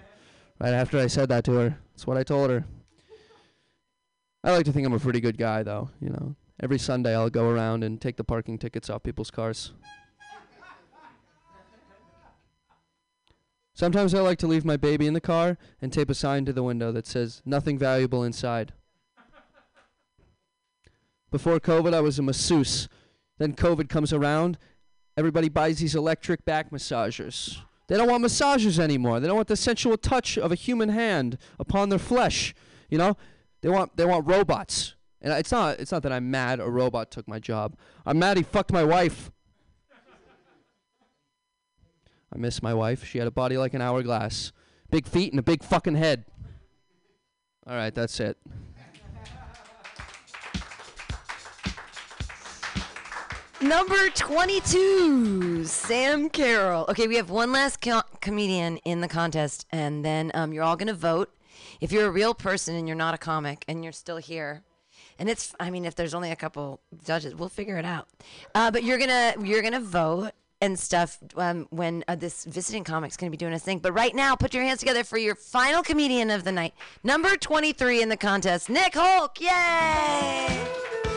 [0.61, 1.79] right after I said that to her.
[1.93, 2.65] That's what I told her.
[4.45, 5.91] I like to think I'm a pretty good guy, though.
[6.01, 9.73] You know, every Sunday I'll go around and take the parking tickets off people's cars.
[13.75, 16.53] Sometimes I like to leave my baby in the car and tape a sign to
[16.53, 18.75] the window that says, nothing valuable inside.
[21.31, 22.89] Before COVID, I was a masseuse.
[23.39, 24.59] Then COVID comes around,
[25.17, 27.59] everybody buys these electric back massagers.
[27.89, 29.21] They don't want massagers anymore.
[29.21, 32.55] They don't want the sensual touch of a human hand upon their flesh.
[32.89, 33.17] You know,
[33.61, 34.95] they want they want robots.
[35.21, 37.77] And it's not it's not that I'm mad a robot took my job.
[38.07, 39.31] I'm mad he fucked my wife.
[42.35, 43.05] I miss my wife.
[43.05, 44.53] She had a body like an hourglass,
[44.91, 46.25] big feet and a big fucking head.
[47.67, 48.39] All right, that's it.
[53.63, 56.85] Number 22, Sam Carroll.
[56.89, 60.75] Okay, we have one last co- comedian in the contest, and then um, you're all
[60.75, 61.33] going to vote.
[61.81, 64.65] If you're a real person and you're not a comic and you're still here,
[65.17, 68.09] and it's, I mean, if there's only a couple judges, we'll figure it out.
[68.53, 73.17] Uh, but you're gonna, you're gonna vote and stuff um, when uh, this visiting comic's
[73.17, 73.79] gonna be doing a thing.
[73.79, 76.75] But right now, put your hands together for your final comedian of the night,
[77.05, 79.41] number 23 in the contest, Nick Hulk.
[79.41, 81.12] Yay!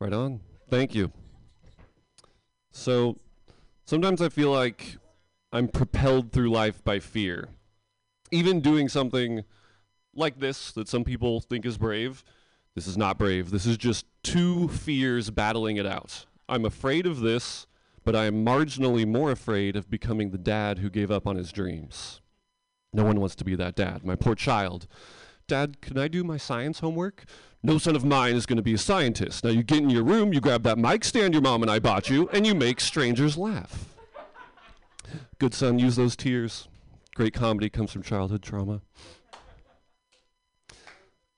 [0.00, 0.40] Right on.
[0.68, 1.10] Thank you.
[2.70, 3.16] So,
[3.84, 4.98] sometimes I feel like
[5.52, 7.48] I'm propelled through life by fear.
[8.30, 9.44] Even doing something
[10.14, 12.24] like this that some people think is brave,
[12.74, 13.50] this is not brave.
[13.50, 16.26] This is just two fears battling it out.
[16.46, 17.66] I'm afraid of this,
[18.04, 21.52] but I am marginally more afraid of becoming the dad who gave up on his
[21.52, 22.20] dreams.
[22.92, 24.04] No one wants to be that dad.
[24.04, 24.86] My poor child.
[25.48, 27.24] Dad, can I do my science homework?
[27.62, 29.44] No son of mine is going to be a scientist.
[29.44, 31.78] Now you get in your room, you grab that mic stand your mom and I
[31.78, 33.94] bought you, and you make strangers laugh.
[35.38, 36.66] Good son, use those tears.
[37.14, 38.80] Great comedy comes from childhood trauma.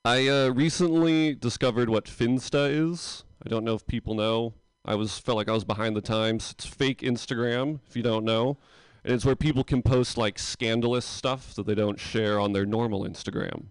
[0.06, 3.24] I uh, recently discovered what Finsta is.
[3.44, 4.54] I don't know if people know.
[4.86, 6.52] I was felt like I was behind the times.
[6.52, 8.56] It's fake Instagram, if you don't know.
[9.04, 12.64] And it's where people can post like scandalous stuff that they don't share on their
[12.64, 13.66] normal Instagram.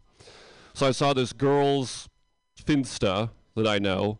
[0.78, 2.08] So I saw this girl's
[2.64, 4.20] Finsta that I know,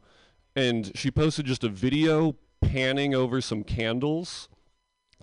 [0.56, 4.50] and she posted just a video panning over some candles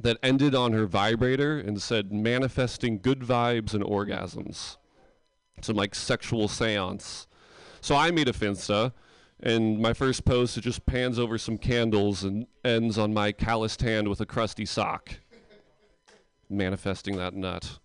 [0.00, 4.76] that ended on her vibrator and said manifesting good vibes and orgasms.
[5.60, 7.26] Some like sexual seance.
[7.80, 8.92] So I made a Finsta,
[9.40, 13.80] and my first post it just pans over some candles and ends on my calloused
[13.80, 15.16] hand with a crusty sock.
[16.48, 17.80] Manifesting that nut.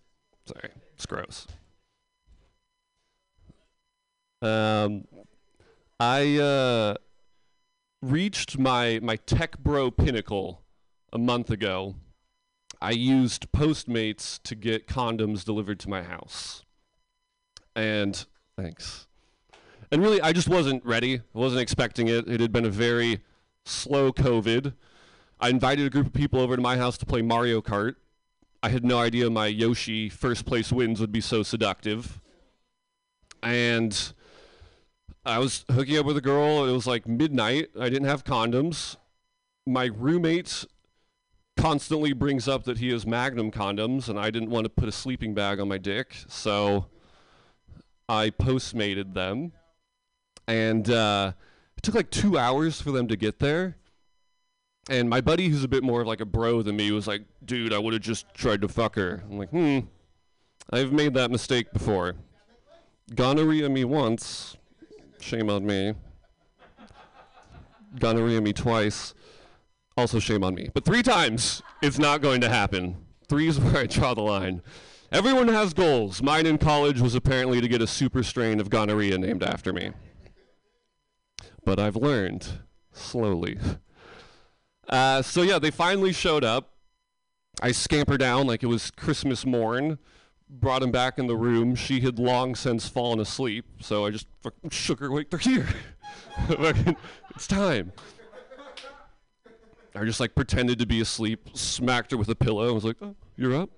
[0.46, 1.48] Sorry, it's gross.
[4.42, 5.04] Um,
[5.98, 6.94] I uh,
[8.02, 10.62] reached my my tech bro pinnacle
[11.12, 11.94] a month ago.
[12.80, 16.64] I used Postmates to get condoms delivered to my house.
[17.76, 18.24] And
[18.56, 19.06] thanks.
[19.92, 21.16] And really, I just wasn't ready.
[21.16, 22.26] I wasn't expecting it.
[22.28, 23.20] It had been a very
[23.64, 24.72] slow COVID.
[25.40, 27.96] I invited a group of people over to my house to play Mario Kart.
[28.62, 32.20] I had no idea my Yoshi first place wins would be so seductive.
[33.42, 34.12] And
[35.24, 36.64] I was hooking up with a girl.
[36.66, 37.68] It was like midnight.
[37.78, 38.96] I didn't have condoms.
[39.66, 40.64] my roommate
[41.56, 44.92] constantly brings up that he has Magnum condoms, and I didn't want to put a
[44.92, 46.86] sleeping bag on my dick, so
[48.08, 49.52] I postmated them,
[50.48, 51.32] and uh,
[51.76, 53.76] it took like two hours for them to get there.
[54.88, 57.72] And my buddy, who's a bit more like a bro than me, was like, "Dude,
[57.74, 59.80] I would have just tried to fuck her." I'm like, "Hmm,
[60.70, 62.14] I've made that mistake before.
[63.14, 64.56] Gonorrhea me once,
[65.20, 65.94] shame on me.
[67.98, 69.14] Gonorrhea me twice,
[69.96, 70.70] also shame on me.
[70.72, 72.96] But three times, it's not going to happen.
[73.28, 74.62] Three is where I draw the line.
[75.12, 76.22] Everyone has goals.
[76.22, 79.90] Mine in college was apparently to get a super strain of gonorrhea named after me.
[81.64, 82.60] But I've learned
[82.92, 83.58] slowly.
[84.88, 86.74] Uh, so yeah, they finally showed up.
[87.60, 89.98] I scamper down like it was Christmas morn.
[90.52, 91.74] Brought him back in the room.
[91.74, 94.26] She had long since fallen asleep, so I just
[94.70, 95.30] shook her awake.
[95.30, 95.68] They're here.
[97.36, 97.92] It's time.
[99.94, 102.96] I just like pretended to be asleep, smacked her with a pillow, and was like,
[103.00, 103.70] "Oh, you're up.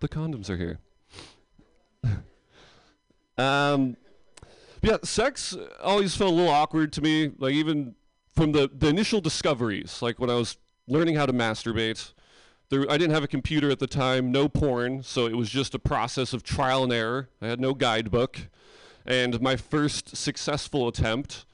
[0.00, 0.78] The condoms are here."
[3.38, 3.96] um,
[4.82, 7.32] yeah, sex always felt a little awkward to me.
[7.38, 7.94] Like even
[8.34, 12.12] from the the initial discoveries, like when I was learning how to masturbate.
[12.72, 15.74] There, I didn't have a computer at the time, no porn, so it was just
[15.74, 17.28] a process of trial and error.
[17.42, 18.48] I had no guidebook.
[19.04, 21.44] And my first successful attempt,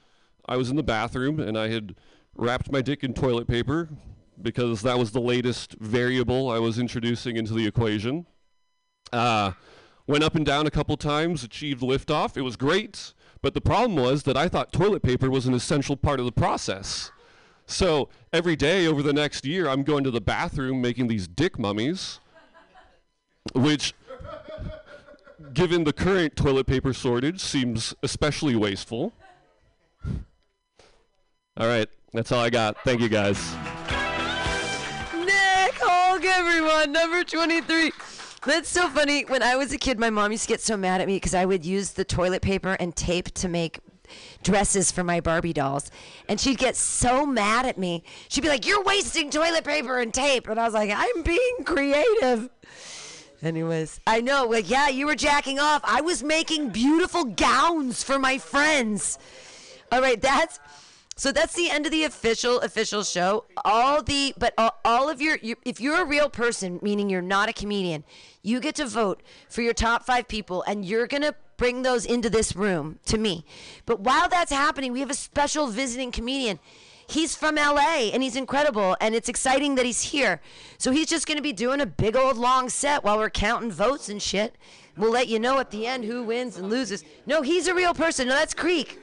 [0.45, 1.95] I was in the bathroom and I had
[2.37, 3.89] wrapped my dick in toilet paper
[4.41, 8.25] because that was the latest variable I was introducing into the equation.
[9.11, 9.51] Uh,
[10.07, 12.37] went up and down a couple times, achieved liftoff.
[12.37, 15.97] It was great, but the problem was that I thought toilet paper was an essential
[15.97, 17.11] part of the process.
[17.69, 21.59] So every day over the next year, I'm going to the bathroom making these dick
[21.59, 22.19] mummies,
[23.53, 23.93] which,
[25.53, 29.13] given the current toilet paper shortage, seems especially wasteful.
[31.57, 32.75] All right, that's all I got.
[32.83, 33.37] Thank you guys.
[35.13, 37.91] Nick Hulk, everyone, number 23.
[38.47, 39.25] That's so funny.
[39.25, 41.35] When I was a kid, my mom used to get so mad at me because
[41.35, 43.79] I would use the toilet paper and tape to make
[44.43, 45.91] dresses for my Barbie dolls.
[46.27, 48.03] And she'd get so mad at me.
[48.27, 50.47] She'd be like, You're wasting toilet paper and tape.
[50.47, 52.49] And I was like, I'm being creative.
[53.41, 55.81] Anyways, I know, like, yeah, you were jacking off.
[55.85, 59.17] I was making beautiful gowns for my friends.
[59.91, 60.59] All right, that's
[61.19, 63.43] so that's the end of the official official show.
[63.65, 67.21] All the but all, all of your, your if you're a real person, meaning you're
[67.21, 68.05] not a comedian,
[68.41, 72.29] you get to vote for your top five people, and you're gonna bring those into
[72.29, 73.43] this room to me.
[73.85, 76.57] But while that's happening, we have a special visiting comedian.
[77.05, 80.39] He's from LA and he's incredible, and it's exciting that he's here.
[80.77, 84.07] So he's just gonna be doing a big old long set while we're counting votes
[84.07, 84.55] and shit.
[84.95, 87.03] We'll let you know at the end who wins and loses.
[87.25, 88.29] No, he's a real person.
[88.29, 88.99] No, that's Creek.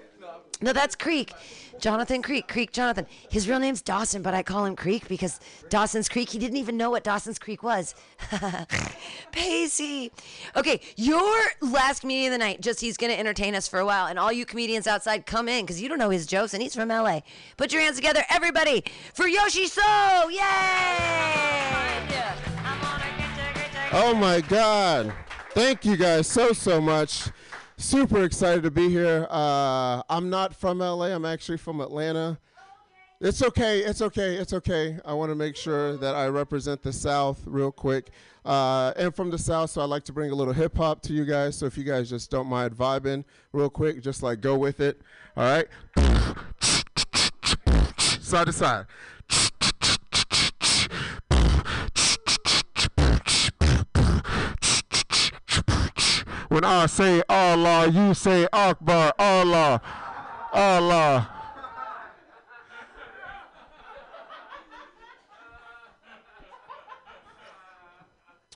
[0.62, 1.34] No, that's Creek.
[1.78, 2.48] Jonathan Creek.
[2.48, 3.06] Creek Jonathan.
[3.28, 6.76] His real name's Dawson, but I call him Creek because Dawson's Creek, he didn't even
[6.76, 7.94] know what Dawson's Creek was.
[9.32, 10.12] Pacey.
[10.56, 13.86] Okay, your last comedian of the night, just he's going to entertain us for a
[13.86, 14.06] while.
[14.06, 16.74] And all you comedians outside, come in because you don't know his jokes and he's
[16.74, 17.20] from LA.
[17.56, 18.84] Put your hands together, everybody,
[19.14, 19.82] for Yoshi So.
[20.30, 21.36] Yay!
[23.92, 25.12] Oh my God.
[25.50, 27.30] Thank you guys so, so much.
[27.78, 29.26] Super excited to be here.
[29.30, 32.38] Uh, I'm not from LA, I'm actually from Atlanta.
[33.20, 34.98] It's okay, it's okay, it's okay.
[35.04, 38.10] I want to make sure that I represent the South real quick.
[38.46, 41.12] Uh, and from the South, so I'd like to bring a little hip hop to
[41.12, 41.56] you guys.
[41.56, 45.00] So if you guys just don't mind vibing real quick, just like go with it.
[45.36, 45.66] All right?
[47.98, 48.86] Side to side.
[56.56, 59.78] When I say Allah, you say Akbar, Allah,
[60.54, 61.28] Allah.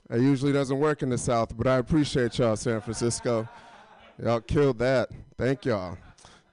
[0.09, 3.47] It usually doesn't work in the South, but I appreciate y'all, San Francisco.
[4.17, 5.09] Y'all killed that.
[5.37, 5.95] Thank y'all.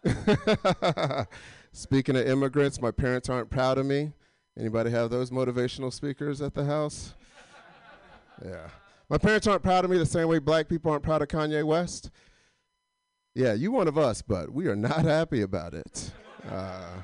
[1.73, 4.12] Speaking of immigrants, my parents aren't proud of me.
[4.59, 7.15] Anybody have those motivational speakers at the house?
[8.45, 8.69] Yeah.
[9.10, 11.64] My parents aren't proud of me the same way black people aren't proud of Kanye
[11.64, 12.10] West.
[13.35, 16.10] Yeah, you one of us, but we are not happy about it.
[16.51, 17.02] Uh,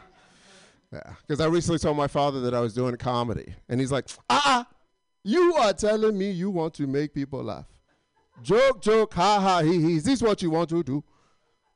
[0.92, 4.08] yeah, because I recently told my father that I was doing comedy, and he's like,
[4.28, 4.66] "Ah,
[5.22, 7.66] you are telling me you want to make people laugh?
[8.42, 9.96] Joke, joke, ha ha, he he.
[9.96, 11.04] Is this what you want to do?"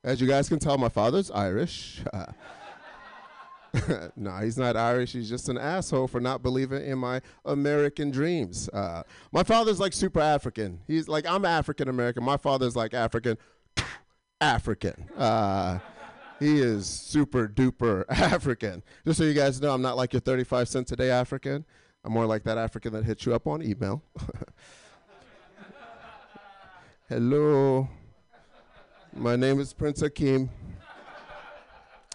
[0.04, 2.00] As you guys can tell, my father's Irish.
[4.16, 5.12] no, he's not Irish.
[5.12, 8.68] He's just an asshole for not believing in my American dreams.
[8.70, 10.80] Uh, my father's like super African.
[10.86, 12.24] He's like, I'm African American.
[12.24, 13.36] My father's like African,
[14.40, 15.08] African.
[15.16, 15.78] Uh,
[16.40, 18.82] He is super duper African.
[19.04, 21.64] Just so you guys know, I'm not like your 35 cents a day African.
[22.04, 24.02] I'm more like that African that hits you up on email.
[27.08, 27.88] Hello.
[29.14, 30.48] My name is Prince Akeem.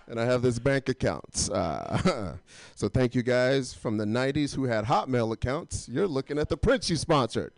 [0.07, 1.49] And I have this bank account.
[1.51, 2.33] Uh,
[2.75, 5.87] so thank you guys from the 90s who had Hotmail accounts.
[5.87, 7.53] You're looking at the prince you sponsored.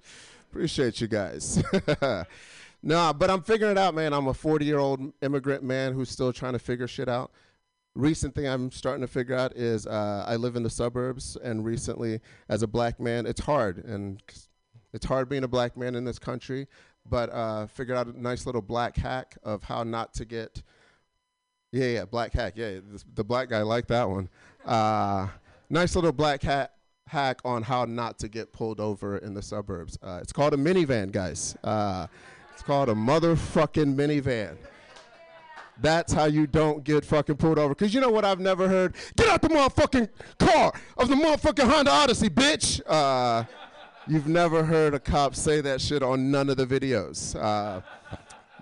[0.52, 1.62] Appreciate you guys.
[2.84, 4.14] nah, but I'm figuring it out, man.
[4.14, 7.32] I'm a 40 year old immigrant man who's still trying to figure shit out.
[7.96, 11.66] Recent thing I'm starting to figure out is uh, I live in the suburbs, and
[11.66, 12.20] recently,
[12.50, 14.22] as a black man, it's hard, and
[14.94, 16.68] it's hard being a black man in this country.
[17.10, 20.62] But uh, figured out a nice little black hack of how not to get.
[21.76, 22.54] Yeah, yeah, black hack.
[22.56, 24.30] Yeah, this, the black guy liked that one.
[24.64, 25.28] Uh,
[25.70, 26.72] nice little black hat
[27.06, 29.98] hack on how not to get pulled over in the suburbs.
[30.02, 31.58] Uh, it's called a minivan, guys.
[31.66, 32.08] Uh,
[32.54, 34.56] it's called a motherfucking minivan.
[35.82, 37.76] That's how you don't get fucking pulled over.
[37.76, 38.96] Cause you know what I've never heard?
[39.18, 40.08] Get out the motherfucking
[40.40, 42.80] car of the motherfucking Honda Odyssey, bitch.
[42.88, 43.44] Uh,
[44.08, 47.36] you've never heard a cop say that shit on none of the videos.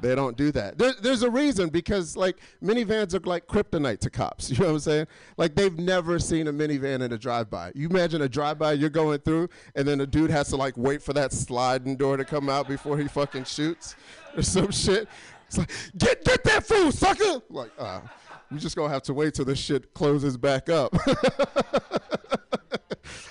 [0.01, 0.77] They don't do that.
[0.77, 4.49] There, there's a reason because like minivans are like kryptonite to cops.
[4.53, 5.07] You know what I'm saying?
[5.37, 7.71] Like they've never seen a minivan in a drive-by.
[7.73, 11.01] You imagine a drive-by you're going through, and then a dude has to like wait
[11.01, 13.95] for that sliding door to come out before he fucking shoots
[14.37, 15.07] or some shit.
[15.47, 17.41] It's like get get that fool, sucker.
[17.49, 18.01] Like uh,
[18.51, 20.95] we just gonna have to wait till this shit closes back up.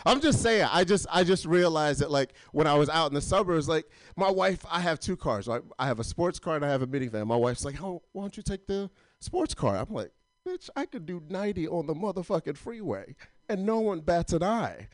[0.04, 0.68] I'm just saying.
[0.70, 3.86] I just I just realized that like when I was out in the suburbs, like
[4.16, 5.46] my wife, I have two cars.
[5.46, 7.26] Like I have a sports car and I have a minivan.
[7.26, 10.10] My wife's like, "Oh, why don't you take the sports car?" I'm like,
[10.46, 13.14] "Bitch, I could do 90 on the motherfucking freeway
[13.48, 14.88] and no one bats an eye."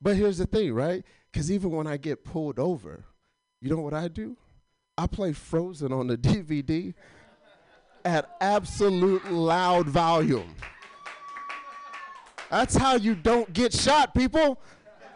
[0.00, 1.04] But here's the thing, right?
[1.32, 3.04] Because even when I get pulled over,
[3.60, 4.36] you know what I do?
[4.96, 6.94] I play Frozen on the DVD
[8.04, 10.54] at absolute loud volume.
[12.54, 14.60] That's how you don't get shot, people.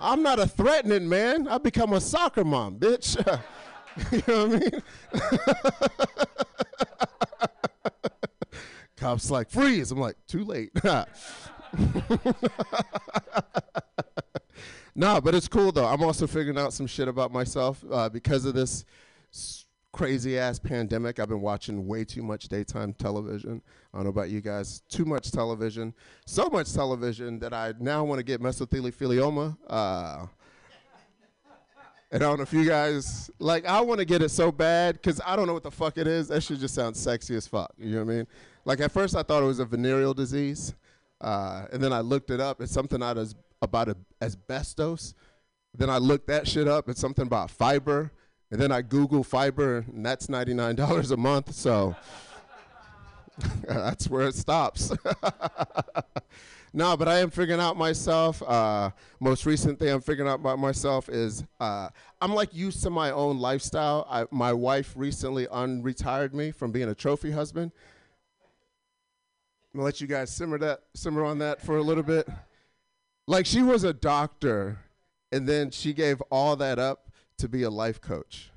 [0.00, 1.46] I'm not a threatening man.
[1.46, 3.16] I become a soccer mom, bitch.
[4.10, 4.82] you know what I mean?
[8.96, 9.92] Cops like freeze.
[9.92, 10.72] I'm like too late.
[14.96, 15.86] nah, but it's cool though.
[15.86, 18.84] I'm also figuring out some shit about myself uh, because of this
[19.98, 21.18] crazy ass pandemic.
[21.18, 23.60] I've been watching way too much daytime television.
[23.92, 24.82] I don't know about you guys.
[24.88, 25.92] Too much television.
[26.24, 29.56] So much television that I now want to get mesothelioma.
[29.66, 30.26] Uh,
[32.12, 33.66] and I don't know if you guys like.
[33.66, 36.06] I want to get it so bad because I don't know what the fuck it
[36.06, 36.28] is.
[36.28, 37.74] That shit just sounds sexy as fuck.
[37.76, 38.26] You know what I mean?
[38.64, 40.74] Like at first I thought it was a venereal disease,
[41.20, 42.60] uh, and then I looked it up.
[42.60, 45.14] It's something out as about a, asbestos.
[45.74, 46.88] Then I looked that shit up.
[46.88, 48.12] It's something about fiber,
[48.50, 51.54] and then I Google fiber, and that's ninety nine dollars a month.
[51.54, 51.94] So
[53.68, 54.92] that's where it stops.
[56.72, 58.42] no, but I am figuring out myself.
[58.42, 61.88] Uh, most recent thing I'm figuring out about myself is uh,
[62.20, 64.06] I'm like used to my own lifestyle.
[64.10, 67.72] I, my wife recently unretired me from being a trophy husband.
[69.74, 72.26] I'm gonna let you guys simmer that simmer on that for a little bit.
[73.26, 74.78] Like she was a doctor,
[75.30, 77.07] and then she gave all that up
[77.38, 78.50] to be a life coach.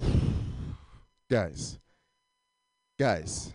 [1.30, 1.78] guys,
[2.98, 3.52] guys,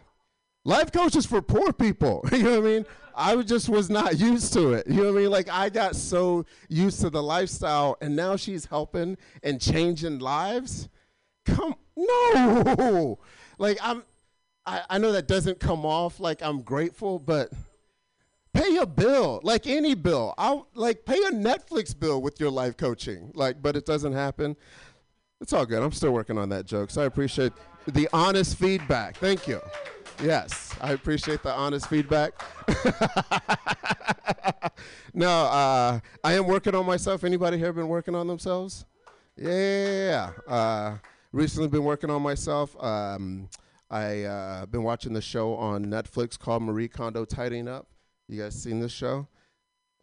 [0.66, 2.24] life coaches for poor people.
[2.32, 2.86] you know what I mean?
[3.16, 4.88] I just was not used to it.
[4.88, 5.32] You know what I mean?
[5.32, 10.88] Like I got so used to the lifestyle, and now she's helping and changing lives.
[11.46, 13.20] Come no,
[13.58, 14.04] like I'm.
[14.66, 17.52] I, I know that doesn't come off like I'm grateful, but
[18.60, 20.34] pay a bill like any bill.
[20.38, 23.32] I'll like pay a Netflix bill with your life coaching.
[23.34, 24.56] Like, but it doesn't happen.
[25.42, 25.82] It's all good.
[25.82, 27.54] I'm still working on that joke, so I appreciate
[27.88, 29.16] the honest feedback.
[29.18, 29.62] Thank you.
[30.22, 32.34] Yes, I appreciate the honest feedback.
[35.14, 37.24] no, uh, I am working on myself.
[37.24, 38.86] Anybody here been working on themselves?
[39.38, 40.32] Yeah.
[40.46, 40.98] Uh,
[41.32, 42.76] recently been working on myself.
[42.84, 43.48] Um,
[43.90, 47.88] I uh, been watching the show on Netflix called Marie Kondo Tidying Up.
[48.30, 49.28] You guys seen this show?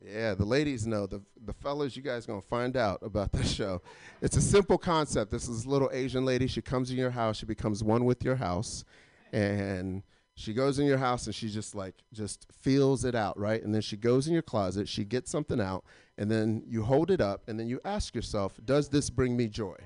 [0.04, 1.06] Yeah, the ladies know.
[1.06, 3.80] The the fellas, you guys gonna find out about this show.
[4.20, 5.30] It's a simple concept.
[5.30, 6.46] This is a little Asian lady.
[6.46, 7.36] She comes in your house.
[7.38, 8.84] She becomes one with your house,
[9.32, 10.02] and
[10.34, 13.62] she goes in your house and she just like just feels it out, right?
[13.62, 14.88] And then she goes in your closet.
[14.88, 15.84] She gets something out,
[16.18, 19.46] and then you hold it up, and then you ask yourself, "Does this bring me
[19.46, 19.76] joy?"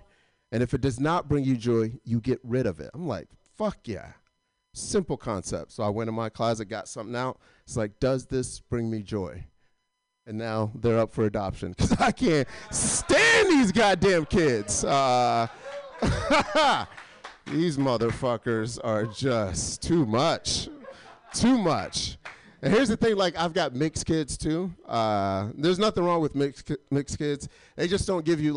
[0.53, 2.91] And if it does not bring you joy, you get rid of it.
[2.93, 4.13] I'm like, fuck yeah.
[4.73, 5.73] Simple concept.
[5.73, 7.39] So I went in my closet, got something out.
[7.67, 9.45] It's like, does this bring me joy?
[10.27, 14.85] And now they're up for adoption because I can't stand these goddamn kids.
[14.85, 15.49] Uh,
[17.47, 20.69] these motherfuckers are just too much.
[21.35, 22.19] too much.
[22.63, 24.73] And here's the thing: like I've got mixed kids too.
[24.87, 27.49] Uh, there's nothing wrong with mixed mixed kids.
[27.77, 28.49] They just don't give you